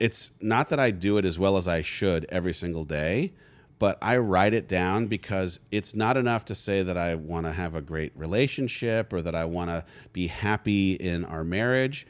It's 0.00 0.30
not 0.40 0.68
that 0.68 0.78
I 0.78 0.90
do 0.90 1.18
it 1.18 1.24
as 1.24 1.38
well 1.38 1.56
as 1.56 1.66
I 1.66 1.82
should 1.82 2.26
every 2.28 2.54
single 2.54 2.84
day, 2.84 3.32
but 3.78 3.98
I 4.00 4.16
write 4.18 4.54
it 4.54 4.68
down 4.68 5.06
because 5.06 5.60
it's 5.70 5.94
not 5.94 6.16
enough 6.16 6.44
to 6.46 6.54
say 6.54 6.82
that 6.82 6.96
I 6.96 7.14
want 7.14 7.46
to 7.46 7.52
have 7.52 7.74
a 7.74 7.80
great 7.80 8.12
relationship 8.14 9.12
or 9.12 9.22
that 9.22 9.34
I 9.34 9.44
want 9.44 9.70
to 9.70 9.84
be 10.12 10.28
happy 10.28 10.94
in 10.94 11.24
our 11.24 11.44
marriage 11.44 12.06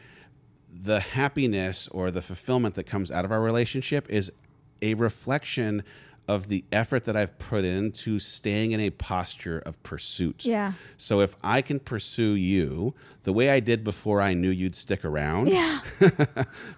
the 0.82 1.00
happiness 1.00 1.88
or 1.88 2.10
the 2.10 2.22
fulfillment 2.22 2.74
that 2.74 2.84
comes 2.84 3.10
out 3.10 3.24
of 3.24 3.32
our 3.32 3.40
relationship 3.40 4.08
is 4.08 4.32
a 4.82 4.94
reflection 4.94 5.82
of 6.28 6.48
the 6.48 6.62
effort 6.70 7.06
that 7.06 7.16
I've 7.16 7.38
put 7.38 7.64
into 7.64 8.18
staying 8.18 8.72
in 8.72 8.80
a 8.80 8.90
posture 8.90 9.60
of 9.64 9.82
pursuit. 9.82 10.44
Yeah. 10.44 10.74
So 10.98 11.20
if 11.22 11.34
I 11.42 11.62
can 11.62 11.80
pursue 11.80 12.34
you 12.34 12.94
the 13.22 13.32
way 13.32 13.48
I 13.48 13.60
did 13.60 13.82
before 13.82 14.20
I 14.20 14.34
knew 14.34 14.50
you'd 14.50 14.74
stick 14.74 15.04
around, 15.06 15.48
yeah 15.48 15.80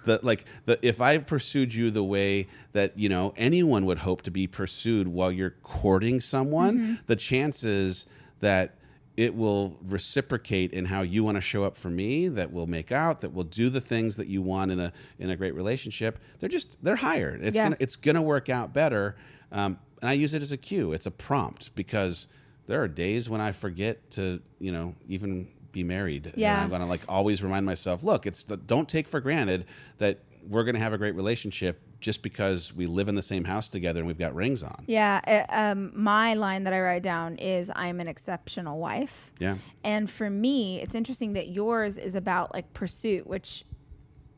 the 0.04 0.20
like 0.22 0.44
the 0.66 0.78
if 0.86 1.00
I 1.00 1.18
pursued 1.18 1.74
you 1.74 1.90
the 1.90 2.04
way 2.04 2.46
that 2.72 2.98
you 2.98 3.08
know 3.08 3.34
anyone 3.36 3.86
would 3.86 3.98
hope 3.98 4.22
to 4.22 4.30
be 4.30 4.46
pursued 4.46 5.08
while 5.08 5.30
you're 5.32 5.56
courting 5.62 6.20
someone, 6.20 6.78
Mm-hmm. 6.78 6.94
the 7.06 7.16
chances 7.16 8.06
that 8.40 8.76
it 9.16 9.34
will 9.34 9.76
reciprocate 9.82 10.72
in 10.72 10.84
how 10.86 11.02
you 11.02 11.22
want 11.24 11.36
to 11.36 11.40
show 11.40 11.64
up 11.64 11.76
for 11.76 11.90
me 11.90 12.28
that 12.28 12.52
will 12.52 12.66
make 12.66 12.90
out 12.92 13.20
that 13.20 13.34
will 13.34 13.44
do 13.44 13.68
the 13.68 13.80
things 13.80 14.16
that 14.16 14.28
you 14.28 14.40
want 14.40 14.70
in 14.70 14.78
a 14.80 14.92
in 15.18 15.28
a 15.30 15.36
great 15.36 15.54
relationship 15.54 16.18
they're 16.38 16.48
just 16.48 16.82
they're 16.82 16.96
higher 16.96 17.36
it's 17.42 17.56
Yeah. 17.56 17.64
gonna 17.66 17.76
it's 17.80 17.96
gonna 17.96 18.22
work 18.22 18.48
out 18.48 18.72
better 18.72 19.16
um, 19.52 19.78
and 20.00 20.08
i 20.08 20.12
use 20.12 20.34
it 20.34 20.42
as 20.42 20.52
a 20.52 20.56
cue 20.56 20.92
it's 20.92 21.06
a 21.06 21.10
prompt 21.10 21.74
because 21.74 22.26
there 22.66 22.82
are 22.82 22.88
days 22.88 23.28
when 23.28 23.40
i 23.40 23.52
forget 23.52 24.10
to 24.10 24.40
you 24.58 24.72
know 24.72 24.94
even 25.08 25.48
be 25.72 25.84
married 25.84 26.26
And 26.26 26.36
Yeah. 26.36 26.62
i'm 26.62 26.70
gonna 26.70 26.86
like 26.86 27.02
always 27.08 27.42
remind 27.42 27.64
myself 27.66 28.02
look 28.02 28.26
it's 28.26 28.42
the, 28.44 28.56
don't 28.56 28.88
take 28.88 29.06
for 29.08 29.20
granted 29.20 29.66
that 29.98 30.18
we're 30.48 30.64
gonna 30.64 30.78
have 30.80 30.92
a 30.92 30.98
great 30.98 31.14
relationship 31.14 31.80
just 32.00 32.22
because 32.22 32.74
we 32.74 32.86
live 32.86 33.08
in 33.08 33.14
the 33.14 33.20
same 33.22 33.44
house 33.44 33.68
together 33.68 34.00
and 34.00 34.06
we've 34.06 34.18
got 34.18 34.34
rings 34.34 34.62
on 34.62 34.84
Yeah, 34.86 35.20
uh, 35.50 35.54
um, 35.72 35.92
my 35.94 36.32
line 36.32 36.64
that 36.64 36.72
I 36.72 36.80
write 36.80 37.02
down 37.02 37.36
is 37.36 37.70
I'm 37.76 38.00
an 38.00 38.08
exceptional 38.08 38.78
wife. 38.78 39.30
yeah 39.38 39.56
And 39.84 40.08
for 40.08 40.30
me, 40.30 40.80
it's 40.80 40.94
interesting 40.94 41.34
that 41.34 41.48
yours 41.48 41.98
is 41.98 42.14
about 42.14 42.54
like 42.54 42.72
pursuit, 42.72 43.26
which 43.26 43.64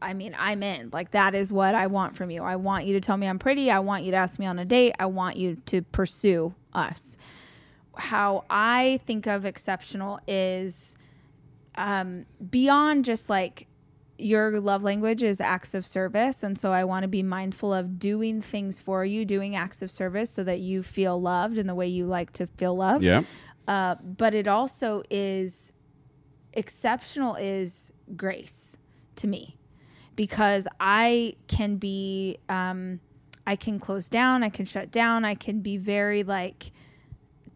I 0.02 0.14
mean, 0.14 0.34
I'm 0.38 0.62
in. 0.62 0.90
Like 0.92 1.12
that 1.12 1.34
is 1.34 1.52
what 1.52 1.74
I 1.74 1.86
want 1.86 2.16
from 2.16 2.30
you. 2.30 2.42
I 2.42 2.56
want 2.56 2.86
you 2.86 2.94
to 2.94 3.00
tell 3.00 3.16
me 3.16 3.26
I'm 3.26 3.38
pretty. 3.38 3.70
I 3.70 3.78
want 3.78 4.04
you 4.04 4.10
to 4.10 4.16
ask 4.16 4.38
me 4.38 4.46
on 4.46 4.58
a 4.58 4.64
date. 4.64 4.94
I 4.98 5.06
want 5.06 5.36
you 5.36 5.56
to 5.66 5.82
pursue 5.82 6.54
us. 6.72 7.16
How 7.96 8.44
I 8.50 9.00
think 9.06 9.26
of 9.26 9.44
exceptional 9.44 10.18
is 10.26 10.96
um, 11.76 12.26
beyond 12.50 13.04
just 13.04 13.30
like 13.30 13.66
your 14.18 14.60
love 14.60 14.82
language 14.82 15.22
is 15.22 15.40
acts 15.40 15.74
of 15.74 15.84
service. 15.84 16.42
And 16.42 16.58
so 16.58 16.72
I 16.72 16.84
want 16.84 17.02
to 17.02 17.08
be 17.08 17.22
mindful 17.22 17.72
of 17.72 17.98
doing 17.98 18.40
things 18.40 18.78
for 18.80 19.04
you, 19.04 19.24
doing 19.24 19.56
acts 19.56 19.82
of 19.82 19.90
service 19.90 20.30
so 20.30 20.44
that 20.44 20.60
you 20.60 20.82
feel 20.82 21.20
loved 21.20 21.58
in 21.58 21.66
the 21.66 21.74
way 21.74 21.88
you 21.88 22.06
like 22.06 22.32
to 22.34 22.46
feel 22.46 22.76
loved 22.76 23.04
yeah 23.04 23.22
uh, 23.68 23.94
but 24.02 24.34
it 24.34 24.48
also 24.48 25.02
is 25.10 25.72
exceptional 26.52 27.34
is 27.36 27.92
grace 28.16 28.78
to 29.16 29.26
me 29.26 29.56
because 30.16 30.68
I 30.80 31.34
can 31.48 31.76
be 31.76 32.38
um, 32.48 33.00
I 33.46 33.56
can 33.56 33.78
close 33.78 34.08
down, 34.08 34.42
I 34.42 34.48
can 34.48 34.66
shut 34.66 34.90
down, 34.90 35.24
I 35.24 35.34
can 35.34 35.60
be 35.60 35.76
very 35.76 36.22
like 36.22 36.70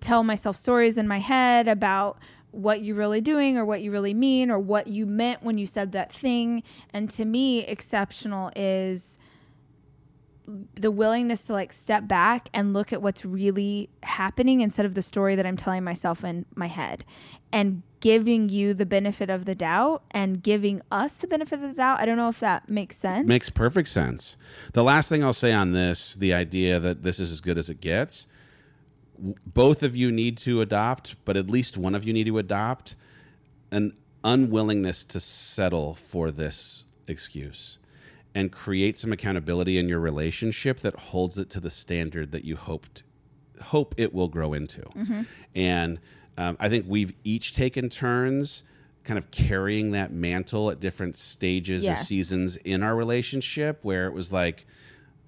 tell 0.00 0.22
myself 0.22 0.56
stories 0.56 0.98
in 0.98 1.08
my 1.08 1.18
head 1.18 1.68
about 1.68 2.18
what 2.50 2.82
you're 2.82 2.96
really 2.96 3.20
doing 3.20 3.58
or 3.58 3.64
what 3.64 3.82
you 3.82 3.90
really 3.90 4.14
mean 4.14 4.50
or 4.50 4.58
what 4.58 4.86
you 4.86 5.04
meant 5.06 5.42
when 5.42 5.58
you 5.58 5.66
said 5.66 5.92
that 5.92 6.12
thing. 6.12 6.62
And 6.92 7.10
to 7.10 7.24
me, 7.24 7.64
exceptional 7.66 8.50
is 8.56 9.18
the 10.74 10.90
willingness 10.90 11.44
to 11.46 11.52
like 11.52 11.72
step 11.72 12.06
back 12.06 12.48
and 12.54 12.72
look 12.72 12.92
at 12.92 13.02
what's 13.02 13.24
really 13.24 13.90
happening 14.02 14.60
instead 14.60 14.86
of 14.86 14.94
the 14.94 15.02
story 15.02 15.34
that 15.34 15.44
I'm 15.44 15.56
telling 15.56 15.82
myself 15.82 16.24
in 16.24 16.46
my 16.54 16.68
head 16.68 17.04
and 17.52 17.82
giving 18.00 18.48
you 18.48 18.74
the 18.74 18.86
benefit 18.86 19.30
of 19.30 19.44
the 19.44 19.54
doubt 19.54 20.02
and 20.10 20.42
giving 20.42 20.82
us 20.90 21.14
the 21.16 21.26
benefit 21.26 21.62
of 21.62 21.70
the 21.70 21.74
doubt. 21.74 22.00
I 22.00 22.06
don't 22.06 22.16
know 22.16 22.28
if 22.28 22.40
that 22.40 22.68
makes 22.68 22.96
sense. 22.96 23.26
Makes 23.26 23.50
perfect 23.50 23.88
sense. 23.88 24.36
The 24.72 24.84
last 24.84 25.08
thing 25.08 25.24
I'll 25.24 25.32
say 25.32 25.52
on 25.52 25.72
this, 25.72 26.14
the 26.14 26.34
idea 26.34 26.78
that 26.78 27.02
this 27.02 27.18
is 27.18 27.32
as 27.32 27.40
good 27.40 27.58
as 27.58 27.70
it 27.70 27.80
gets, 27.80 28.26
both 29.18 29.82
of 29.82 29.96
you 29.96 30.12
need 30.12 30.36
to 30.38 30.60
adopt, 30.60 31.16
but 31.24 31.36
at 31.36 31.48
least 31.48 31.76
one 31.76 31.94
of 31.94 32.04
you 32.04 32.12
need 32.12 32.26
to 32.26 32.38
adopt 32.38 32.94
an 33.70 33.96
unwillingness 34.22 35.04
to 35.04 35.20
settle 35.20 35.94
for 35.94 36.30
this 36.30 36.84
excuse 37.06 37.78
and 38.34 38.52
create 38.52 38.98
some 38.98 39.12
accountability 39.12 39.78
in 39.78 39.88
your 39.88 40.00
relationship 40.00 40.80
that 40.80 40.94
holds 40.96 41.38
it 41.38 41.48
to 41.48 41.60
the 41.60 41.70
standard 41.70 42.32
that 42.32 42.44
you 42.44 42.56
hoped 42.56 43.02
hope 43.62 43.94
it 43.96 44.12
will 44.12 44.28
grow 44.28 44.52
into. 44.52 44.82
Mm-hmm. 44.82 45.22
And 45.54 45.98
um, 46.36 46.56
I 46.60 46.68
think 46.68 46.86
we've 46.88 47.14
each 47.24 47.54
taken 47.54 47.88
turns 47.88 48.62
kind 49.04 49.18
of 49.18 49.30
carrying 49.30 49.92
that 49.92 50.12
mantle 50.12 50.70
at 50.70 50.80
different 50.80 51.16
stages 51.16 51.84
or 51.86 52.04
seasons 52.04 52.56
in 52.56 52.82
our 52.82 52.96
relationship 52.96 53.78
where 53.82 54.06
it 54.06 54.12
was 54.12 54.32
like, 54.32 54.66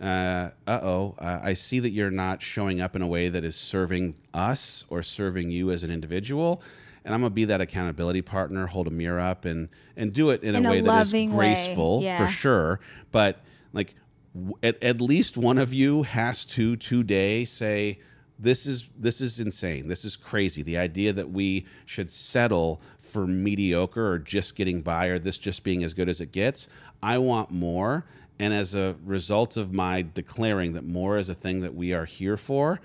uh 0.01 0.51
oh, 0.67 1.15
uh, 1.19 1.41
I 1.43 1.55
see 1.55 1.79
that 1.81 1.91
you're 1.91 2.11
not 2.11 2.43
showing 2.43 2.81
up 2.81 2.95
in 2.97 3.03
a 3.03 3.07
way 3.07 3.29
that 3.29 3.45
is 3.45 3.57
serving 3.57 4.17
us 4.35 4.85
or 4.89 5.03
serving 5.03 5.51
you 5.51 5.71
as 5.71 5.83
an 5.83 5.91
individual. 5.91 6.63
And 7.05 7.15
I'm 7.15 7.21
gonna 7.21 7.31
be 7.31 7.47
that 7.47 7.61
accountability 7.61 8.23
partner, 8.23 8.67
hold 8.67 8.87
a 8.87 8.91
mirror 8.91 9.21
up, 9.21 9.45
and 9.45 9.69
and 9.97 10.13
do 10.13 10.31
it 10.31 10.43
in, 10.43 10.55
In 10.55 10.67
a 10.67 10.69
a 10.69 10.73
way 10.73 10.81
that 10.83 11.07
is 11.07 11.31
graceful 11.33 12.01
yeah. 12.03 12.19
for 12.19 12.31
sure. 12.31 12.81
But 13.13 13.41
like, 13.73 13.95
w- 14.35 14.57
at, 14.63 14.83
at 14.83 15.01
least 15.01 15.37
one 15.37 15.59
of 15.59 15.73
you 15.73 16.03
has 16.03 16.45
to 16.47 16.77
today 16.77 17.45
say, 17.45 17.99
"This 18.39 18.67
is 18.67 18.89
this 18.99 19.21
is 19.21 19.41
insane. 19.41 19.89
This 19.89 20.05
is 20.05 20.17
crazy." 20.17 20.63
The 20.63 20.79
idea 20.79 21.13
that 21.13 21.31
we 21.31 21.67
should 21.87 22.11
settle 22.11 22.81
for 23.01 23.27
mediocre 23.27 24.07
or 24.07 24.19
just 24.19 24.55
getting 24.55 24.83
by 24.83 25.07
or 25.07 25.19
this 25.19 25.39
just 25.39 25.63
being 25.65 25.83
as 25.83 25.95
good 25.95 26.09
as 26.09 26.21
it 26.21 26.33
gets. 26.33 26.69
I 27.03 27.19
want 27.19 27.51
more. 27.51 28.05
And 28.39 28.55
as 28.55 28.75
a 28.75 28.97
result 29.05 29.57
of 29.57 29.73
my 29.73 30.07
declaring 30.15 30.75
that 30.75 30.85
more 30.85 31.19
is 31.19 31.29
a 31.29 31.35
thing 31.35 31.61
that 31.61 31.75
we 31.75 31.93
are 31.93 32.05
here 32.05 32.37
for, 32.37 32.81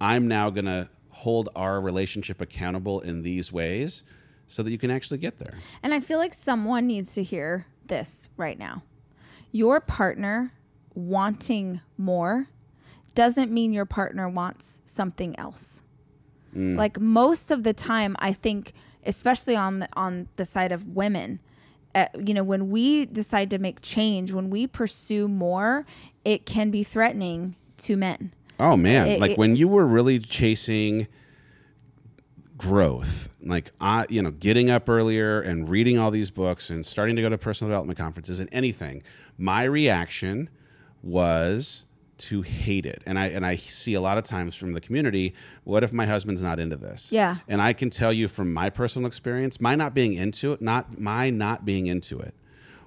I'm 0.00 0.26
now 0.26 0.48
going 0.48 0.64
to 0.64 0.88
hold 1.10 1.50
our 1.54 1.80
relationship 1.80 2.40
accountable 2.40 3.00
in 3.00 3.22
these 3.22 3.52
ways 3.52 4.02
so 4.46 4.62
that 4.62 4.70
you 4.70 4.78
can 4.78 4.90
actually 4.90 5.18
get 5.18 5.38
there. 5.38 5.58
And 5.82 5.92
I 5.92 6.00
feel 6.00 6.18
like 6.18 6.34
someone 6.34 6.86
needs 6.86 7.14
to 7.14 7.22
hear 7.22 7.66
this 7.86 8.28
right 8.36 8.58
now. 8.58 8.82
Your 9.52 9.80
partner 9.80 10.52
wanting 10.94 11.80
more 11.98 12.46
doesn't 13.14 13.50
mean 13.52 13.72
your 13.72 13.84
partner 13.86 14.28
wants 14.28 14.80
something 14.84 15.38
else. 15.38 15.82
Like 16.56 17.00
most 17.00 17.50
of 17.50 17.64
the 17.64 17.72
time, 17.72 18.14
I 18.20 18.32
think, 18.32 18.74
especially 19.04 19.56
on 19.56 19.80
the, 19.80 19.88
on 19.94 20.28
the 20.36 20.44
side 20.44 20.70
of 20.70 20.86
women, 20.94 21.40
uh, 21.96 22.06
you 22.24 22.32
know, 22.32 22.44
when 22.44 22.70
we 22.70 23.06
decide 23.06 23.50
to 23.50 23.58
make 23.58 23.80
change, 23.80 24.32
when 24.32 24.50
we 24.50 24.66
pursue 24.68 25.26
more, 25.26 25.84
it 26.24 26.46
can 26.46 26.70
be 26.70 26.84
threatening 26.84 27.56
to 27.78 27.96
men. 27.96 28.32
Oh 28.60 28.76
man, 28.76 29.08
It- 29.08 29.20
like 29.20 29.32
it- 29.32 29.38
when 29.38 29.56
you 29.56 29.66
were 29.66 29.84
really 29.84 30.20
chasing 30.20 31.08
growth, 32.56 33.28
like 33.42 33.72
I, 33.80 34.06
you 34.08 34.22
know, 34.22 34.30
getting 34.30 34.70
up 34.70 34.88
earlier 34.88 35.40
and 35.40 35.68
reading 35.68 35.98
all 35.98 36.10
these 36.10 36.30
books 36.30 36.70
and 36.70 36.86
starting 36.86 37.16
to 37.16 37.22
go 37.22 37.28
to 37.28 37.38
personal 37.38 37.68
development 37.70 37.98
conferences 37.98 38.38
and 38.38 38.48
anything, 38.52 39.02
my 39.36 39.64
reaction 39.64 40.48
was 41.02 41.84
to 42.28 42.42
hate 42.42 42.86
it. 42.86 43.02
And 43.06 43.18
I 43.18 43.26
and 43.26 43.44
I 43.44 43.56
see 43.56 43.94
a 43.94 44.00
lot 44.00 44.18
of 44.18 44.24
times 44.24 44.54
from 44.54 44.72
the 44.72 44.80
community, 44.80 45.34
what 45.64 45.84
if 45.84 45.92
my 45.92 46.06
husband's 46.06 46.42
not 46.42 46.58
into 46.58 46.76
this? 46.76 47.12
Yeah. 47.12 47.38
And 47.48 47.60
I 47.60 47.72
can 47.72 47.90
tell 47.90 48.12
you 48.12 48.28
from 48.28 48.52
my 48.52 48.70
personal 48.70 49.06
experience, 49.06 49.60
my 49.60 49.74
not 49.74 49.94
being 49.94 50.14
into 50.14 50.52
it, 50.52 50.62
not 50.62 50.98
my 50.98 51.30
not 51.30 51.64
being 51.64 51.86
into 51.86 52.18
it 52.18 52.34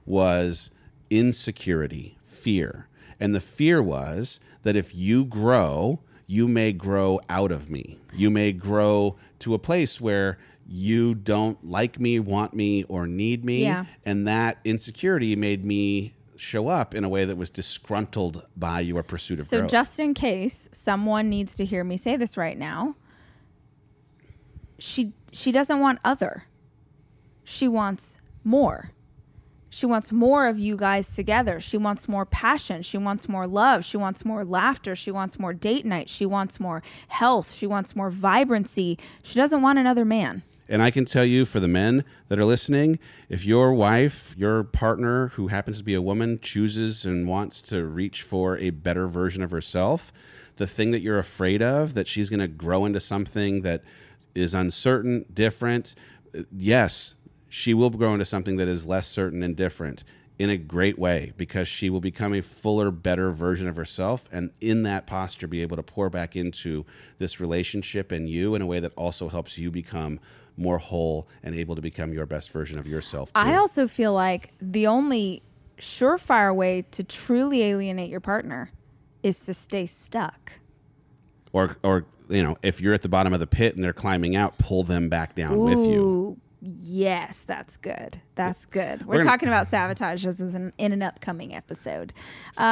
was 0.06 0.72
insecurity, 1.10 2.18
fear. 2.26 2.88
And 3.20 3.36
the 3.36 3.42
fear 3.42 3.82
was 3.82 4.40
that 4.64 4.76
if 4.76 4.96
you 4.96 5.26
grow, 5.26 6.00
you 6.26 6.48
may 6.48 6.74
grow 6.74 7.20
out 7.30 7.52
of 7.52 7.70
me. 7.70 8.00
You 8.14 8.30
may 8.30 8.52
grow 8.52 9.18
to 9.40 9.54
a 9.54 9.60
place 9.60 10.02
where 10.02 10.38
you 10.68 11.16
don't 11.16 11.64
like 11.64 12.00
me, 12.00 12.20
want 12.20 12.54
me, 12.54 12.84
or 12.86 13.08
need 13.08 13.46
me. 13.46 13.64
Yeah. 13.64 13.86
And 14.06 14.28
that 14.28 14.58
insecurity 14.66 15.36
made 15.36 15.64
me 15.64 16.14
show 16.38 16.68
up 16.68 16.94
in 16.96 17.04
a 17.04 17.10
way 17.10 17.26
that 17.26 17.36
was 17.38 17.50
disgruntled 17.50 18.46
by 18.56 18.80
your 18.80 19.04
pursuit 19.04 19.40
of 19.40 19.46
So, 19.46 19.60
growth. 19.60 19.72
just 19.72 20.00
in 20.00 20.14
case 20.14 20.70
someone 20.72 21.30
needs 21.30 21.56
to 21.56 21.66
hear 21.66 21.84
me 21.84 21.98
say 21.98 22.16
this 22.16 22.38
right 22.38 22.58
now, 22.58 22.96
she 24.80 25.14
she 25.32 25.52
doesn't 25.52 25.80
want 25.80 26.00
other. 26.04 26.44
She 27.44 27.68
wants 27.68 28.20
more. 28.44 28.92
She 29.70 29.86
wants 29.86 30.12
more 30.12 30.48
of 30.48 30.58
you 30.58 30.78
guys 30.78 31.14
together. 31.14 31.60
She 31.60 31.78
wants 31.78 32.08
more 32.08 32.26
passion. 32.26 32.82
She 32.82 32.98
wants 32.98 33.28
more 33.28 33.46
love. 33.46 33.84
She 33.84 33.98
wants 33.98 34.24
more 34.24 34.44
laughter. 34.46 34.96
She 34.96 35.12
wants 35.12 35.38
more 35.38 35.54
date 35.54 35.86
night. 35.86 36.10
She 36.10 36.26
wants 36.26 36.60
more 36.60 36.82
health. 37.10 37.52
She 37.52 37.68
wants 37.68 37.96
more 37.96 38.10
vibrancy. 38.10 38.98
She 39.24 39.36
doesn't 39.36 39.62
want 39.62 39.78
another 39.78 40.06
man. 40.06 40.44
And 40.70 40.82
I 40.82 40.92
can 40.92 41.06
tell 41.06 41.26
you 41.26 41.46
for 41.46 41.60
the 41.60 41.68
men 41.68 42.04
that 42.28 42.40
are 42.40 42.46
listening, 42.46 43.00
if 43.30 43.46
your 43.46 43.74
wife, 43.74 44.34
your 44.38 44.64
partner 44.64 45.30
who 45.30 45.48
happens 45.48 45.80
to 45.80 45.84
be 45.84 45.94
a 45.94 46.02
woman, 46.02 46.40
chooses 46.42 47.06
and 47.06 47.28
wants 47.28 47.62
to 47.64 47.86
reach 47.86 48.22
for 48.22 48.58
a 48.58 48.72
better 48.72 49.08
version 49.08 49.42
of 49.42 49.52
herself, 49.52 50.12
the 50.58 50.68
thing 50.68 50.92
that 50.92 51.02
you're 51.02 51.20
afraid 51.20 51.62
of, 51.62 51.94
that 51.94 52.08
she's 52.08 52.30
going 52.30 52.40
to 52.40 52.48
grow 52.48 52.86
into 52.86 53.00
something 53.00 53.62
that 53.62 53.84
is 54.36 54.54
uncertain, 54.54 55.26
different, 55.34 55.96
yes, 56.52 57.16
she 57.50 57.74
will 57.74 57.90
grow 57.90 58.14
into 58.14 58.26
something 58.26 58.58
that 58.58 58.68
is 58.68 58.86
less 58.86 59.08
certain 59.08 59.44
and 59.44 59.56
different 59.56 60.04
in 60.40 60.50
a 60.50 60.58
great 60.58 61.00
way 61.00 61.34
because 61.38 61.68
she 61.68 61.90
will 61.90 62.02
become 62.02 62.34
a 62.34 62.42
fuller, 62.42 62.92
better 62.92 63.32
version 63.32 63.68
of 63.68 63.76
herself. 63.76 64.30
And 64.32 64.52
in 64.62 64.84
that 64.84 65.08
posture, 65.08 65.48
be 65.48 65.62
able 65.62 65.78
to 65.78 65.84
pour 65.84 66.10
back 66.10 66.36
into 66.36 66.86
this 67.18 67.40
relationship 67.40 68.12
and 68.12 68.30
you 68.30 68.54
in 68.54 68.62
a 68.62 68.66
way 68.66 68.80
that 68.80 68.94
also 68.96 69.30
helps 69.30 69.58
you 69.58 69.72
become 69.72 70.20
more 70.58 70.78
whole 70.80 71.28
and 71.44 71.54
able 71.56 71.76
to 71.76 71.82
become 71.82 72.12
your 72.14 72.26
best 72.26 72.52
version 72.52 72.78
of 72.80 72.88
yourself. 72.88 73.30
Too. 73.30 73.40
I 73.40 73.56
also 73.56 73.88
feel 73.88 74.12
like 74.14 74.54
the 74.62 74.88
only 74.88 75.44
surefire 75.78 76.54
way 76.56 76.84
to 76.92 77.04
truly 77.04 77.62
alienate 77.64 78.10
your 78.10 78.20
partner 78.20 78.72
is 79.24 79.40
to 79.46 79.54
stay 79.54 79.86
stuck. 79.86 80.54
or, 81.54 81.78
or, 81.84 82.06
you 82.30 82.42
know, 82.44 82.58
if 82.64 82.82
you're 82.82 82.94
at 82.94 83.02
the 83.04 83.10
bottom 83.10 83.34
of 83.34 83.40
the 83.40 83.48
pit 83.48 83.76
and 83.76 83.84
they're 83.84 83.94
climbing 83.94 84.36
out, 84.36 84.58
pull 84.58 84.84
them 84.84 85.10
back 85.10 85.36
down 85.36 85.58
with 85.58 85.78
you. 85.78 86.38
Yes, 86.60 87.44
that's 87.44 87.78
good. 87.78 88.20
That's 88.36 88.66
good. 88.66 89.06
We're, 89.06 89.14
We're 89.16 89.18
gonna- 89.20 89.30
talking 89.30 89.48
about 89.48 89.68
sabotage 89.68 90.26
as 90.26 90.40
in, 90.42 90.74
in 90.78 90.92
an 90.92 91.02
upcoming 91.04 91.54
episode. 91.56 92.14
Stay 92.54 92.64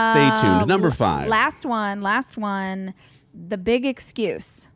tuned. 0.42 0.62
Um, 0.64 0.68
Number 0.68 0.90
five. 0.92 1.28
Last 1.30 1.66
one. 1.66 2.02
Last 2.02 2.36
one. 2.38 2.94
The 3.34 3.58
big 3.58 3.86
excuse. 3.86 4.70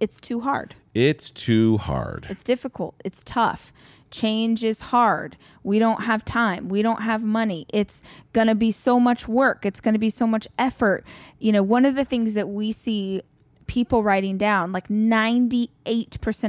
It's 0.00 0.18
too 0.18 0.40
hard. 0.40 0.74
It's 0.94 1.30
too 1.30 1.76
hard. 1.76 2.26
It's 2.30 2.42
difficult. 2.42 2.94
It's 3.04 3.22
tough. 3.22 3.72
Change 4.10 4.64
is 4.64 4.80
hard. 4.80 5.36
We 5.62 5.78
don't 5.78 6.02
have 6.02 6.24
time. 6.24 6.68
We 6.68 6.82
don't 6.82 7.02
have 7.02 7.22
money. 7.22 7.66
It's 7.72 8.02
going 8.32 8.48
to 8.48 8.54
be 8.54 8.72
so 8.72 8.98
much 8.98 9.28
work. 9.28 9.64
It's 9.64 9.80
going 9.80 9.92
to 9.92 10.00
be 10.00 10.10
so 10.10 10.26
much 10.26 10.48
effort. 10.58 11.04
You 11.38 11.52
know, 11.52 11.62
one 11.62 11.84
of 11.84 11.94
the 11.94 12.04
things 12.04 12.34
that 12.34 12.48
we 12.48 12.72
see 12.72 13.22
people 13.66 14.02
writing 14.02 14.36
down, 14.36 14.72
like 14.72 14.88
98% 14.88 15.68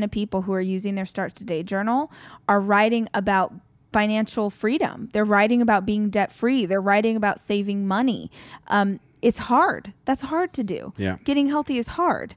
of 0.03 0.09
people 0.09 0.43
who 0.43 0.53
are 0.53 0.61
using 0.61 0.95
their 0.95 1.05
Start 1.05 1.35
Today 1.35 1.61
journal 1.61 2.11
are 2.47 2.59
writing 2.59 3.07
about 3.13 3.53
financial 3.93 4.49
freedom. 4.49 5.09
They're 5.11 5.25
writing 5.25 5.61
about 5.61 5.85
being 5.85 6.09
debt 6.09 6.31
free. 6.31 6.65
They're 6.65 6.81
writing 6.81 7.15
about 7.15 7.37
saving 7.37 7.85
money. 7.85 8.31
Um, 8.67 9.01
it's 9.21 9.37
hard. 9.37 9.93
That's 10.05 10.23
hard 10.23 10.51
to 10.53 10.63
do. 10.63 10.93
Yeah. 10.97 11.17
Getting 11.25 11.47
healthy 11.47 11.77
is 11.77 11.89
hard 11.89 12.33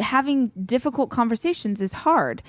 having 0.00 0.48
difficult 0.48 1.10
conversations 1.10 1.80
is 1.80 1.92
hard. 1.92 2.42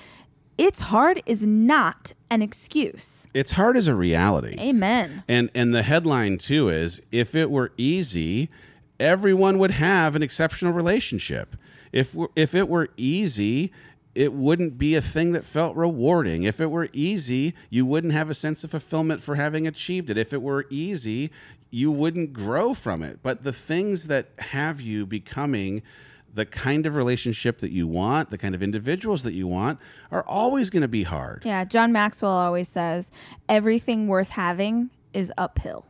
It's 0.56 0.80
hard 0.80 1.22
is 1.24 1.46
not 1.46 2.14
an 2.30 2.42
excuse. 2.42 3.28
It's 3.32 3.52
hard 3.52 3.76
as 3.76 3.86
a 3.86 3.94
reality. 3.94 4.56
Amen. 4.58 5.22
And 5.28 5.50
and 5.54 5.74
the 5.74 5.84
headline 5.84 6.38
too 6.38 6.68
is 6.68 7.00
if 7.12 7.34
it 7.34 7.50
were 7.50 7.72
easy, 7.76 8.50
everyone 8.98 9.58
would 9.58 9.70
have 9.70 10.16
an 10.16 10.22
exceptional 10.22 10.72
relationship. 10.72 11.56
If 11.92 12.16
if 12.34 12.54
it 12.54 12.68
were 12.68 12.88
easy, 12.96 13.72
it 14.14 14.32
wouldn't 14.32 14.78
be 14.78 14.96
a 14.96 15.00
thing 15.00 15.30
that 15.32 15.44
felt 15.44 15.76
rewarding. 15.76 16.42
If 16.42 16.60
it 16.60 16.72
were 16.72 16.88
easy, 16.92 17.54
you 17.70 17.86
wouldn't 17.86 18.12
have 18.12 18.28
a 18.28 18.34
sense 18.34 18.64
of 18.64 18.72
fulfillment 18.72 19.22
for 19.22 19.36
having 19.36 19.66
achieved 19.66 20.10
it. 20.10 20.18
If 20.18 20.32
it 20.32 20.42
were 20.42 20.66
easy, 20.70 21.30
you 21.70 21.92
wouldn't 21.92 22.32
grow 22.32 22.74
from 22.74 23.02
it. 23.02 23.20
But 23.22 23.44
the 23.44 23.52
things 23.52 24.08
that 24.08 24.30
have 24.38 24.80
you 24.80 25.06
becoming 25.06 25.82
the 26.32 26.46
kind 26.46 26.86
of 26.86 26.94
relationship 26.94 27.58
that 27.58 27.70
you 27.70 27.86
want, 27.86 28.30
the 28.30 28.38
kind 28.38 28.54
of 28.54 28.62
individuals 28.62 29.22
that 29.22 29.32
you 29.34 29.46
want, 29.46 29.78
are 30.10 30.24
always 30.26 30.70
going 30.70 30.82
to 30.82 30.88
be 30.88 31.02
hard. 31.02 31.42
Yeah, 31.44 31.64
John 31.64 31.92
Maxwell 31.92 32.32
always 32.32 32.68
says 32.68 33.10
everything 33.48 34.08
worth 34.08 34.30
having 34.30 34.90
is 35.12 35.32
uphill. 35.36 35.86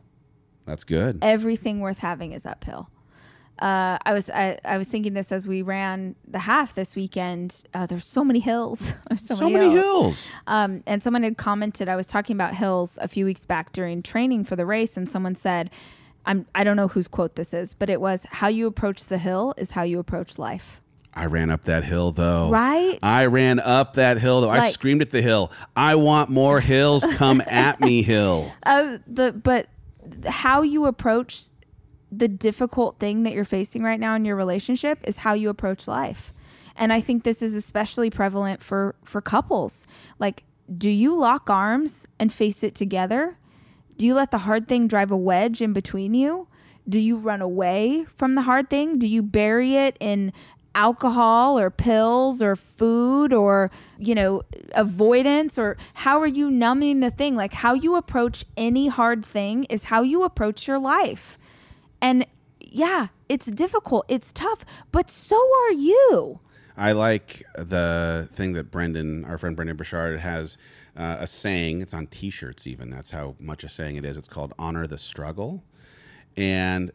That's 0.65 0.83
good. 0.83 1.19
Everything 1.21 1.79
worth 1.79 1.99
having 1.99 2.31
is 2.31 2.45
uphill. 2.45 2.89
Uh, 3.59 3.97
I 4.05 4.13
was 4.13 4.29
I, 4.29 4.57
I 4.63 4.77
was 4.77 4.87
thinking 4.87 5.13
this 5.13 5.31
as 5.33 5.45
we 5.45 5.61
ran 5.61 6.15
the 6.25 6.39
half 6.39 6.73
this 6.73 6.95
weekend. 6.95 7.63
Uh, 7.73 7.85
there's 7.85 8.05
so 8.05 8.23
many 8.23 8.39
hills. 8.39 8.93
There's 9.09 9.27
so, 9.27 9.35
so 9.35 9.49
many, 9.49 9.65
many 9.65 9.71
hills. 9.71 10.27
hills. 10.27 10.31
Um, 10.47 10.83
and 10.85 11.03
someone 11.03 11.23
had 11.23 11.37
commented. 11.37 11.89
I 11.89 11.97
was 11.97 12.07
talking 12.07 12.35
about 12.35 12.55
hills 12.55 12.97
a 13.01 13.07
few 13.07 13.25
weeks 13.25 13.45
back 13.45 13.73
during 13.73 14.01
training 14.01 14.45
for 14.45 14.55
the 14.55 14.65
race, 14.65 14.95
and 14.95 15.09
someone 15.09 15.35
said, 15.35 15.71
"I'm 16.29 16.45
I 16.55 16.63
don't 16.63 16.77
know 16.77 16.87
whose 16.87 17.09
quote 17.09 17.35
this 17.35 17.53
is, 17.53 17.73
but 17.73 17.89
it 17.89 17.99
was 17.99 18.25
how 18.29 18.47
you 18.47 18.67
approach 18.67 19.05
the 19.05 19.17
hill 19.17 19.53
is 19.57 19.71
how 19.71 19.83
you 19.83 19.99
approach 19.99 20.39
life." 20.39 20.81
I 21.13 21.25
ran 21.25 21.49
up 21.49 21.65
that 21.65 21.83
hill 21.83 22.11
though. 22.11 22.49
Right? 22.49 22.97
I 23.03 23.25
ran 23.25 23.59
up 23.59 23.95
that 23.95 24.19
hill 24.19 24.41
though. 24.41 24.49
I 24.49 24.69
screamed 24.69 25.01
at 25.01 25.09
the 25.09 25.21
hill. 25.21 25.51
I 25.75 25.95
want 25.95 26.29
more 26.29 26.61
hills. 26.61 27.05
Come 27.15 27.41
at 27.47 27.81
me, 27.81 28.03
hill. 28.03 28.51
Uh, 28.63 28.99
the 29.07 29.33
but 29.33 29.67
how 30.25 30.61
you 30.61 30.85
approach 30.85 31.47
the 32.11 32.27
difficult 32.27 32.99
thing 32.99 33.23
that 33.23 33.33
you're 33.33 33.45
facing 33.45 33.83
right 33.83 33.99
now 33.99 34.15
in 34.15 34.23
your 34.23 34.35
relationship 34.35 34.99
is 35.03 35.17
how 35.17 35.33
you 35.33 35.49
approach 35.49 35.87
life. 35.87 36.33
And 36.75 36.93
I 36.93 37.01
think 37.01 37.23
this 37.23 37.41
is 37.41 37.55
especially 37.55 38.09
prevalent 38.09 38.63
for 38.63 38.95
for 39.03 39.19
couples. 39.19 39.87
Like 40.19 40.45
do 40.77 40.89
you 40.89 41.17
lock 41.17 41.49
arms 41.49 42.07
and 42.19 42.31
face 42.31 42.63
it 42.63 42.75
together? 42.75 43.37
Do 43.99 44.05
you 44.05 44.13
let 44.13 44.31
the 44.31 44.39
hard 44.39 44.69
thing 44.69 44.87
drive 44.87 45.11
a 45.11 45.17
wedge 45.17 45.61
in 45.61 45.73
between 45.73 46.13
you? 46.13 46.47
Do 46.87 46.97
you 46.97 47.17
run 47.17 47.41
away 47.41 48.05
from 48.15 48.35
the 48.35 48.43
hard 48.43 48.69
thing? 48.69 48.97
Do 48.97 49.05
you 49.05 49.21
bury 49.21 49.75
it 49.75 49.97
in 49.99 50.31
alcohol 50.73 51.59
or 51.59 51.69
pills 51.69 52.41
or 52.41 52.55
food 52.55 53.33
or, 53.33 53.69
you 53.97 54.15
know, 54.15 54.43
avoidance 54.71 55.57
or 55.57 55.75
how 55.95 56.21
are 56.21 56.27
you 56.27 56.49
numbing 56.49 57.01
the 57.01 57.11
thing? 57.11 57.35
Like 57.35 57.55
how 57.55 57.73
you 57.73 57.97
approach 57.97 58.45
any 58.55 58.87
hard 58.87 59.25
thing 59.25 59.65
is 59.65 59.85
how 59.85 60.01
you 60.01 60.23
approach 60.23 60.65
your 60.65 60.79
life. 60.79 61.37
And 62.01 62.25
yeah, 62.61 63.07
it's 63.27 63.47
difficult, 63.47 64.05
it's 64.07 64.31
tough, 64.31 64.63
but 64.93 65.09
so 65.09 65.35
are 65.35 65.73
you. 65.73 66.39
I 66.77 66.93
like 66.93 67.43
the 67.57 68.29
thing 68.31 68.53
that 68.53 68.71
Brendon, 68.71 69.25
our 69.25 69.37
friend 69.37 69.57
Brendon 69.57 69.75
Burchard, 69.75 70.21
has 70.21 70.57
uh, 70.99 71.17
a 71.19 71.27
saying. 71.27 71.81
It's 71.81 71.93
on 71.93 72.07
T-shirts, 72.07 72.67
even. 72.67 72.89
That's 72.89 73.11
how 73.11 73.35
much 73.39 73.63
a 73.63 73.69
saying 73.69 73.95
it 73.95 74.05
is. 74.05 74.17
It's 74.17 74.27
called 74.27 74.53
"Honor 74.59 74.85
the 74.85 74.97
Struggle," 74.97 75.63
and 76.37 76.91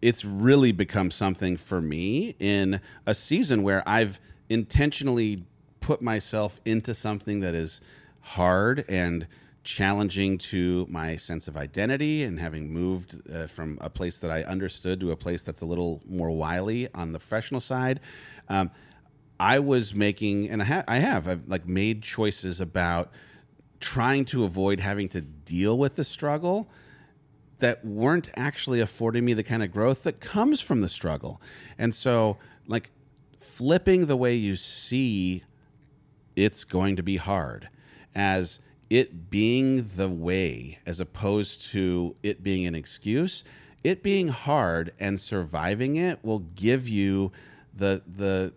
it's 0.00 0.24
really 0.24 0.72
become 0.72 1.10
something 1.10 1.56
for 1.56 1.80
me 1.80 2.36
in 2.38 2.80
a 3.04 3.14
season 3.14 3.62
where 3.62 3.82
I've 3.86 4.20
intentionally 4.48 5.44
put 5.80 6.00
myself 6.00 6.60
into 6.64 6.94
something 6.94 7.40
that 7.40 7.54
is 7.54 7.80
hard 8.20 8.84
and 8.88 9.26
challenging 9.64 10.38
to 10.38 10.86
my 10.88 11.16
sense 11.16 11.48
of 11.48 11.56
identity 11.56 12.24
and 12.24 12.38
having 12.38 12.72
moved 12.72 13.20
uh, 13.30 13.46
from 13.46 13.76
a 13.80 13.90
place 13.90 14.20
that 14.20 14.30
I 14.30 14.42
understood 14.44 15.00
to 15.00 15.10
a 15.10 15.16
place 15.16 15.42
that's 15.42 15.60
a 15.60 15.66
little 15.66 16.00
more 16.08 16.30
wily 16.30 16.88
on 16.94 17.12
the 17.12 17.18
professional 17.18 17.60
side. 17.60 18.00
Um, 18.48 18.70
I 19.40 19.58
was 19.58 19.94
making, 19.94 20.48
and 20.48 20.62
I, 20.62 20.64
ha- 20.64 20.84
I 20.88 20.98
have, 20.98 21.28
I've 21.28 21.48
like 21.48 21.66
made 21.66 22.02
choices 22.02 22.60
about 22.60 23.10
trying 23.80 24.24
to 24.26 24.44
avoid 24.44 24.80
having 24.80 25.08
to 25.10 25.20
deal 25.20 25.78
with 25.78 25.96
the 25.96 26.04
struggle 26.04 26.68
that 27.60 27.84
weren't 27.84 28.30
actually 28.36 28.80
affording 28.80 29.24
me 29.24 29.34
the 29.34 29.42
kind 29.42 29.62
of 29.62 29.72
growth 29.72 30.02
that 30.04 30.20
comes 30.20 30.60
from 30.60 30.80
the 30.80 30.88
struggle. 30.88 31.40
And 31.76 31.94
so, 31.94 32.36
like, 32.66 32.90
flipping 33.40 34.06
the 34.06 34.16
way 34.16 34.34
you 34.34 34.54
see 34.54 35.42
it's 36.36 36.62
going 36.62 36.94
to 36.94 37.02
be 37.02 37.16
hard 37.16 37.68
as 38.14 38.60
it 38.90 39.28
being 39.30 39.90
the 39.96 40.08
way 40.08 40.78
as 40.86 41.00
opposed 41.00 41.66
to 41.70 42.14
it 42.22 42.42
being 42.42 42.64
an 42.66 42.74
excuse 42.76 43.42
it 43.82 44.02
being 44.02 44.28
hard 44.28 44.92
and 45.00 45.18
surviving 45.18 45.96
it 45.96 46.18
will 46.24 46.38
give 46.38 46.88
you 46.88 47.32
the 47.74 48.02
the 48.06 48.52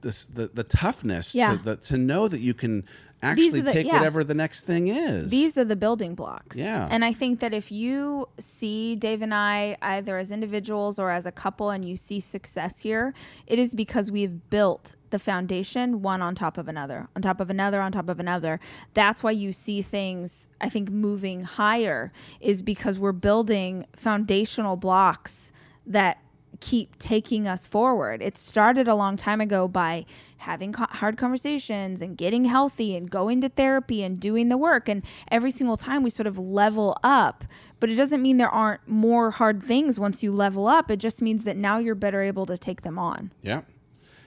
the, 0.00 0.26
the, 0.34 0.50
the 0.54 0.64
toughness 0.64 1.34
Yeah. 1.34 1.56
to, 1.56 1.62
the, 1.62 1.76
to 1.76 1.96
know 1.98 2.28
that 2.28 2.40
you 2.40 2.54
can 2.54 2.84
actually 3.24 3.60
the- 3.60 3.72
take 3.72 3.86
yeah. 3.86 3.94
whatever 3.94 4.24
the 4.24 4.34
next 4.34 4.62
thing 4.62 4.88
is 4.88 5.30
These 5.30 5.58
are 5.58 5.64
the 5.64 5.76
building 5.76 6.14
blocks. 6.14 6.56
Yeah. 6.56 6.88
And 6.90 7.04
I 7.04 7.12
think 7.12 7.40
that 7.40 7.52
if 7.52 7.72
you 7.72 8.28
see 8.38 8.96
Dave 8.96 9.22
and 9.22 9.34
I 9.34 9.76
either 9.82 10.18
as 10.18 10.30
individuals 10.30 10.98
or 10.98 11.10
as 11.10 11.26
a 11.26 11.32
couple 11.32 11.70
and 11.70 11.84
you 11.84 11.96
see 11.96 12.20
success 12.20 12.80
here, 12.80 13.14
it 13.46 13.58
is 13.58 13.74
because 13.74 14.10
we've 14.10 14.48
built 14.50 14.96
the 15.10 15.18
foundation 15.18 16.02
one 16.02 16.20
on 16.22 16.34
top 16.34 16.58
of 16.58 16.66
another, 16.66 17.08
on 17.14 17.22
top 17.22 17.38
of 17.38 17.48
another, 17.48 17.80
on 17.80 17.92
top 17.92 18.08
of 18.08 18.18
another. 18.18 18.58
That's 18.94 19.22
why 19.22 19.30
you 19.30 19.52
see 19.52 19.80
things, 19.80 20.48
I 20.60 20.68
think, 20.68 20.90
moving 20.90 21.44
higher, 21.44 22.12
is 22.40 22.62
because 22.62 22.98
we're 22.98 23.12
building 23.12 23.86
foundational 23.94 24.74
blocks 24.76 25.52
that 25.86 26.18
keep 26.64 26.98
taking 26.98 27.46
us 27.46 27.66
forward. 27.66 28.22
It 28.22 28.38
started 28.38 28.88
a 28.88 28.94
long 28.94 29.18
time 29.18 29.42
ago 29.42 29.68
by 29.68 30.06
having 30.38 30.72
co- 30.72 30.86
hard 30.88 31.18
conversations 31.18 32.00
and 32.00 32.16
getting 32.16 32.46
healthy 32.46 32.96
and 32.96 33.10
going 33.10 33.42
to 33.42 33.50
therapy 33.50 34.02
and 34.02 34.18
doing 34.18 34.48
the 34.48 34.56
work. 34.56 34.88
And 34.88 35.04
every 35.30 35.50
single 35.50 35.76
time 35.76 36.02
we 36.02 36.08
sort 36.08 36.26
of 36.26 36.38
level 36.38 36.96
up. 37.04 37.44
But 37.80 37.90
it 37.90 37.96
doesn't 37.96 38.22
mean 38.22 38.38
there 38.38 38.48
aren't 38.48 38.88
more 38.88 39.32
hard 39.32 39.62
things 39.62 39.98
once 39.98 40.22
you 40.22 40.32
level 40.32 40.66
up. 40.66 40.90
It 40.90 40.96
just 40.96 41.20
means 41.20 41.44
that 41.44 41.58
now 41.58 41.76
you're 41.76 41.94
better 41.94 42.22
able 42.22 42.46
to 42.46 42.56
take 42.56 42.80
them 42.80 42.98
on. 42.98 43.30
Yeah. 43.42 43.60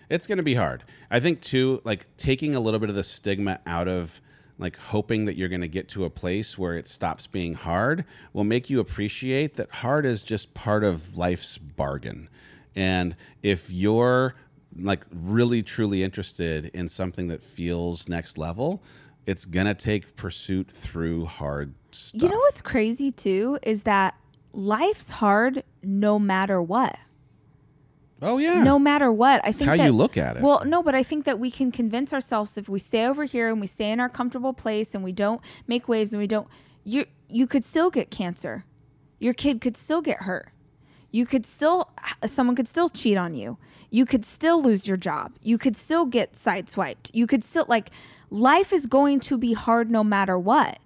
It's 0.07 0.27
going 0.27 0.37
to 0.37 0.43
be 0.43 0.53
hard. 0.53 0.83
I 1.09 1.19
think 1.19 1.41
too 1.41 1.81
like 1.83 2.05
taking 2.17 2.53
a 2.53 2.59
little 2.59 2.79
bit 2.79 2.89
of 2.89 2.95
the 2.95 3.03
stigma 3.03 3.61
out 3.65 3.87
of 3.87 4.21
like 4.57 4.77
hoping 4.77 5.25
that 5.25 5.35
you're 5.35 5.49
going 5.49 5.61
to 5.61 5.67
get 5.67 5.87
to 5.89 6.05
a 6.05 6.09
place 6.09 6.57
where 6.57 6.73
it 6.73 6.87
stops 6.87 7.27
being 7.27 7.53
hard 7.53 8.05
will 8.33 8.43
make 8.43 8.69
you 8.69 8.79
appreciate 8.79 9.55
that 9.55 9.69
hard 9.69 10.05
is 10.05 10.23
just 10.23 10.53
part 10.53 10.83
of 10.83 11.17
life's 11.17 11.57
bargain. 11.57 12.29
And 12.75 13.15
if 13.43 13.69
you're 13.69 14.35
like 14.79 15.05
really 15.11 15.63
truly 15.63 16.03
interested 16.03 16.65
in 16.73 16.89
something 16.89 17.27
that 17.27 17.43
feels 17.43 18.07
next 18.07 18.37
level, 18.37 18.83
it's 19.25 19.45
going 19.45 19.67
to 19.67 19.73
take 19.73 20.15
pursuit 20.15 20.71
through 20.71 21.25
hard 21.25 21.73
stuff. 21.91 22.21
You 22.21 22.29
know 22.29 22.37
what's 22.37 22.61
crazy 22.61 23.11
too 23.11 23.59
is 23.61 23.83
that 23.83 24.15
life's 24.53 25.09
hard 25.09 25.63
no 25.83 26.17
matter 26.17 26.61
what. 26.61 26.97
Oh 28.21 28.37
yeah. 28.37 28.63
no 28.63 28.79
matter 28.79 29.11
what. 29.11 29.41
I 29.43 29.51
think 29.51 29.69
how 29.69 29.77
that, 29.77 29.85
you 29.85 29.91
look 29.91 30.17
at 30.17 30.37
it. 30.37 30.43
Well, 30.43 30.63
no, 30.65 30.81
but 30.81 30.95
I 30.95 31.03
think 31.03 31.25
that 31.25 31.39
we 31.39 31.51
can 31.51 31.71
convince 31.71 32.13
ourselves 32.13 32.57
if 32.57 32.67
we 32.67 32.79
stay 32.79 33.05
over 33.05 33.25
here 33.25 33.49
and 33.49 33.61
we 33.61 33.67
stay 33.67 33.91
in 33.91 33.99
our 33.99 34.09
comfortable 34.09 34.53
place 34.53 34.95
and 34.95 35.03
we 35.03 35.11
don't 35.11 35.41
make 35.67 35.87
waves 35.87 36.13
and 36.13 36.19
we 36.19 36.27
don't 36.27 36.47
you 36.83 37.05
you 37.29 37.45
could 37.45 37.65
still 37.65 37.89
get 37.89 38.09
cancer. 38.09 38.65
Your 39.19 39.33
kid 39.33 39.61
could 39.61 39.77
still 39.77 40.01
get 40.01 40.19
hurt. 40.19 40.49
You 41.11 41.25
could 41.25 41.45
still 41.45 41.91
someone 42.25 42.55
could 42.55 42.67
still 42.67 42.89
cheat 42.89 43.17
on 43.17 43.33
you. 43.33 43.57
You 43.89 44.05
could 44.05 44.25
still 44.25 44.61
lose 44.61 44.87
your 44.87 44.97
job. 44.97 45.33
You 45.41 45.57
could 45.57 45.75
still 45.75 46.05
get 46.05 46.33
sideswiped. 46.33 47.11
You 47.13 47.27
could 47.27 47.43
still 47.43 47.65
like 47.67 47.91
life 48.29 48.73
is 48.73 48.85
going 48.85 49.19
to 49.21 49.37
be 49.37 49.53
hard 49.53 49.91
no 49.91 50.03
matter 50.03 50.37
what. 50.37 50.79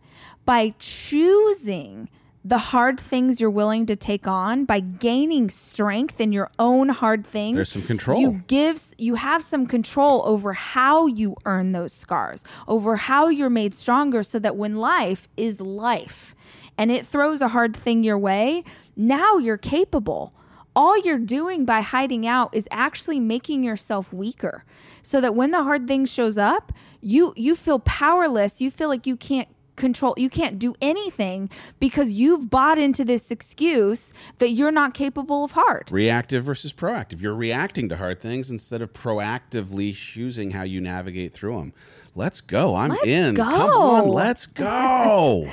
By 0.43 0.73
choosing 0.79 2.09
the 2.43 2.57
hard 2.57 2.99
things 2.99 3.39
you're 3.39 3.49
willing 3.49 3.85
to 3.85 3.95
take 3.95 4.27
on 4.27 4.65
by 4.65 4.79
gaining 4.79 5.49
strength 5.49 6.19
in 6.19 6.31
your 6.31 6.49
own 6.57 6.89
hard 6.89 7.25
things 7.25 7.55
There's 7.55 7.69
some 7.71 7.83
control. 7.83 8.19
you 8.19 8.43
gives 8.47 8.95
you 8.97 9.15
have 9.15 9.43
some 9.43 9.67
control 9.67 10.23
over 10.25 10.53
how 10.53 11.05
you 11.05 11.35
earn 11.45 11.71
those 11.71 11.93
scars 11.93 12.43
over 12.67 12.95
how 12.95 13.27
you're 13.27 13.49
made 13.49 13.73
stronger 13.73 14.23
so 14.23 14.39
that 14.39 14.55
when 14.55 14.75
life 14.77 15.27
is 15.37 15.61
life 15.61 16.35
and 16.77 16.91
it 16.91 17.05
throws 17.05 17.41
a 17.41 17.49
hard 17.49 17.75
thing 17.75 18.03
your 18.03 18.17
way 18.17 18.63
now 18.95 19.37
you're 19.37 19.57
capable 19.57 20.33
all 20.75 20.97
you're 21.01 21.19
doing 21.19 21.65
by 21.65 21.81
hiding 21.81 22.25
out 22.25 22.55
is 22.55 22.67
actually 22.71 23.19
making 23.19 23.63
yourself 23.63 24.11
weaker 24.11 24.63
so 25.03 25.19
that 25.21 25.35
when 25.35 25.51
the 25.51 25.63
hard 25.63 25.87
thing 25.87 26.05
shows 26.05 26.37
up 26.39 26.71
you 27.01 27.33
you 27.35 27.55
feel 27.55 27.77
powerless 27.79 28.59
you 28.61 28.71
feel 28.71 28.89
like 28.89 29.05
you 29.05 29.15
can't 29.15 29.49
control 29.81 30.13
you 30.17 30.29
can't 30.29 30.57
do 30.57 30.73
anything 30.81 31.49
because 31.79 32.13
you've 32.13 32.49
bought 32.49 32.77
into 32.77 33.03
this 33.03 33.31
excuse 33.31 34.13
that 34.37 34.51
you're 34.51 34.71
not 34.71 34.93
capable 34.93 35.43
of 35.43 35.51
hard 35.51 35.89
reactive 35.91 36.45
versus 36.45 36.71
proactive. 36.71 37.19
You're 37.21 37.35
reacting 37.35 37.89
to 37.89 37.97
hard 37.97 38.21
things 38.21 38.49
instead 38.49 38.81
of 38.81 38.93
proactively 38.93 39.93
choosing 39.93 40.51
how 40.51 40.63
you 40.63 40.79
navigate 40.79 41.33
through 41.33 41.57
them. 41.57 41.73
Let's 42.15 42.39
go. 42.41 42.75
I'm 42.75 42.91
Let's 42.91 43.05
in. 43.05 43.35
go. 43.35 43.43
Come 43.43 43.69
on, 43.71 44.07
let's 44.07 44.45
go. 44.65 45.49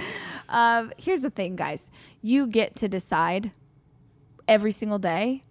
Um, 0.49 0.93
here's 0.99 1.22
the 1.22 1.31
thing, 1.31 1.57
guys. 1.57 1.91
You 2.22 2.47
get 2.47 2.76
to 2.76 2.89
decide 2.89 3.53
every 4.47 4.72
single 4.72 4.99
day 4.99 5.43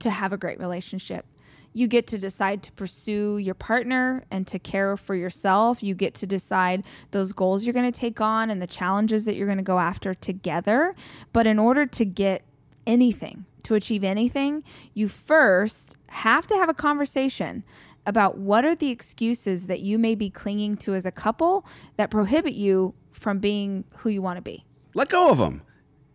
to 0.00 0.10
have 0.10 0.32
a 0.32 0.36
great 0.36 0.58
relationship. 0.58 1.26
You 1.72 1.86
get 1.86 2.06
to 2.08 2.18
decide 2.18 2.62
to 2.64 2.72
pursue 2.72 3.38
your 3.38 3.54
partner 3.54 4.24
and 4.30 4.46
to 4.48 4.58
care 4.58 4.96
for 4.96 5.14
yourself. 5.14 5.82
You 5.82 5.94
get 5.94 6.14
to 6.14 6.26
decide 6.26 6.84
those 7.12 7.32
goals 7.32 7.64
you're 7.64 7.72
going 7.72 7.90
to 7.90 7.98
take 7.98 8.20
on 8.20 8.50
and 8.50 8.60
the 8.60 8.66
challenges 8.66 9.24
that 9.24 9.34
you're 9.36 9.46
going 9.46 9.58
to 9.58 9.64
go 9.64 9.78
after 9.78 10.14
together. 10.14 10.94
But 11.32 11.46
in 11.46 11.58
order 11.58 11.86
to 11.86 12.04
get 12.04 12.42
anything, 12.86 13.46
to 13.62 13.74
achieve 13.74 14.04
anything, 14.04 14.64
you 14.92 15.08
first 15.08 15.96
have 16.08 16.46
to 16.48 16.54
have 16.54 16.68
a 16.68 16.74
conversation 16.74 17.64
about 18.04 18.36
what 18.36 18.64
are 18.64 18.74
the 18.74 18.90
excuses 18.90 19.66
that 19.66 19.80
you 19.80 19.98
may 19.98 20.14
be 20.14 20.28
clinging 20.28 20.76
to 20.76 20.94
as 20.94 21.06
a 21.06 21.12
couple 21.12 21.64
that 21.96 22.10
prohibit 22.10 22.54
you 22.54 22.94
from 23.12 23.38
being 23.38 23.84
who 23.98 24.08
you 24.08 24.20
want 24.20 24.36
to 24.36 24.42
be. 24.42 24.64
Let 24.94 25.08
go 25.08 25.30
of 25.30 25.38
them. 25.38 25.62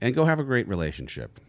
and 0.01 0.13
go 0.13 0.25
have 0.25 0.39
a 0.39 0.43
great 0.43 0.67
relationship. 0.67 1.39